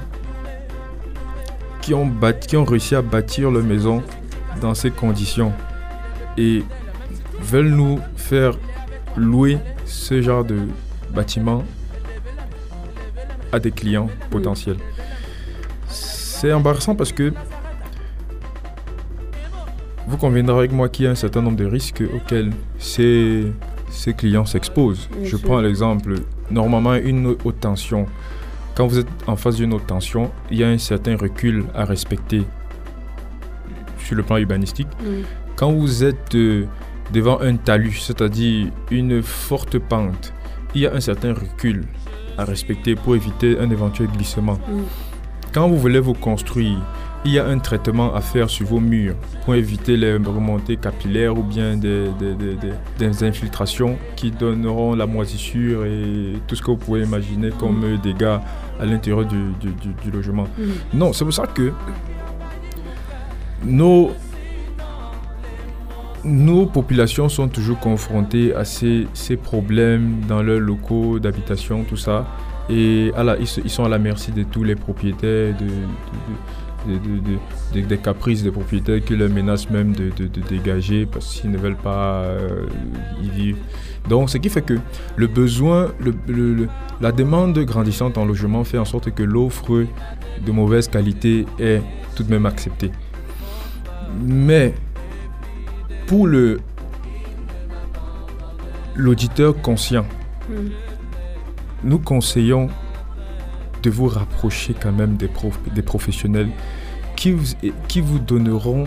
qui 1.80 1.94
ont, 1.94 2.06
bâti- 2.06 2.46
qui 2.48 2.56
ont 2.58 2.64
réussi 2.64 2.94
à 2.94 3.00
bâtir 3.02 3.50
leur 3.50 3.62
maison 3.64 4.02
dans 4.60 4.74
ces 4.74 4.90
conditions 4.90 5.52
et 6.36 6.62
veulent 7.40 7.70
nous 7.70 7.98
faire 8.16 8.58
louer 9.16 9.56
ce 9.86 10.20
genre 10.20 10.44
de 10.44 10.58
bâtiment 11.14 11.64
à 13.52 13.58
des 13.58 13.70
clients 13.70 14.08
potentiels. 14.30 14.76
C'est 15.88 16.52
embarrassant 16.52 16.94
parce 16.94 17.12
que 17.12 17.32
vous 20.06 20.16
conviendrez 20.18 20.58
avec 20.58 20.72
moi 20.72 20.88
qu'il 20.90 21.06
y 21.06 21.08
a 21.08 21.12
un 21.12 21.14
certain 21.14 21.40
nombre 21.40 21.56
de 21.56 21.64
risques 21.64 22.02
auxquels 22.14 22.52
ces, 22.78 23.50
ces 23.90 24.12
clients 24.12 24.44
s'exposent. 24.44 25.08
Je 25.24 25.36
prends 25.36 25.60
l'exemple, 25.60 26.16
normalement 26.50 26.94
une 26.94 27.36
haute 27.44 27.60
tension. 27.60 28.06
Quand 28.74 28.86
vous 28.86 28.98
êtes 28.98 29.08
en 29.26 29.36
face 29.36 29.56
d'une 29.56 29.72
haute 29.74 29.86
tension, 29.86 30.30
il 30.50 30.58
y 30.58 30.64
a 30.64 30.68
un 30.68 30.78
certain 30.78 31.16
recul 31.16 31.64
à 31.74 31.84
respecter 31.84 32.44
sur 33.98 34.16
le 34.16 34.22
plan 34.22 34.38
urbanistique. 34.38 34.88
Mm. 35.00 35.22
Quand 35.56 35.72
vous 35.72 36.04
êtes 36.04 36.34
euh, 36.34 36.66
devant 37.12 37.40
un 37.40 37.56
talus, 37.56 38.00
c'est-à-dire 38.00 38.68
une 38.90 39.22
forte 39.22 39.78
pente, 39.78 40.32
il 40.74 40.82
y 40.82 40.86
a 40.86 40.94
un 40.94 41.00
certain 41.00 41.32
recul 41.32 41.84
à 42.36 42.44
respecter 42.44 42.94
pour 42.94 43.16
éviter 43.16 43.58
un 43.58 43.68
éventuel 43.70 44.08
glissement. 44.08 44.54
Mm. 44.54 44.82
Quand 45.52 45.68
vous 45.68 45.78
voulez 45.78 46.00
vous 46.00 46.14
construire, 46.14 46.78
il 47.24 47.32
y 47.32 47.38
a 47.38 47.46
un 47.46 47.58
traitement 47.58 48.14
à 48.14 48.20
faire 48.20 48.48
sur 48.48 48.66
vos 48.66 48.80
murs 48.80 49.14
pour 49.44 49.54
éviter 49.56 49.96
les 49.96 50.14
remontées 50.16 50.76
capillaires 50.76 51.36
ou 51.36 51.42
bien 51.42 51.76
des, 51.76 52.04
des- 52.18 52.34
des- 52.34 52.56
des- 52.98 53.24
infiltrations 53.24 53.98
qui 54.16 54.30
donneront 54.30 54.94
la 54.94 55.06
moisissure 55.06 55.84
et 55.84 56.34
tout 56.46 56.54
ce 56.54 56.62
que 56.62 56.70
vous 56.70 56.76
pouvez 56.76 57.02
imaginer 57.02 57.50
comme 57.58 57.82
euh, 57.84 57.96
dégâts 58.02 58.38
à 58.80 58.86
l'intérieur 58.86 59.24
du, 59.26 59.36
du- 59.60 59.72
du- 59.72 59.94
du 60.04 60.10
logement. 60.12 60.44
Mm. 60.56 60.62
Non, 60.98 61.12
c'est 61.12 61.24
pour 61.24 61.34
ça 61.34 61.46
que 61.48 61.72
nos, 63.64 64.12
nos 66.24 66.66
populations 66.66 67.28
sont 67.28 67.48
toujours 67.48 67.78
confrontées 67.80 68.54
à 68.54 68.64
ces, 68.64 69.06
ces 69.12 69.36
problèmes 69.36 70.20
dans 70.28 70.42
leurs 70.42 70.60
locaux 70.60 71.18
d'habitation, 71.18 71.84
tout 71.84 71.96
ça. 71.96 72.26
Et 72.70 73.12
à 73.16 73.24
la- 73.24 73.36
ils, 73.38 73.46
sont 73.70 73.84
à 73.84 73.88
la 73.88 73.98
merci 73.98 74.30
de 74.30 74.42
tous 74.44 74.62
les 74.62 74.76
propriétaires, 74.76 75.54
de, 75.56 75.64
de- 75.64 75.70
de- 75.70 76.67
de- 76.92 76.98
de- 76.98 77.80
de- 77.82 77.86
des 77.86 77.98
caprices 77.98 78.42
des 78.42 78.50
propriétaires 78.50 79.04
qui 79.04 79.14
leur 79.16 79.28
menacent 79.30 79.70
même 79.70 79.92
de, 79.94 80.10
dégager 80.48 81.06
parce 81.06 81.34
qu'ils 81.34 81.50
ne 81.50 81.58
veulent 81.58 81.76
pas 81.76 82.22
euh, 82.22 82.66
y 83.22 83.28
vivre. 83.28 83.58
Donc, 84.08 84.30
ce 84.30 84.38
qui 84.38 84.48
fait 84.48 84.62
que 84.62 84.78
le 85.16 85.26
besoin, 85.26 85.88
le- 86.00 86.14
le- 86.26 86.54
le- 86.54 86.68
la 87.00 87.12
demande 87.12 87.58
grandissante 87.58 88.16
en 88.18 88.24
logement 88.24 88.64
fait 88.64 88.78
en 88.78 88.84
sorte 88.84 89.10
que 89.14 89.22
l'offre 89.22 89.84
de 90.46 90.52
mauvaise 90.52 90.88
qualité 90.88 91.44
est 91.58 91.82
tout 92.16 92.22
de 92.22 92.30
même 92.30 92.46
acceptée. 92.46 92.90
Mais 94.24 94.74
pour 96.06 96.26
le 96.26 96.58
l'auditeur 98.96 99.60
conscient, 99.62 100.04
Mm. 100.48 100.54
nous 101.84 101.98
conseillons 101.98 102.68
de 103.82 103.90
vous 103.90 104.08
rapprocher 104.08 104.74
quand 104.74 104.90
même 104.92 105.16
des, 105.16 105.28
prof- 105.28 105.58
des 105.72 105.82
professionnels 105.82 106.48
qui 107.18 108.00
vous, 108.00 108.18
donneront 108.20 108.86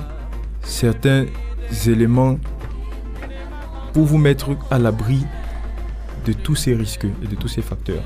certains 0.64 1.26
éléments 1.86 2.38
pour 3.94 4.06
vous 4.06 4.18
mettre 4.18 4.52
à 4.70 4.80
l'abri 4.80 5.26
de 6.26 6.34
tous 6.34 6.56
ces 6.56 6.74
risques 6.74 7.08
et 7.24 7.28
de 7.28 7.36
tous 7.36 7.48
ces 7.48 7.62
facteurs. 7.62 8.04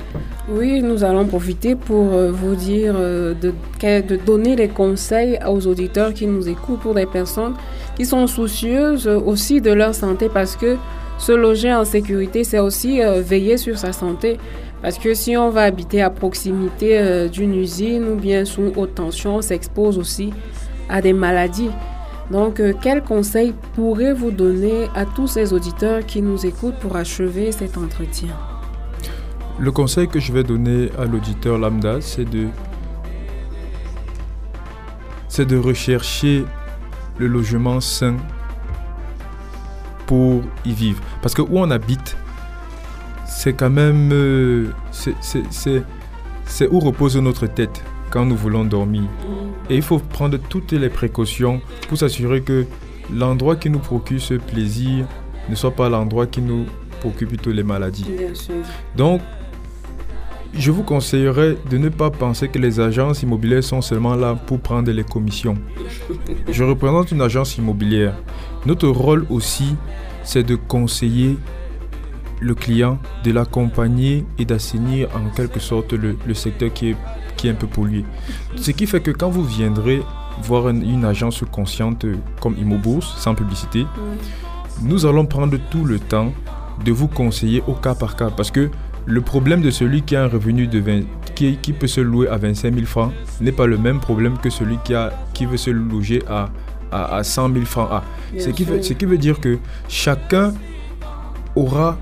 Oui, 0.50 0.82
nous 0.82 1.04
allons 1.04 1.26
profiter 1.26 1.76
pour 1.76 2.14
euh, 2.14 2.32
vous 2.32 2.56
dire 2.56 2.96
euh, 2.98 3.34
de, 3.34 4.16
donner 4.26 4.56
des 4.56 4.70
conseils 4.70 5.38
aux 5.46 5.68
auditeurs 5.68 6.14
qui 6.14 6.26
nous 6.26 6.48
écoutent 6.48 6.80
pour 6.80 6.96
des 6.96 7.06
personnes 7.06 7.56
qui 7.96 8.06
sont 8.06 8.26
soucieuses 8.26 9.06
euh, 9.08 9.20
aussi 9.20 9.60
de 9.60 9.72
leur 9.72 9.94
santé 9.94 10.30
parce 10.34 10.56
que 10.56 10.78
se 11.18 11.34
loger 11.34 11.74
en 11.74 11.86
sécurité, 11.86 12.44
c'est 12.44 12.60
aussi 12.60 13.00
veiller 13.22 13.56
sur 13.56 13.78
sa 13.78 13.94
santé. 13.94 14.38
Parce 14.82 14.98
que 14.98 15.14
si 15.14 15.36
on 15.36 15.50
va 15.50 15.64
habiter 15.64 16.02
à 16.02 16.10
proximité 16.10 17.00
euh, 17.00 17.28
d'une 17.28 17.56
usine 17.56 18.08
ou 18.08 18.16
bien 18.16 18.46
sous 18.46 18.72
haute 18.76 18.96
tension, 18.96 19.38
on 19.38 19.42
s'expose 19.42 19.98
aussi 19.98 20.32
à 20.90 21.02
des 21.02 21.14
maladies. 21.14 21.72
Donc, 22.32 22.60
euh, 22.60 22.74
quels 22.82 23.04
conseils 23.04 23.54
pourrez-vous 23.74 24.32
donner 24.32 24.88
à 24.96 25.06
tous 25.06 25.28
ces 25.28 25.54
auditeurs 25.54 26.06
qui 26.06 26.22
nous 26.22 26.46
écoutent 26.46 26.80
pour 26.80 26.96
achever 26.96 27.52
cet 27.52 27.78
entretien? 27.78 28.30
Le 29.58 29.72
conseil 29.72 30.08
que 30.08 30.20
je 30.20 30.34
vais 30.34 30.44
donner 30.44 30.90
à 31.00 31.06
l'auditeur 31.06 31.58
lambda, 31.58 32.02
c'est 32.02 32.26
de 32.26 32.48
c'est 35.28 35.46
de 35.46 35.58
rechercher 35.58 36.46
le 37.18 37.28
logement 37.28 37.80
sain 37.80 38.16
pour 40.06 40.42
y 40.66 40.72
vivre. 40.72 41.02
Parce 41.22 41.34
que 41.34 41.42
où 41.42 41.60
on 41.60 41.72
habite, 41.72 42.16
c'est 43.38 43.54
quand 43.54 43.70
même 43.70 44.10
euh, 44.14 44.68
c'est- 44.92 45.16
c'est 45.22 45.44
c'est- 45.52 45.84
c'est 46.46 46.68
où 46.70 46.80
repose 46.80 47.18
notre 47.18 47.48
tête 47.48 47.84
quand 48.12 48.26
nous 48.26 48.36
voulons 48.36 48.64
dormir. 48.66 49.04
Et 49.70 49.76
il 49.76 49.82
faut 49.82 50.00
prendre 50.00 50.38
toutes 50.38 50.72
les 50.72 50.90
précautions 50.90 51.60
pour 51.88 51.98
s'assurer 51.98 52.42
que 52.42 52.66
l'endroit 53.14 53.56
qui 53.56 53.70
nous 53.70 53.80
procure 53.80 54.22
ce 54.22 54.36
plaisir 54.36 55.06
ne 55.50 55.56
soit 55.56 55.72
pas 55.72 55.90
l'endroit 55.90 56.28
qui 56.28 56.42
nous 56.42 56.66
procure 57.02 57.28
plutôt 57.28 57.52
les 57.52 57.64
maladies. 57.64 58.06
Donc, 58.96 59.22
je 60.54 60.72
vous 60.72 60.84
conseillerais 60.84 61.58
de 61.70 61.78
ne 61.78 61.90
pas 61.90 62.10
penser 62.10 62.48
que 62.48 62.58
les 62.60 62.80
agences 62.80 63.22
immobilières 63.24 63.64
sont 63.64 63.82
seulement 63.82 64.16
là 64.16 64.36
pour 64.36 64.60
prendre 64.60 64.90
les 64.92 65.04
commissions. 65.04 65.58
Je 66.52 66.64
représente 66.64 67.12
une 67.12 67.22
agence 67.22 67.58
immobilière. 67.58 68.16
Notre 68.66 68.88
rôle 68.88 69.26
aussi, 69.30 69.76
c'est 70.24 70.44
de 70.44 70.56
conseiller 70.56 71.38
le 72.40 72.56
client, 72.56 73.00
de 73.24 73.32
l'accompagner 73.32 74.26
et 74.38 74.46
d'assainir 74.46 75.10
en 75.16 75.30
quelque 75.36 75.60
sorte 75.60 75.94
le, 75.94 76.18
le 76.26 76.34
secteur 76.34 76.72
qui 76.74 76.92
est, 76.92 76.96
qui 77.38 77.48
est 77.48 77.52
un 77.52 77.56
peu 77.56 77.68
pollué. 77.68 78.06
Ce 78.56 78.72
qui 78.72 78.88
fait 78.88 79.02
que 79.02 79.12
quand 79.12 79.30
vous 79.30 79.44
viendrez 79.44 80.02
voir 80.44 80.70
une, 80.70 80.84
une 80.84 81.06
agence 81.06 81.44
consciente 81.52 82.06
comme 82.42 82.58
Immobourse, 82.58 83.16
sans 83.18 83.36
publicité, 83.36 83.86
nous 84.82 85.06
allons 85.06 85.26
prendre 85.26 85.58
tout 85.70 85.86
le 85.86 86.00
temps 86.00 86.34
de 86.84 86.92
vous 86.92 87.08
conseiller 87.08 87.64
au 87.68 87.74
cas 87.74 87.96
par 87.96 88.16
cas. 88.16 88.30
Parce 88.30 88.52
que 88.52 88.70
le 89.06 89.22
problème 89.22 89.62
de 89.62 89.70
celui 89.72 90.02
qui 90.02 90.16
a 90.16 90.24
un 90.24 90.28
revenu 90.28 90.68
de 90.68 90.80
20, 90.80 91.02
qui, 91.36 91.58
qui 91.58 91.74
peut 91.74 91.88
se 91.88 92.02
louer 92.02 92.28
à 92.28 92.38
25 92.38 92.74
000 92.74 92.86
francs 92.86 93.12
n'est 93.42 93.52
pas 93.52 93.68
le 93.68 93.78
même 93.78 94.00
problème 94.00 94.38
que 94.38 94.50
celui 94.50 94.78
qui, 94.84 94.94
a, 94.94 95.14
qui 95.34 95.46
veut 95.46 95.58
se 95.58 95.70
loger 95.70 96.24
à, 96.28 96.50
à, 96.92 97.18
à 97.18 97.24
100 97.24 97.54
000 97.54 97.66
francs. 97.66 97.90
Ah, 97.92 98.04
ce, 98.38 98.50
qui 98.50 98.64
veut, 98.64 98.82
ce 98.82 98.94
qui 98.94 99.06
veut 99.06 99.18
dire 99.18 99.40
que 99.40 99.58
chacun 99.88 100.54
aura, 101.56 101.98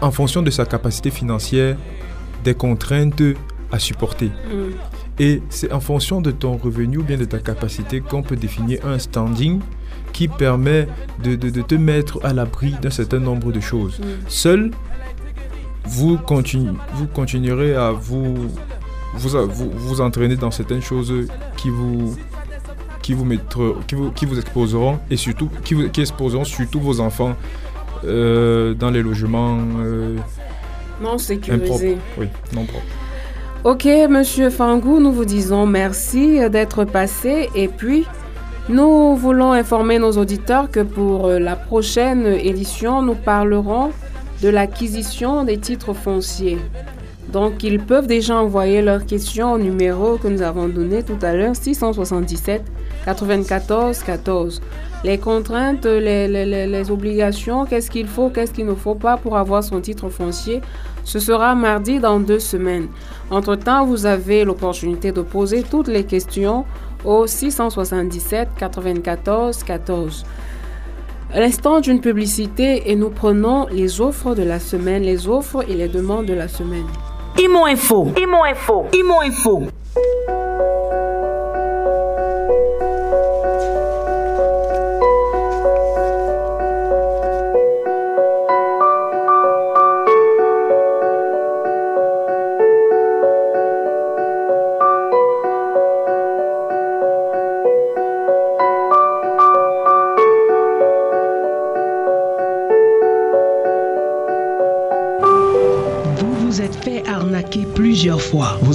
en 0.00 0.10
fonction 0.10 0.42
de 0.42 0.50
sa 0.50 0.64
capacité 0.64 1.10
financière, 1.10 1.76
des 2.44 2.54
contraintes 2.54 3.22
à 3.72 3.78
supporter. 3.78 4.26
Mm. 4.26 4.72
Et 5.20 5.42
c'est 5.50 5.72
en 5.72 5.80
fonction 5.80 6.20
de 6.20 6.30
ton 6.30 6.56
revenu 6.56 6.98
ou 6.98 7.02
bien 7.02 7.16
de 7.16 7.24
ta 7.24 7.38
capacité 7.38 8.00
qu'on 8.00 8.22
peut 8.22 8.36
définir 8.36 8.86
un 8.86 8.98
standing 8.98 9.60
qui 10.12 10.28
permet 10.28 10.86
de, 11.22 11.34
de- 11.34 11.50
de 11.50 11.62
te 11.62 11.74
mettre 11.74 12.20
à 12.24 12.32
l'abri 12.32 12.74
d'un 12.80 12.90
certain 12.90 13.18
nombre 13.18 13.50
de 13.52 13.60
choses. 13.60 13.98
Mm. 13.98 14.04
Seul 14.28 14.70
vous, 15.84 16.16
continu- 16.18 16.70
vous 16.94 17.06
continuerez 17.06 17.74
à 17.74 17.90
vous 17.92 18.34
vous, 19.14 19.36
a- 19.36 19.46
vous 19.46 19.70
vous 19.74 20.00
entraîner 20.00 20.36
dans 20.36 20.50
certaines 20.50 20.82
choses 20.82 21.12
qui 21.56 21.70
vous 21.70 22.14
qui 23.02 23.14
vous 23.14 23.24
qui 23.86 23.94
vous, 23.94 24.10
qui 24.12 24.26
vous 24.26 24.38
exposeront 24.38 24.98
et 25.10 25.16
surtout 25.16 25.48
qui, 25.64 25.72
vous, 25.74 25.88
qui 25.88 26.02
exposeront 26.02 26.44
surtout 26.44 26.78
vos 26.80 27.00
enfants 27.00 27.34
euh, 28.04 28.74
dans 28.74 28.90
les 28.90 29.02
logements 29.02 29.58
euh, 29.80 30.16
Non 31.00 31.08
impropres. 31.08 31.20
sécurisé. 31.20 31.98
Oui, 32.18 32.26
non 32.54 32.64
propres. 32.64 32.84
Ok, 33.64 33.86
monsieur 34.08 34.50
Fangou, 34.50 35.00
nous 35.00 35.12
vous 35.12 35.24
disons 35.24 35.66
merci 35.66 36.38
d'être 36.48 36.84
passé 36.84 37.48
et 37.54 37.68
puis 37.68 38.06
nous 38.68 39.16
voulons 39.16 39.52
informer 39.52 39.98
nos 39.98 40.12
auditeurs 40.12 40.70
que 40.70 40.80
pour 40.80 41.26
euh, 41.26 41.38
la 41.38 41.56
prochaine 41.56 42.26
édition, 42.26 43.02
nous 43.02 43.14
parlerons 43.14 43.90
de 44.42 44.48
l'acquisition 44.48 45.44
des 45.44 45.58
titres 45.58 45.94
fonciers. 45.94 46.58
Donc, 47.32 47.62
ils 47.62 47.80
peuvent 47.80 48.06
déjà 48.06 48.36
envoyer 48.36 48.80
leurs 48.80 49.04
questions 49.04 49.52
au 49.52 49.58
numéro 49.58 50.16
que 50.16 50.28
nous 50.28 50.42
avons 50.42 50.68
donné 50.68 51.02
tout 51.02 51.18
à 51.22 51.34
l'heure, 51.34 51.56
677 51.56 52.62
94 53.14 54.02
14. 54.02 54.60
Les 55.04 55.16
contraintes, 55.16 55.86
les, 55.86 56.90
obligations, 56.90 57.64
qu'est-ce 57.64 57.90
qu'il 57.90 58.06
faut, 58.06 58.28
qu'est-ce 58.28 58.52
qu'il 58.52 58.66
ne 58.66 58.74
faut 58.74 58.96
pas 58.96 59.16
pour 59.16 59.38
avoir 59.38 59.64
son 59.64 59.80
titre 59.80 60.10
foncier, 60.10 60.60
ce 61.04 61.18
sera 61.18 61.54
mardi 61.54 62.00
dans 62.00 62.20
deux 62.20 62.38
semaines. 62.38 62.88
Entre-temps, 63.30 63.86
vous 63.86 64.04
avez 64.04 64.44
l'opportunité 64.44 65.12
de 65.12 65.22
poser 65.22 65.62
toutes 65.62 65.88
les 65.88 66.04
questions 66.04 66.66
au 67.04 67.26
677 67.26 68.48
94 68.58 69.62
14. 69.62 70.26
À 71.32 71.40
l'instant 71.40 71.80
d'une 71.80 72.00
publicité 72.00 72.90
et 72.90 72.96
nous 72.96 73.10
prenons 73.10 73.66
les 73.70 74.00
offres 74.00 74.34
de 74.34 74.42
la 74.42 74.58
semaine, 74.58 75.02
les 75.02 75.28
offres 75.28 75.64
et 75.68 75.74
les 75.74 75.88
demandes 75.88 76.26
de 76.26 76.34
la 76.34 76.48
semaine. 76.48 76.86
Imo 77.38 77.64
Info. 77.66 78.12
Imo 78.16 78.44
Info. 78.44 78.86
Info. 79.24 79.68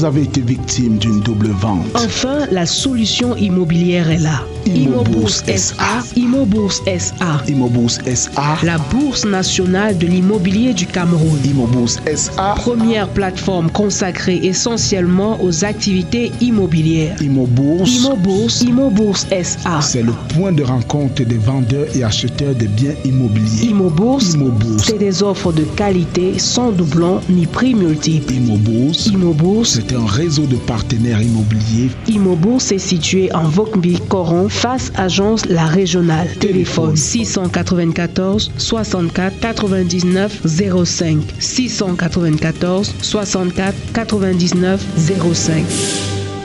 Vous 0.03 0.09
avez 0.09 0.23
été 0.23 0.41
victime 0.41 0.97
d'une 0.97 1.21
double 1.21 1.47
vente. 1.47 1.85
Enfin, 1.95 2.39
la 2.51 2.65
solution 2.65 3.37
immobilière 3.37 4.09
est 4.09 4.17
là. 4.17 4.41
Immobourse 4.65 5.43
SA, 5.55 6.03
Immobourse 6.17 6.81
SA, 6.85 7.41
Immobourse 7.47 7.99
SA, 8.13 8.57
la 8.63 8.77
bourse 8.77 9.25
nationale 9.25 9.97
de 9.97 10.07
l'immobilier 10.07 10.73
du 10.73 10.85
Cameroun. 10.85 11.37
Immobourse 11.45 11.99
SA, 12.15 12.55
Première 12.57 13.07
plateforme 13.09 13.69
consacrée 13.71 14.39
essentiellement 14.43 15.41
aux 15.41 15.63
activités 15.65 16.31
immobilières. 16.41 17.21
Immobourse, 17.21 17.89
Immobourse, 17.89 18.61
Immobourse 18.61 19.27
SA. 19.41 19.81
c'est 19.81 20.03
le 20.03 20.13
point 20.35 20.51
de 20.51 20.63
rencontre 20.63 21.23
des 21.23 21.37
vendeurs 21.37 21.87
et 21.95 22.03
acheteurs 22.03 22.55
de 22.55 22.67
biens 22.67 22.95
immobiliers. 23.05 23.67
Immobourse, 23.69 24.33
Immobourse, 24.33 24.83
c'est 24.85 24.97
des 24.97 25.23
offres 25.23 25.51
de 25.53 25.63
qualité 25.63 26.39
sans 26.39 26.71
doublon 26.71 27.21
ni 27.29 27.45
prix 27.45 27.73
multiple. 27.75 28.33
Immobourse, 28.33 29.07
Immobourse, 29.07 29.79
un 29.95 30.05
réseau 30.05 30.45
de 30.45 30.55
partenaires 30.55 31.21
immobiliers. 31.21 31.89
Immobourse 32.07 32.71
est 32.71 32.77
situé 32.79 33.31
en 33.33 33.43
Vaucby, 33.43 33.99
Coron, 34.09 34.49
face 34.49 34.91
agence 34.95 35.45
La 35.47 35.65
Régionale. 35.65 36.27
Téléphone 36.39 36.95
694 36.95 38.51
64 38.57 39.39
99 39.39 40.41
05. 40.85 41.19
694 41.39 42.93
64 43.01 43.75
99 43.93 44.85
05. 45.33 45.63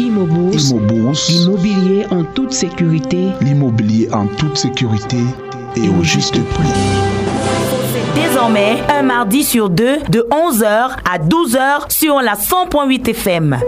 Immobourse, 0.01 0.71
Immobourse, 0.71 1.29
immobilier 1.31 2.07
en 2.11 2.25
toute 2.25 2.53
sécurité. 2.53 3.29
l'immobilier 3.41 4.09
en 4.13 4.27
toute 4.27 4.57
sécurité 4.57 5.19
et 5.77 5.89
au 5.89 6.03
juste 6.03 6.41
prix. 6.41 6.69
Désormais, 8.23 8.83
un 8.89 9.03
mardi 9.03 9.45
sur 9.45 9.71
deux, 9.71 9.99
de 10.09 10.27
11h 10.31 10.97
à 11.09 11.19
12h 11.19 11.91
sur 11.91 12.21
la 12.21 12.35
100.8 12.35 13.11
FM. 13.11 13.59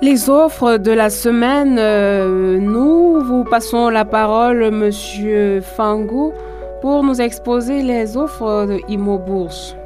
Les 0.00 0.30
offres 0.30 0.78
de 0.78 0.90
la 0.90 1.10
semaine, 1.10 1.76
euh, 1.78 2.58
nous 2.58 3.20
vous 3.20 3.44
passons 3.44 3.90
la 3.90 4.06
parole, 4.06 4.70
monsieur 4.70 5.60
Fangou, 5.60 6.32
pour 6.80 7.04
nous 7.04 7.20
exposer 7.20 7.82
les 7.82 8.16
offres 8.16 8.66
de 8.66 8.80
Imo 8.88 9.18
Bourse. 9.18 9.76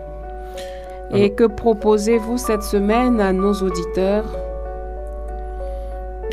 Et 1.12 1.30
que 1.30 1.44
proposez-vous 1.44 2.38
cette 2.38 2.62
semaine 2.62 3.20
à 3.20 3.32
nos 3.32 3.52
auditeurs? 3.52 4.24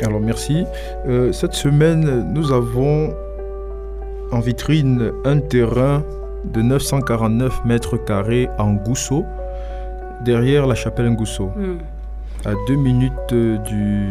Alors 0.04 0.20
merci. 0.20 0.64
Euh, 1.08 1.32
cette 1.32 1.54
semaine, 1.54 2.30
nous 2.32 2.52
avons 2.52 3.14
en 4.30 4.40
vitrine 4.40 5.12
un 5.24 5.38
terrain 5.38 6.02
de 6.44 6.60
949 6.60 7.64
mètres 7.64 7.96
carrés 7.96 8.48
en 8.58 8.74
Gousso, 8.74 9.24
derrière 10.24 10.66
la 10.66 10.74
chapelle 10.74 11.10
Ngousso, 11.10 11.46
Hmm. 11.56 11.78
à 12.44 12.52
deux 12.68 12.76
minutes 12.76 13.12
euh, 13.32 13.56
du 13.58 14.08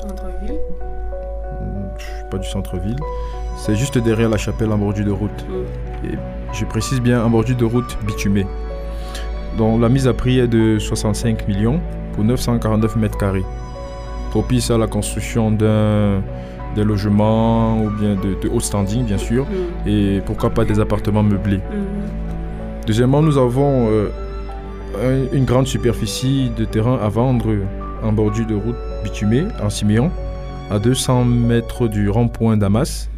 Centre-ville 0.00 0.58
pas 2.30 2.38
du 2.38 2.48
centre-ville. 2.48 2.96
C'est 3.56 3.76
juste 3.76 3.98
derrière 3.98 4.28
la 4.28 4.36
chapelle 4.36 4.70
en 4.72 4.78
bordure 4.78 5.04
de 5.06 5.10
route. 5.12 5.46
Et 6.04 6.16
je 6.52 6.64
précise 6.64 7.00
bien 7.00 7.24
en 7.24 7.30
bordure 7.30 7.56
de 7.56 7.64
route 7.64 7.96
bitumée. 8.06 8.46
Donc 9.56 9.80
la 9.80 9.88
mise 9.88 10.06
à 10.06 10.12
prix 10.12 10.38
est 10.38 10.48
de 10.48 10.78
65 10.78 11.48
millions 11.48 11.80
pour 12.12 12.24
949 12.24 12.96
mètres 12.96 13.16
carrés. 13.16 13.44
Propice 14.36 14.70
à 14.70 14.76
la 14.76 14.86
construction 14.86 15.50
d'un 15.50 16.20
des 16.74 16.84
logements 16.84 17.80
ou 17.82 17.88
bien 17.88 18.16
de, 18.16 18.34
de 18.42 18.48
haut 18.54 18.60
standing 18.60 19.02
bien 19.06 19.16
sûr 19.16 19.44
Hmm. 19.46 19.88
et 19.88 20.20
pourquoi 20.26 20.50
pas 20.50 20.66
des 20.66 20.78
appartements 20.78 21.22
meublés. 21.22 21.56
Hmm. 21.56 22.84
Deuxièmement, 22.86 23.22
nous 23.22 23.38
avons 23.38 23.88
euh, 23.88 24.08
un- 25.02 25.34
une 25.34 25.46
grande 25.46 25.66
superficie 25.66 26.50
de 26.54 26.66
terrain 26.66 26.98
à 27.02 27.08
vendre 27.08 27.48
en 28.04 28.12
bordure 28.12 28.46
de 28.46 28.54
route 28.54 28.76
bitumée 29.04 29.44
en 29.64 29.70
Siméon, 29.70 30.10
à 30.70 30.78
200 30.78 31.24
mètres 31.24 31.88
du 31.88 32.10
rond-point 32.10 32.58
Damas, 32.58 33.08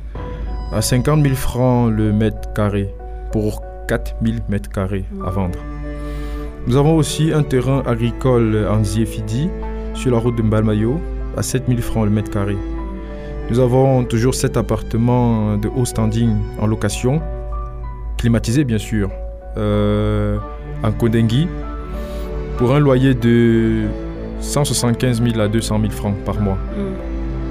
à 0.72 0.80
50 0.82 1.20
000 1.24 1.34
francs 1.34 1.90
le 1.92 2.12
mètre 2.12 2.52
carré 2.54 2.94
pour 3.32 3.62
4 3.88 4.14
000 4.22 4.36
mètres 4.48 4.70
carrés 4.70 5.04
à 5.26 5.30
vendre. 5.30 5.58
Nous 6.68 6.76
avons 6.76 6.94
aussi 6.94 7.32
un 7.32 7.42
terrain 7.42 7.82
agricole 7.86 8.68
en 8.70 8.84
Ziefidi 8.84 9.48
sur 9.98 10.12
la 10.12 10.18
route 10.18 10.36
de 10.36 10.42
Mbalmayo 10.42 11.00
à 11.36 11.42
7 11.42 11.64
000 11.66 11.80
francs 11.80 12.04
le 12.04 12.10
mètre 12.10 12.30
carré. 12.30 12.56
Nous 13.50 13.58
avons 13.58 14.04
toujours 14.04 14.34
7 14.34 14.56
appartements 14.56 15.56
de 15.56 15.68
haut 15.68 15.84
standing 15.84 16.36
en 16.60 16.68
location, 16.68 17.20
climatisés 18.16 18.62
bien 18.62 18.78
sûr, 18.78 19.10
euh, 19.56 20.38
en 20.84 20.92
Kodengui, 20.92 21.48
pour 22.58 22.72
un 22.74 22.78
loyer 22.78 23.14
de 23.14 23.86
175 24.40 25.20
000 25.20 25.40
à 25.40 25.48
200 25.48 25.80
000 25.80 25.90
francs 25.90 26.14
par 26.24 26.40
mois. 26.40 26.58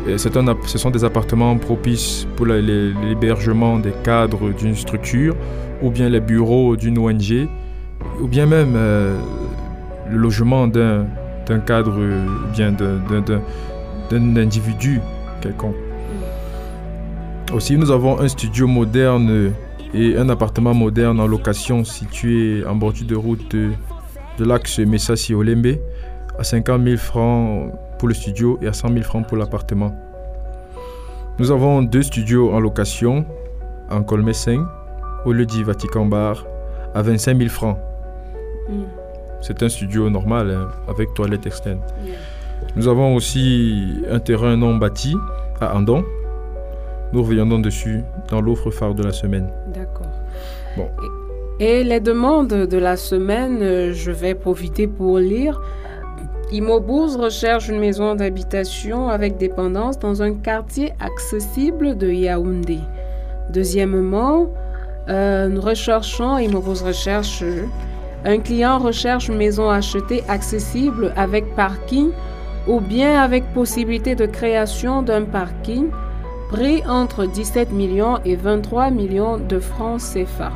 Et 0.07 0.17
c'est 0.17 0.37
un 0.37 0.45
ce 0.65 0.77
sont 0.77 0.89
des 0.89 1.03
appartements 1.03 1.57
propices 1.57 2.25
pour 2.37 2.45
l'hébergement 2.45 3.77
des 3.77 3.93
cadres 4.05 4.53
d'une 4.53 4.75
structure, 4.75 5.35
ou 5.81 5.91
bien 5.91 6.07
les 6.07 6.21
bureaux 6.21 6.77
d'une 6.77 6.97
ONG, 6.97 7.49
ou 8.21 8.27
bien 8.27 8.45
même 8.45 8.73
euh, 8.77 9.17
le 10.09 10.17
logement 10.17 10.67
d'un 10.67 11.07
d'un 11.47 11.59
cadre, 11.59 11.93
euh, 11.97 12.25
bien 12.53 12.71
d'un- 12.71 14.35
individu 14.37 15.01
quelconque. 15.41 15.75
Aussi, 17.53 17.77
nous 17.77 17.91
avons 17.91 18.19
un 18.19 18.27
studio 18.27 18.67
moderne 18.67 19.53
et 19.93 20.17
un 20.17 20.29
appartement 20.29 20.73
moderne 20.73 21.19
en 21.19 21.27
location 21.27 21.83
situé 21.83 22.63
en 22.65 22.75
bordure 22.75 23.07
de 23.07 23.15
route 23.15 23.51
de, 23.55 23.71
de 24.37 24.45
l'axe 24.45 24.79
Messassi-Olembe 24.79 25.77
à 26.37 26.43
50 26.43 26.83
000 26.83 26.97
francs 26.97 27.71
pour 27.97 28.07
le 28.09 28.13
studio 28.13 28.59
et 28.61 28.67
à 28.67 28.73
100 28.73 28.89
000 28.89 29.03
francs 29.03 29.25
pour 29.27 29.37
l'appartement. 29.37 29.95
Nous 31.39 31.51
avons 31.51 31.81
deux 31.83 32.03
studios 32.03 32.51
en 32.53 32.59
location 32.59 33.25
en 33.89 34.03
Colmessing, 34.03 34.61
au 35.25 35.31
lieu 35.31 35.45
dit 35.45 35.63
Vatican 35.63 36.05
Bar, 36.05 36.45
à 36.93 37.01
25 37.01 37.37
000 37.37 37.49
francs. 37.49 37.77
Hmm. 38.69 38.83
C'est 39.41 39.61
un 39.63 39.69
studio 39.69 40.09
normal 40.09 40.51
hein, 40.51 40.67
avec 40.87 41.13
toilette 41.13 41.45
externe. 41.45 41.79
Nous 42.75 42.87
avons 42.87 43.15
aussi 43.15 44.03
un 44.09 44.19
terrain 44.19 44.57
non 44.57 44.75
bâti 44.75 45.15
à 45.61 45.75
Andon 45.75 46.03
Nous 47.13 47.23
reviendrons 47.23 47.59
dessus 47.59 48.03
dans 48.29 48.41
l'offre 48.41 48.71
phare 48.71 48.93
de 48.93 49.03
la 49.03 49.11
semaine. 49.11 49.49
D'accord. 49.73 50.07
Bon. 50.75 50.87
Et 51.59 51.83
les 51.83 51.99
demandes 51.99 52.49
de 52.49 52.77
la 52.77 52.97
semaine, 52.97 53.59
euh, 53.61 53.93
je 53.93 54.11
vais 54.11 54.35
profiter 54.35 54.87
pour 54.87 55.17
lire. 55.17 55.59
Imobouz 56.51 57.17
recherche 57.17 57.67
une 57.67 57.79
maison 57.79 58.15
d'habitation 58.15 59.09
avec 59.09 59.37
dépendance 59.37 59.97
dans 59.97 60.21
un 60.21 60.33
quartier 60.35 60.93
accessible 60.99 61.97
de 61.97 62.09
Yaoundé. 62.09 62.79
Deuxièmement, 63.51 64.47
euh, 65.09 65.47
nous 65.47 65.61
recherchons, 65.61 66.37
Imobouz 66.37 66.83
recherche, 66.83 67.43
un 68.25 68.39
client 68.39 68.79
recherche 68.79 69.27
une 69.27 69.37
maison 69.37 69.69
achetée 69.69 70.23
accessible 70.27 71.13
avec 71.15 71.55
parking 71.55 72.11
ou 72.67 72.79
bien 72.79 73.21
avec 73.21 73.45
possibilité 73.53 74.15
de 74.15 74.25
création 74.25 75.01
d'un 75.01 75.23
parking, 75.23 75.89
prix 76.51 76.83
entre 76.87 77.25
17 77.25 77.71
millions 77.71 78.19
et 78.25 78.35
23 78.35 78.91
millions 78.91 79.37
de 79.37 79.59
francs 79.59 80.01
CFA. 80.01 80.51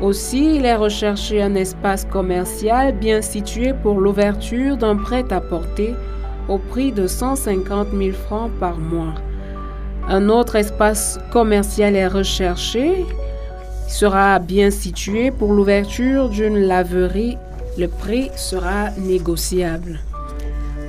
Aussi, 0.00 0.56
il 0.56 0.64
est 0.64 0.76
recherché 0.76 1.42
un 1.42 1.54
espace 1.54 2.06
commercial 2.06 2.94
bien 2.96 3.20
situé 3.20 3.74
pour 3.74 4.00
l'ouverture 4.00 4.76
d'un 4.76 4.96
prêt-à-porter 4.96 5.94
au 6.48 6.58
prix 6.58 6.90
de 6.90 7.06
150 7.06 7.88
000 7.96 8.12
francs 8.12 8.50
par 8.58 8.78
mois. 8.78 9.14
Un 10.08 10.28
autre 10.28 10.56
espace 10.56 11.20
commercial 11.30 11.94
est 11.94 12.08
recherché, 12.08 13.04
sera 13.90 14.38
bien 14.38 14.70
situé 14.70 15.30
pour 15.30 15.52
l'ouverture 15.52 16.28
d'une 16.28 16.58
laverie. 16.58 17.36
Le 17.76 17.88
prix 17.88 18.30
sera 18.36 18.90
négociable. 18.98 20.00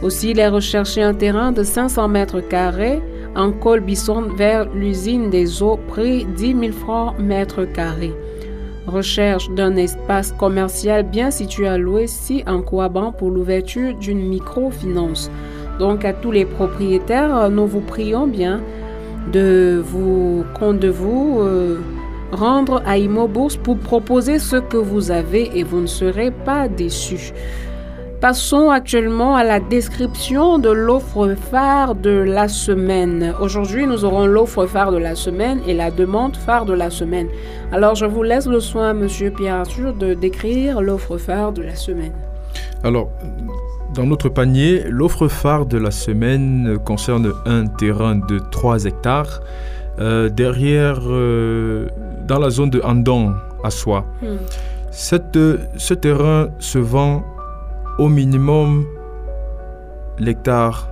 Aussi, 0.03 0.31
il 0.31 0.39
est 0.39 0.47
recherché 0.47 1.01
un 1.01 1.13
terrain 1.13 1.51
de 1.51 1.63
500 1.63 2.07
mètres 2.07 2.41
carrés 2.41 3.01
en 3.35 3.51
col 3.51 3.79
Bisson 3.79 4.27
vers 4.35 4.67
l'usine 4.73 5.29
des 5.29 5.63
eaux, 5.63 5.79
prix 5.87 6.25
10 6.25 6.55
000 6.59 6.71
francs 6.73 7.17
mètre 7.19 7.65
carré. 7.65 8.11
Recherche 8.87 9.49
d'un 9.51 9.75
espace 9.77 10.31
commercial 10.33 11.03
bien 11.03 11.31
situé 11.31 11.67
à 11.67 11.77
l'ouest 11.77 12.31
en 12.47 12.61
Kouaban 12.61 13.11
pour 13.11 13.29
l'ouverture 13.29 13.95
d'une 13.95 14.27
microfinance. 14.27 15.31
Donc 15.79 16.03
à 16.03 16.13
tous 16.13 16.31
les 16.31 16.45
propriétaires, 16.45 17.49
nous 17.49 17.67
vous 17.67 17.81
prions 17.81 18.27
bien 18.27 18.61
de 19.31 19.81
vous 19.83 20.43
compte 20.59 20.79
de 20.79 20.89
vous 20.89 21.39
euh, 21.41 21.79
rendre 22.31 22.81
à 22.85 22.97
Imo 22.97 23.27
Bourse 23.27 23.57
pour 23.57 23.77
proposer 23.77 24.39
ce 24.39 24.55
que 24.55 24.77
vous 24.77 25.11
avez 25.11 25.57
et 25.57 25.63
vous 25.63 25.81
ne 25.81 25.87
serez 25.87 26.31
pas 26.31 26.67
déçus. 26.67 27.33
Passons 28.21 28.69
actuellement 28.69 29.35
à 29.35 29.43
la 29.43 29.59
description 29.59 30.59
de 30.59 30.69
l'offre 30.69 31.33
phare 31.49 31.95
de 31.95 32.11
la 32.11 32.47
semaine. 32.47 33.33
Aujourd'hui, 33.41 33.87
nous 33.87 34.05
aurons 34.05 34.27
l'offre 34.27 34.67
phare 34.67 34.91
de 34.91 34.97
la 34.97 35.15
semaine 35.15 35.59
et 35.65 35.73
la 35.73 35.89
demande 35.89 36.35
phare 36.35 36.65
de 36.65 36.73
la 36.73 36.91
semaine. 36.91 37.27
Alors, 37.71 37.95
je 37.95 38.05
vous 38.05 38.21
laisse 38.21 38.45
le 38.45 38.59
soin, 38.59 38.93
Monsieur 38.93 39.31
Pierre 39.31 39.55
Arthur, 39.55 39.93
de 39.95 40.13
décrire 40.13 40.81
l'offre 40.81 41.17
phare 41.17 41.51
de 41.51 41.63
la 41.63 41.73
semaine. 41.73 42.13
Alors, 42.83 43.09
dans 43.95 44.05
notre 44.05 44.29
panier, 44.29 44.83
l'offre 44.87 45.27
phare 45.27 45.65
de 45.65 45.79
la 45.79 45.91
semaine 45.91 46.77
concerne 46.85 47.33
un 47.47 47.65
terrain 47.65 48.15
de 48.15 48.39
3 48.51 48.85
hectares 48.85 49.41
euh, 49.99 50.29
derrière, 50.29 50.99
euh, 51.05 51.87
dans 52.27 52.39
la 52.39 52.49
zone 52.49 52.69
de 52.69 52.81
Andon 52.81 53.33
à 53.63 53.69
Soie. 53.69 54.05
Hmm. 54.21 54.37
Cette, 54.91 55.39
ce 55.77 55.93
terrain 55.93 56.49
se 56.59 56.77
vend 56.77 57.23
au 57.97 58.09
minimum 58.09 58.85
l'hectare 60.19 60.91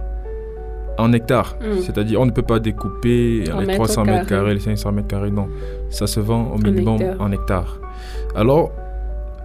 en 0.99 1.13
hectare. 1.13 1.55
Mm. 1.61 1.81
C'est-à-dire, 1.81 2.19
on 2.19 2.25
ne 2.25 2.31
peut 2.31 2.43
pas 2.43 2.59
découper 2.59 3.45
En 3.53 3.59
les 3.61 3.67
mètres 3.67 3.85
300 3.85 4.05
mètres 4.05 4.27
carrés. 4.27 4.53
les 4.53 4.59
500 4.59 4.91
mètres 4.91 5.07
carrés, 5.07 5.31
non. 5.31 5.47
Ça 5.89 6.07
se 6.07 6.19
vend 6.19 6.51
au 6.53 6.57
minimum 6.57 7.01
hectare. 7.01 7.21
en 7.21 7.31
hectare. 7.31 7.79
Alors, 8.35 8.71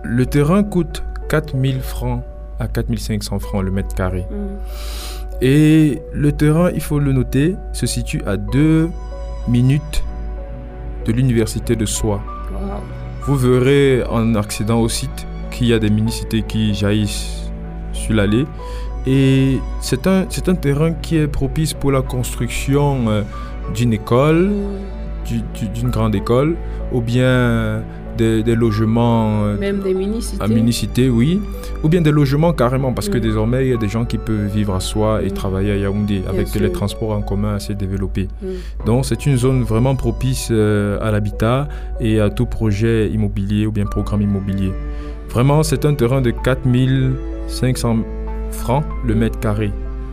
le 0.03 0.27
terrain 0.27 0.63
coûte 0.63 1.03
4000 1.29 1.81
francs 1.81 2.23
à 2.59 2.69
4500 2.69 3.39
francs 3.39 3.63
le 3.63 3.71
mètre 3.71 3.95
carré. 3.95 4.27
Hmm. 4.31 4.57
Et 5.41 6.03
le 6.13 6.33
terrain, 6.33 6.71
il 6.71 6.81
faut 6.81 6.99
le 6.99 7.13
noter, 7.13 7.57
se 7.73 7.87
situe 7.87 8.23
à 8.27 8.37
2 8.37 8.89
minutes 9.49 10.05
de 11.07 11.13
l'université 11.13 11.77
de 11.77 11.87
Soie. 11.87 12.23
Wow. 12.53 12.81
Vous 13.27 13.37
verrez 13.37 14.03
en 14.11 14.35
accédant 14.35 14.81
au 14.81 14.89
site 14.89 15.27
qu'il 15.51 15.67
y 15.69 15.73
a 15.73 15.79
des 15.79 15.91
municités 15.91 16.43
qui 16.43 16.75
jaillissent 16.75 17.51
sur 17.93 18.15
l'allée. 18.15 18.47
Et 19.07 19.59
c'est 19.81 20.07
un, 20.07 20.25
c'est 20.31 20.49
un 20.49 20.55
terrain 20.55 20.93
qui 20.93 21.17
est 21.19 21.29
propice 21.29 21.75
pour 21.75 21.93
la 21.93 22.03
construction 22.03 23.09
euh, 23.09 23.23
d'une 23.75 23.93
école, 23.93 24.51
du- 25.27 25.69
d'une 25.69 25.91
grande 25.91 26.15
école, 26.15 26.57
ou 26.93 27.01
bien 27.01 27.83
des, 28.17 28.43
des 28.43 28.55
logements 28.55 29.45
euh, 29.45 29.57
Même 29.59 29.81
des 29.81 29.95
municités. 29.95 31.07
à 31.07 31.11
oui, 31.11 31.41
ou 31.83 31.89
bien 31.89 32.01
des 32.01 32.11
logements 32.13 32.53
carrément, 32.53 32.93
parce 32.93 33.09
que 33.09 33.19
Mm. 33.19 33.21
désormais, 33.21 33.67
il 33.67 33.71
y 33.71 33.75
a 33.75 33.77
des 33.77 33.89
gens 33.89 34.05
qui 34.05 34.19
peuvent 34.19 34.47
vivre 34.47 34.75
à 34.75 34.81
Soi 34.81 35.23
et 35.23 35.27
Mm. 35.29 35.33
travailler 35.33 35.73
à 35.73 35.77
Yaoundé, 35.77 36.23
avec 36.29 36.49
sûr. 36.49 36.61
les 36.63 36.73
transports 36.73 37.13
en 37.13 37.23
commun 37.23 37.55
assez 37.57 37.75
développés. 37.75 38.29
Mm. 38.43 38.47
Donc, 38.87 39.05
c'est 39.07 39.27
une 39.27 39.37
zone 39.37 39.63
vraiment 39.63 39.95
propice 39.97 40.49
euh, 40.51 40.99
à 41.01 41.11
l'habitat 41.11 41.69
et 42.01 42.21
à 42.21 42.31
tout 42.31 42.47
projet 42.47 43.09
immobilier 43.11 43.67
ou 43.67 43.73
bien 43.73 43.85
programme 43.87 44.23
immobilier. 44.23 44.73
Vraiment, 45.31 45.63
c'est 45.63 45.85
un 45.85 45.95
terrain 45.95 46.21
de 46.21 46.31
4500 46.31 47.99
francs 48.51 48.85
le 49.07 49.15
mètre 49.15 49.39
carré. 49.41 49.69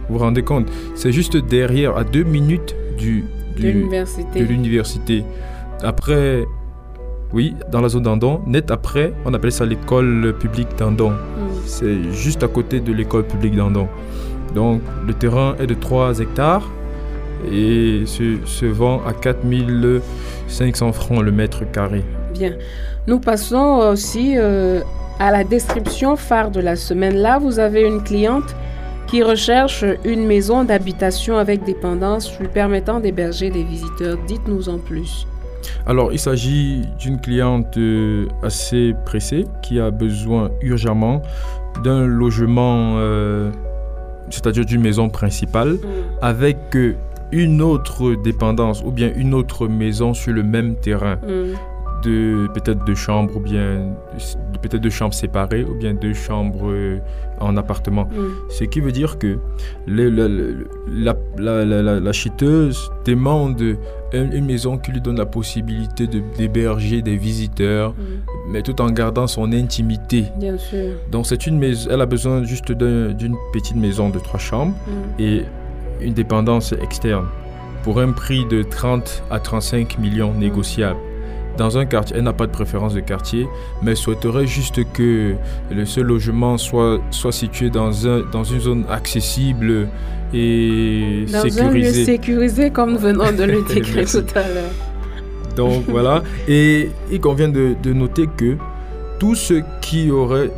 Vous 0.10 0.18
vous 0.18 0.24
rendez 0.24 0.42
compte? 0.44 0.68
C'est 0.96 1.12
juste 1.12 1.38
derrière, 1.38 1.96
à 1.98 2.04
deux 2.04 2.24
minutes 2.24 2.76
du, 2.98 3.24
de 3.58 4.44
l'université. 4.44 5.24
Après, 5.84 6.44
oui, 7.34 7.56
dans 7.72 7.82
la 7.82 7.90
zone 7.90 8.04
d'Andon, 8.04 8.42
net 8.46 8.72
après, 8.72 9.14
on 9.26 9.34
appelle 9.34 9.52
ça 9.52 9.66
l'école 9.66 10.36
publique 10.40 10.68
d'Andon. 10.78 11.12
Mm. 11.12 11.16
C'est 11.66 12.12
juste 12.12 12.44
à 12.44 12.48
côté 12.48 12.80
de 12.80 12.92
l'école 12.92 13.24
publique 13.24 13.56
d'Andon. 13.56 13.88
Donc, 14.54 14.82
le 15.08 15.14
terrain 15.14 15.56
est 15.60 15.68
de 15.68 15.74
3 15.74 16.20
hectares 16.20 16.70
et 17.50 18.04
se, 18.06 18.38
se 18.46 18.66
vend 18.66 19.02
à 19.08 19.14
4500 19.14 20.92
francs 20.92 21.22
le 21.22 21.32
mètre 21.32 21.70
carré. 21.72 22.04
Bien. 22.34 22.54
Nous 23.08 23.20
passons 23.20 23.80
aussi 23.92 24.34
euh, 24.38 24.82
à 25.20 25.32
la 25.32 25.44
description 25.44 26.16
phare 26.16 26.52
de 26.52 26.60
la 26.60 26.76
semaine. 26.76 27.16
Là, 27.16 27.40
vous 27.40 27.60
avez 27.60 27.82
une 27.82 28.04
cliente 28.04 28.56
qui 29.08 29.24
recherche 29.24 29.84
une 30.06 30.26
maison 30.26 30.64
d'habitation 30.64 31.38
avec 31.38 31.64
dépendance 31.64 32.38
lui 32.40 32.48
permettant 32.48 33.00
d'héberger 33.00 33.50
des 33.50 33.64
visiteurs. 33.64 34.18
Dites-nous 34.28 34.70
en 34.70 34.78
plus. 34.78 35.26
Alors, 35.86 36.14
il 36.14 36.20
s'agit 36.20 36.82
d'une 37.00 37.20
cliente 37.20 37.78
euh, 37.78 38.28
assez 38.44 38.96
pressée 39.06 39.46
qui 39.62 39.80
a 39.80 39.92
besoin 39.92 40.52
urgemment 40.62 41.22
d'un 41.84 42.06
logement, 42.06 42.96
euh, 42.98 43.52
c'est-à-dire 44.30 44.66
d'une 44.66 44.82
maison 44.82 45.10
principale, 45.10 45.78
avec 46.22 46.58
euh, 46.76 46.96
une 47.32 47.62
autre 47.62 48.16
dépendance 48.16 48.84
ou 48.84 48.92
bien 48.92 49.12
une 49.16 49.34
autre 49.34 49.68
maison 49.68 50.14
sur 50.14 50.34
le 50.34 50.44
même 50.44 50.76
terrain. 50.76 51.16
Mm. 51.16 51.56
De 52.02 52.48
peut-être 52.54 52.84
deux 52.86 52.96
chambres 52.96 53.36
ou 53.38 53.40
bien 53.40 53.94
peut-être 54.62 54.82
deux 54.82 54.90
chambres 54.90 55.14
séparées 55.14 55.64
ou 55.64 55.76
bien 55.76 55.94
deux 55.94 56.14
chambres 56.14 56.70
euh, 56.70 57.00
en 57.40 57.58
appartement. 57.58 58.06
Mm. 58.06 58.28
Ce 58.50 58.64
qui 58.66 58.80
veut 58.82 58.92
dire 58.92 59.18
que 59.18 59.38
le- 59.88 60.10
le- 60.10 60.28
le- 60.28 60.68
la, 60.88 61.16
la, 61.38 61.66
la, 61.66 61.82
la- 61.82 62.00
l'acheteuse 62.00 62.92
demande 63.06 63.62
une, 64.14 64.34
une 64.34 64.46
maison 64.46 64.78
qui 64.78 64.92
lui 64.92 65.02
donne 65.02 65.18
la 65.18 65.26
possibilité 65.26 66.08
de, 66.08 66.22
d'héberger 66.38 67.02
des 67.02 67.18
visiteurs, 67.18 67.94
mais 68.50 68.62
tout 68.62 68.80
en 68.82 68.90
gardant 68.92 69.28
son 69.28 69.52
intimité. 69.54 70.26
Bien 70.38 70.58
sûr. 70.58 70.94
Donc 71.12 71.26
c'est 71.28 71.48
une 71.48 71.58
maison, 71.58 71.90
elle 71.92 72.02
a 72.02 72.06
besoin 72.06 72.44
juste 72.44 72.72
d'un- 72.72 73.14
d'une 73.14 73.36
petite 73.54 73.78
maison 73.78 74.10
de 74.10 74.20
trois 74.20 74.40
chambres 74.40 74.76
Mm. 74.88 75.22
et 75.22 75.42
une 76.02 76.14
dépendance 76.14 76.74
externe 76.74 77.26
pour 77.84 78.00
un 78.00 78.12
prix 78.12 78.46
de 78.46 78.62
30 78.64 79.24
à 79.32 79.40
35 79.40 79.98
millions 79.98 80.34
négociables. 80.34 81.00
Dans 81.58 81.78
un 81.78 81.86
quartier, 81.86 82.16
elle 82.18 82.24
n'a 82.24 82.34
pas 82.34 82.48
de 82.48 82.52
préférence 82.52 82.94
de 82.94 83.02
quartier, 83.02 83.46
mais 83.82 83.94
souhaiterait 83.96 84.48
juste 84.48 84.82
que 84.94 85.36
le 85.72 85.86
seul 85.86 86.06
logement 86.06 86.58
soit, 86.58 87.00
soit 87.12 87.32
situé 87.34 87.70
dans, 87.70 88.08
un, 88.08 88.22
dans 88.32 88.44
une 88.44 88.60
zone 88.60 88.86
accessible 88.90 89.88
et 90.34 91.26
Dans 91.32 91.40
un 91.40 91.44
lieu 91.44 91.50
sécurisée. 91.52 92.06
sécurisé, 92.06 92.70
comme 92.72 92.94
nous 92.94 93.00
venons 93.00 93.32
de 93.34 93.44
le 93.44 93.62
décrire 93.68 94.10
tout 94.10 94.26
à 94.36 94.48
l'heure. 94.48 94.72
Donc 95.58 95.84
voilà. 95.90 96.24
Et 96.48 96.90
il 97.12 97.20
convient 97.20 97.50
de, 97.50 97.76
de 97.84 97.92
noter 97.94 98.28
que 98.38 98.56
tous 99.20 99.36
ceux 99.36 99.64
qui 99.82 100.10
auraient 100.10 100.50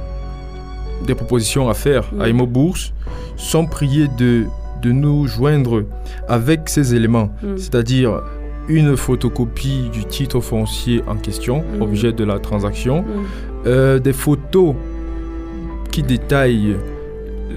des 1.08 1.16
propositions 1.16 1.70
à 1.70 1.74
faire 1.74 2.10
à. 2.20 2.30
Imo 2.30 2.46
Bourse 2.46 2.94
sont 3.36 3.66
priés 3.66 4.08
de, 4.18 4.46
de 4.84 4.92
nous 4.92 5.26
joindre 5.28 5.84
avec 6.30 6.70
ces 6.70 6.94
éléments, 6.94 7.30
Mm. 7.42 7.58
c'est-à-dire 7.58 8.22
une 8.68 8.96
photocopie 8.98 9.90
du 9.92 10.06
titre 10.06 10.40
foncier 10.40 11.02
en 11.08 11.16
question, 11.16 11.64
Mm. 11.78 11.82
objet 11.82 12.14
de 12.14 12.24
la 12.24 12.40
transaction, 12.40 13.02
Mm. 13.02 13.06
euh, 13.68 14.00
des 14.00 14.14
photos 14.14 14.76
qui 15.92 16.04
détaillent 16.04 16.76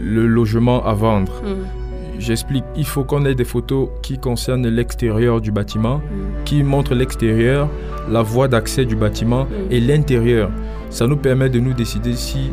le 0.02 0.26
logement 0.26 0.84
à 0.84 0.94
vendre, 0.94 1.32
Mm. 1.44 1.54
J'explique, 2.18 2.64
il 2.78 2.86
faut 2.86 3.04
qu'on 3.04 3.26
ait 3.26 3.34
des 3.34 3.44
photos 3.44 3.90
qui 4.00 4.16
concernent 4.18 4.66
l'extérieur 4.66 5.38
du 5.42 5.50
bâtiment, 5.52 6.00
qui 6.46 6.62
montrent 6.62 6.94
l'extérieur, 6.94 7.68
la 8.10 8.22
voie 8.22 8.48
d'accès 8.48 8.86
du 8.86 8.96
bâtiment 8.96 9.46
et 9.70 9.80
l'intérieur. 9.80 10.50
Ça 10.88 11.06
nous 11.06 11.18
permet 11.18 11.50
de 11.50 11.60
nous 11.60 11.74
décider 11.74 12.14
si 12.14 12.50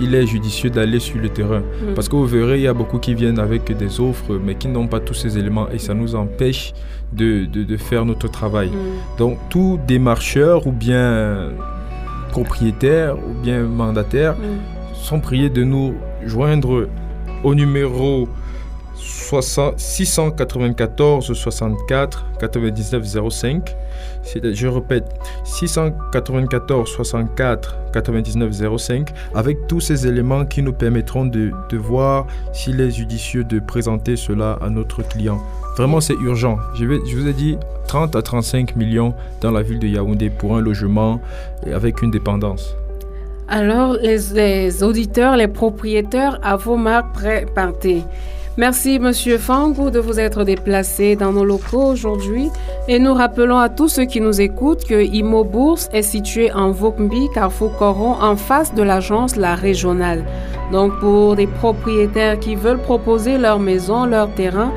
il 0.00 0.14
est 0.14 0.26
judicieux 0.26 0.70
d'aller 0.70 0.98
sur 1.00 1.18
le 1.20 1.28
terrain. 1.28 1.60
Mm. 1.60 1.94
Parce 1.94 2.08
que 2.08 2.16
vous 2.16 2.26
verrez, 2.26 2.56
il 2.58 2.62
y 2.62 2.66
a 2.68 2.74
beaucoup 2.74 2.98
qui 2.98 3.14
viennent 3.14 3.38
avec 3.38 3.76
des 3.76 4.00
offres, 4.00 4.38
mais 4.44 4.54
qui 4.54 4.68
n'ont 4.68 4.86
pas 4.88 5.00
tous 5.00 5.14
ces 5.14 5.38
éléments 5.38 5.68
et 5.70 5.78
ça 5.78 5.94
nous 5.94 6.14
empêche 6.14 6.72
de, 7.12 7.44
de- 7.46 7.64
de 7.64 7.76
faire 7.76 8.04
notre 8.04 8.28
travail. 8.28 8.70
Donc, 9.18 9.38
tout 9.50 9.78
démarcheur 9.86 10.66
ou 10.66 10.72
bien 10.72 11.50
propriétaire 12.30 13.16
ou 13.18 13.32
bien 13.42 13.62
mandataire 13.62 14.36
sont 14.94 15.20
priés 15.20 15.50
de 15.50 15.64
nous 15.64 15.94
joindre 16.26 16.88
au 17.42 17.54
numéro 17.54 18.28
60 18.28 18.28
694 19.00 21.32
64 21.32 22.26
99 22.38 23.30
05. 23.30 23.76
C'est- 24.22 24.54
Je 24.54 24.68
répète, 24.68 25.04
694 25.44 26.88
64 26.88 27.76
99 27.92 28.52
05 28.78 29.12
avec 29.34 29.66
tous 29.66 29.80
ces 29.80 30.06
éléments 30.06 30.44
qui 30.44 30.62
nous 30.62 30.72
permettront 30.72 31.24
de, 31.24 31.52
voir 31.72 32.26
s'il 32.52 32.80
est 32.80 32.90
judicieux 32.90 33.44
de 33.44 33.58
présenter 33.58 34.16
cela 34.16 34.58
à 34.60 34.68
notre 34.68 35.02
client. 35.02 35.38
Vraiment, 35.76 36.00
c'est 36.00 36.14
urgent. 36.14 36.58
Je, 36.74 36.84
vous 36.84 37.28
ai 37.28 37.32
dit 37.32 37.56
30 37.86 38.16
à 38.16 38.22
35 38.22 38.76
millions 38.76 39.14
dans 39.40 39.50
la 39.50 39.62
ville 39.62 39.78
de 39.78 39.86
Yaoundé 39.86 40.30
pour 40.30 40.56
un 40.56 40.60
logement 40.60 41.20
avec 41.72 42.02
une 42.02 42.10
dépendance. 42.10 42.76
Alors, 43.48 43.94
les, 43.94 44.18
les 44.34 44.82
auditeurs, 44.82 45.36
les 45.36 45.48
propriétaires, 45.48 46.38
à 46.42 46.56
vos 46.56 46.76
marques, 46.76 47.46
partez. 47.54 48.04
Merci, 48.56 48.98
Monsieur 48.98 49.38
Fangou, 49.38 49.90
de 49.90 50.00
vous 50.00 50.18
être 50.18 50.42
déplacé 50.42 51.14
dans 51.14 51.32
nos 51.32 51.44
locaux 51.44 51.84
aujourd'hui. 51.84 52.50
Et 52.88 52.98
nous 52.98 53.14
rappelons 53.14 53.58
à 53.58 53.68
tous 53.68 53.88
ceux 53.88 54.06
qui 54.06 54.20
nous 54.20 54.40
écoutent 54.40 54.84
que 54.84 55.04
Imo 55.04 55.44
Bourse 55.44 55.88
est 55.92 56.02
situé 56.02 56.50
en 56.50 56.72
Vokmbi, 56.72 57.28
Carrefour 57.32 57.76
Coron, 57.76 58.16
en 58.20 58.34
face 58.34 58.74
de 58.74 58.82
l'agence 58.82 59.36
La 59.36 59.54
Régionale. 59.54 60.24
Donc, 60.72 60.98
pour 60.98 61.36
des 61.36 61.46
propriétaires 61.46 62.40
qui 62.40 62.56
veulent 62.56 62.82
proposer 62.82 63.38
leur 63.38 63.60
maison, 63.60 64.04
leur 64.04 64.34
terrain, 64.34 64.72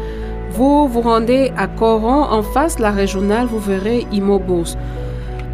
vous 0.51 0.87
vous 0.87 1.01
rendez 1.01 1.51
à 1.57 1.65
Coron, 1.65 2.23
en 2.23 2.43
face 2.43 2.75
de 2.75 2.83
La 2.83 2.91
Régionale, 2.91 3.47
vous 3.47 3.59
verrez 3.59 4.05
Imo 4.11 4.37
Bourse. 4.37 4.77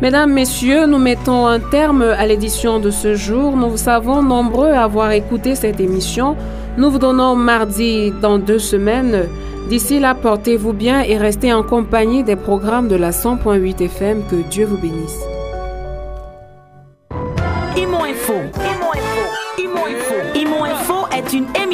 Mesdames, 0.01 0.31
Messieurs, 0.31 0.85
nous 0.85 0.97
mettons 0.97 1.47
un 1.47 1.59
terme 1.59 2.01
à 2.03 2.25
l'édition 2.25 2.79
de 2.79 2.89
ce 2.89 3.15
jour. 3.15 3.55
Nous 3.55 3.69
vous 3.69 3.77
savons 3.77 4.23
nombreux 4.23 4.71
à 4.71 4.83
avoir 4.83 5.11
écouté 5.11 5.55
cette 5.55 5.79
émission. 5.79 6.35
Nous 6.79 6.91
vous 6.91 6.99
donnons 6.99 7.35
mardi 7.35 8.11
dans 8.21 8.39
deux 8.39 8.57
semaines. 8.57 9.27
D'ici 9.67 9.99
là, 9.99 10.15
portez-vous 10.15 10.71
bien 10.71 11.01
et 11.01 11.17
restez 11.17 11.51
en 11.51 11.61
compagnie 11.61 12.23
des 12.23 12.37
programmes 12.37 12.87
de 12.87 12.95
la 12.95 13.11
100.8 13.11 13.83
FM. 13.83 14.23
Que 14.31 14.37
Dieu 14.49 14.65
vous 14.65 14.77
bénisse. 14.77 15.19
Imo 17.75 18.05
Info. 18.05 18.33
Est 21.11 21.33
une 21.33 21.47
émission 21.61 21.69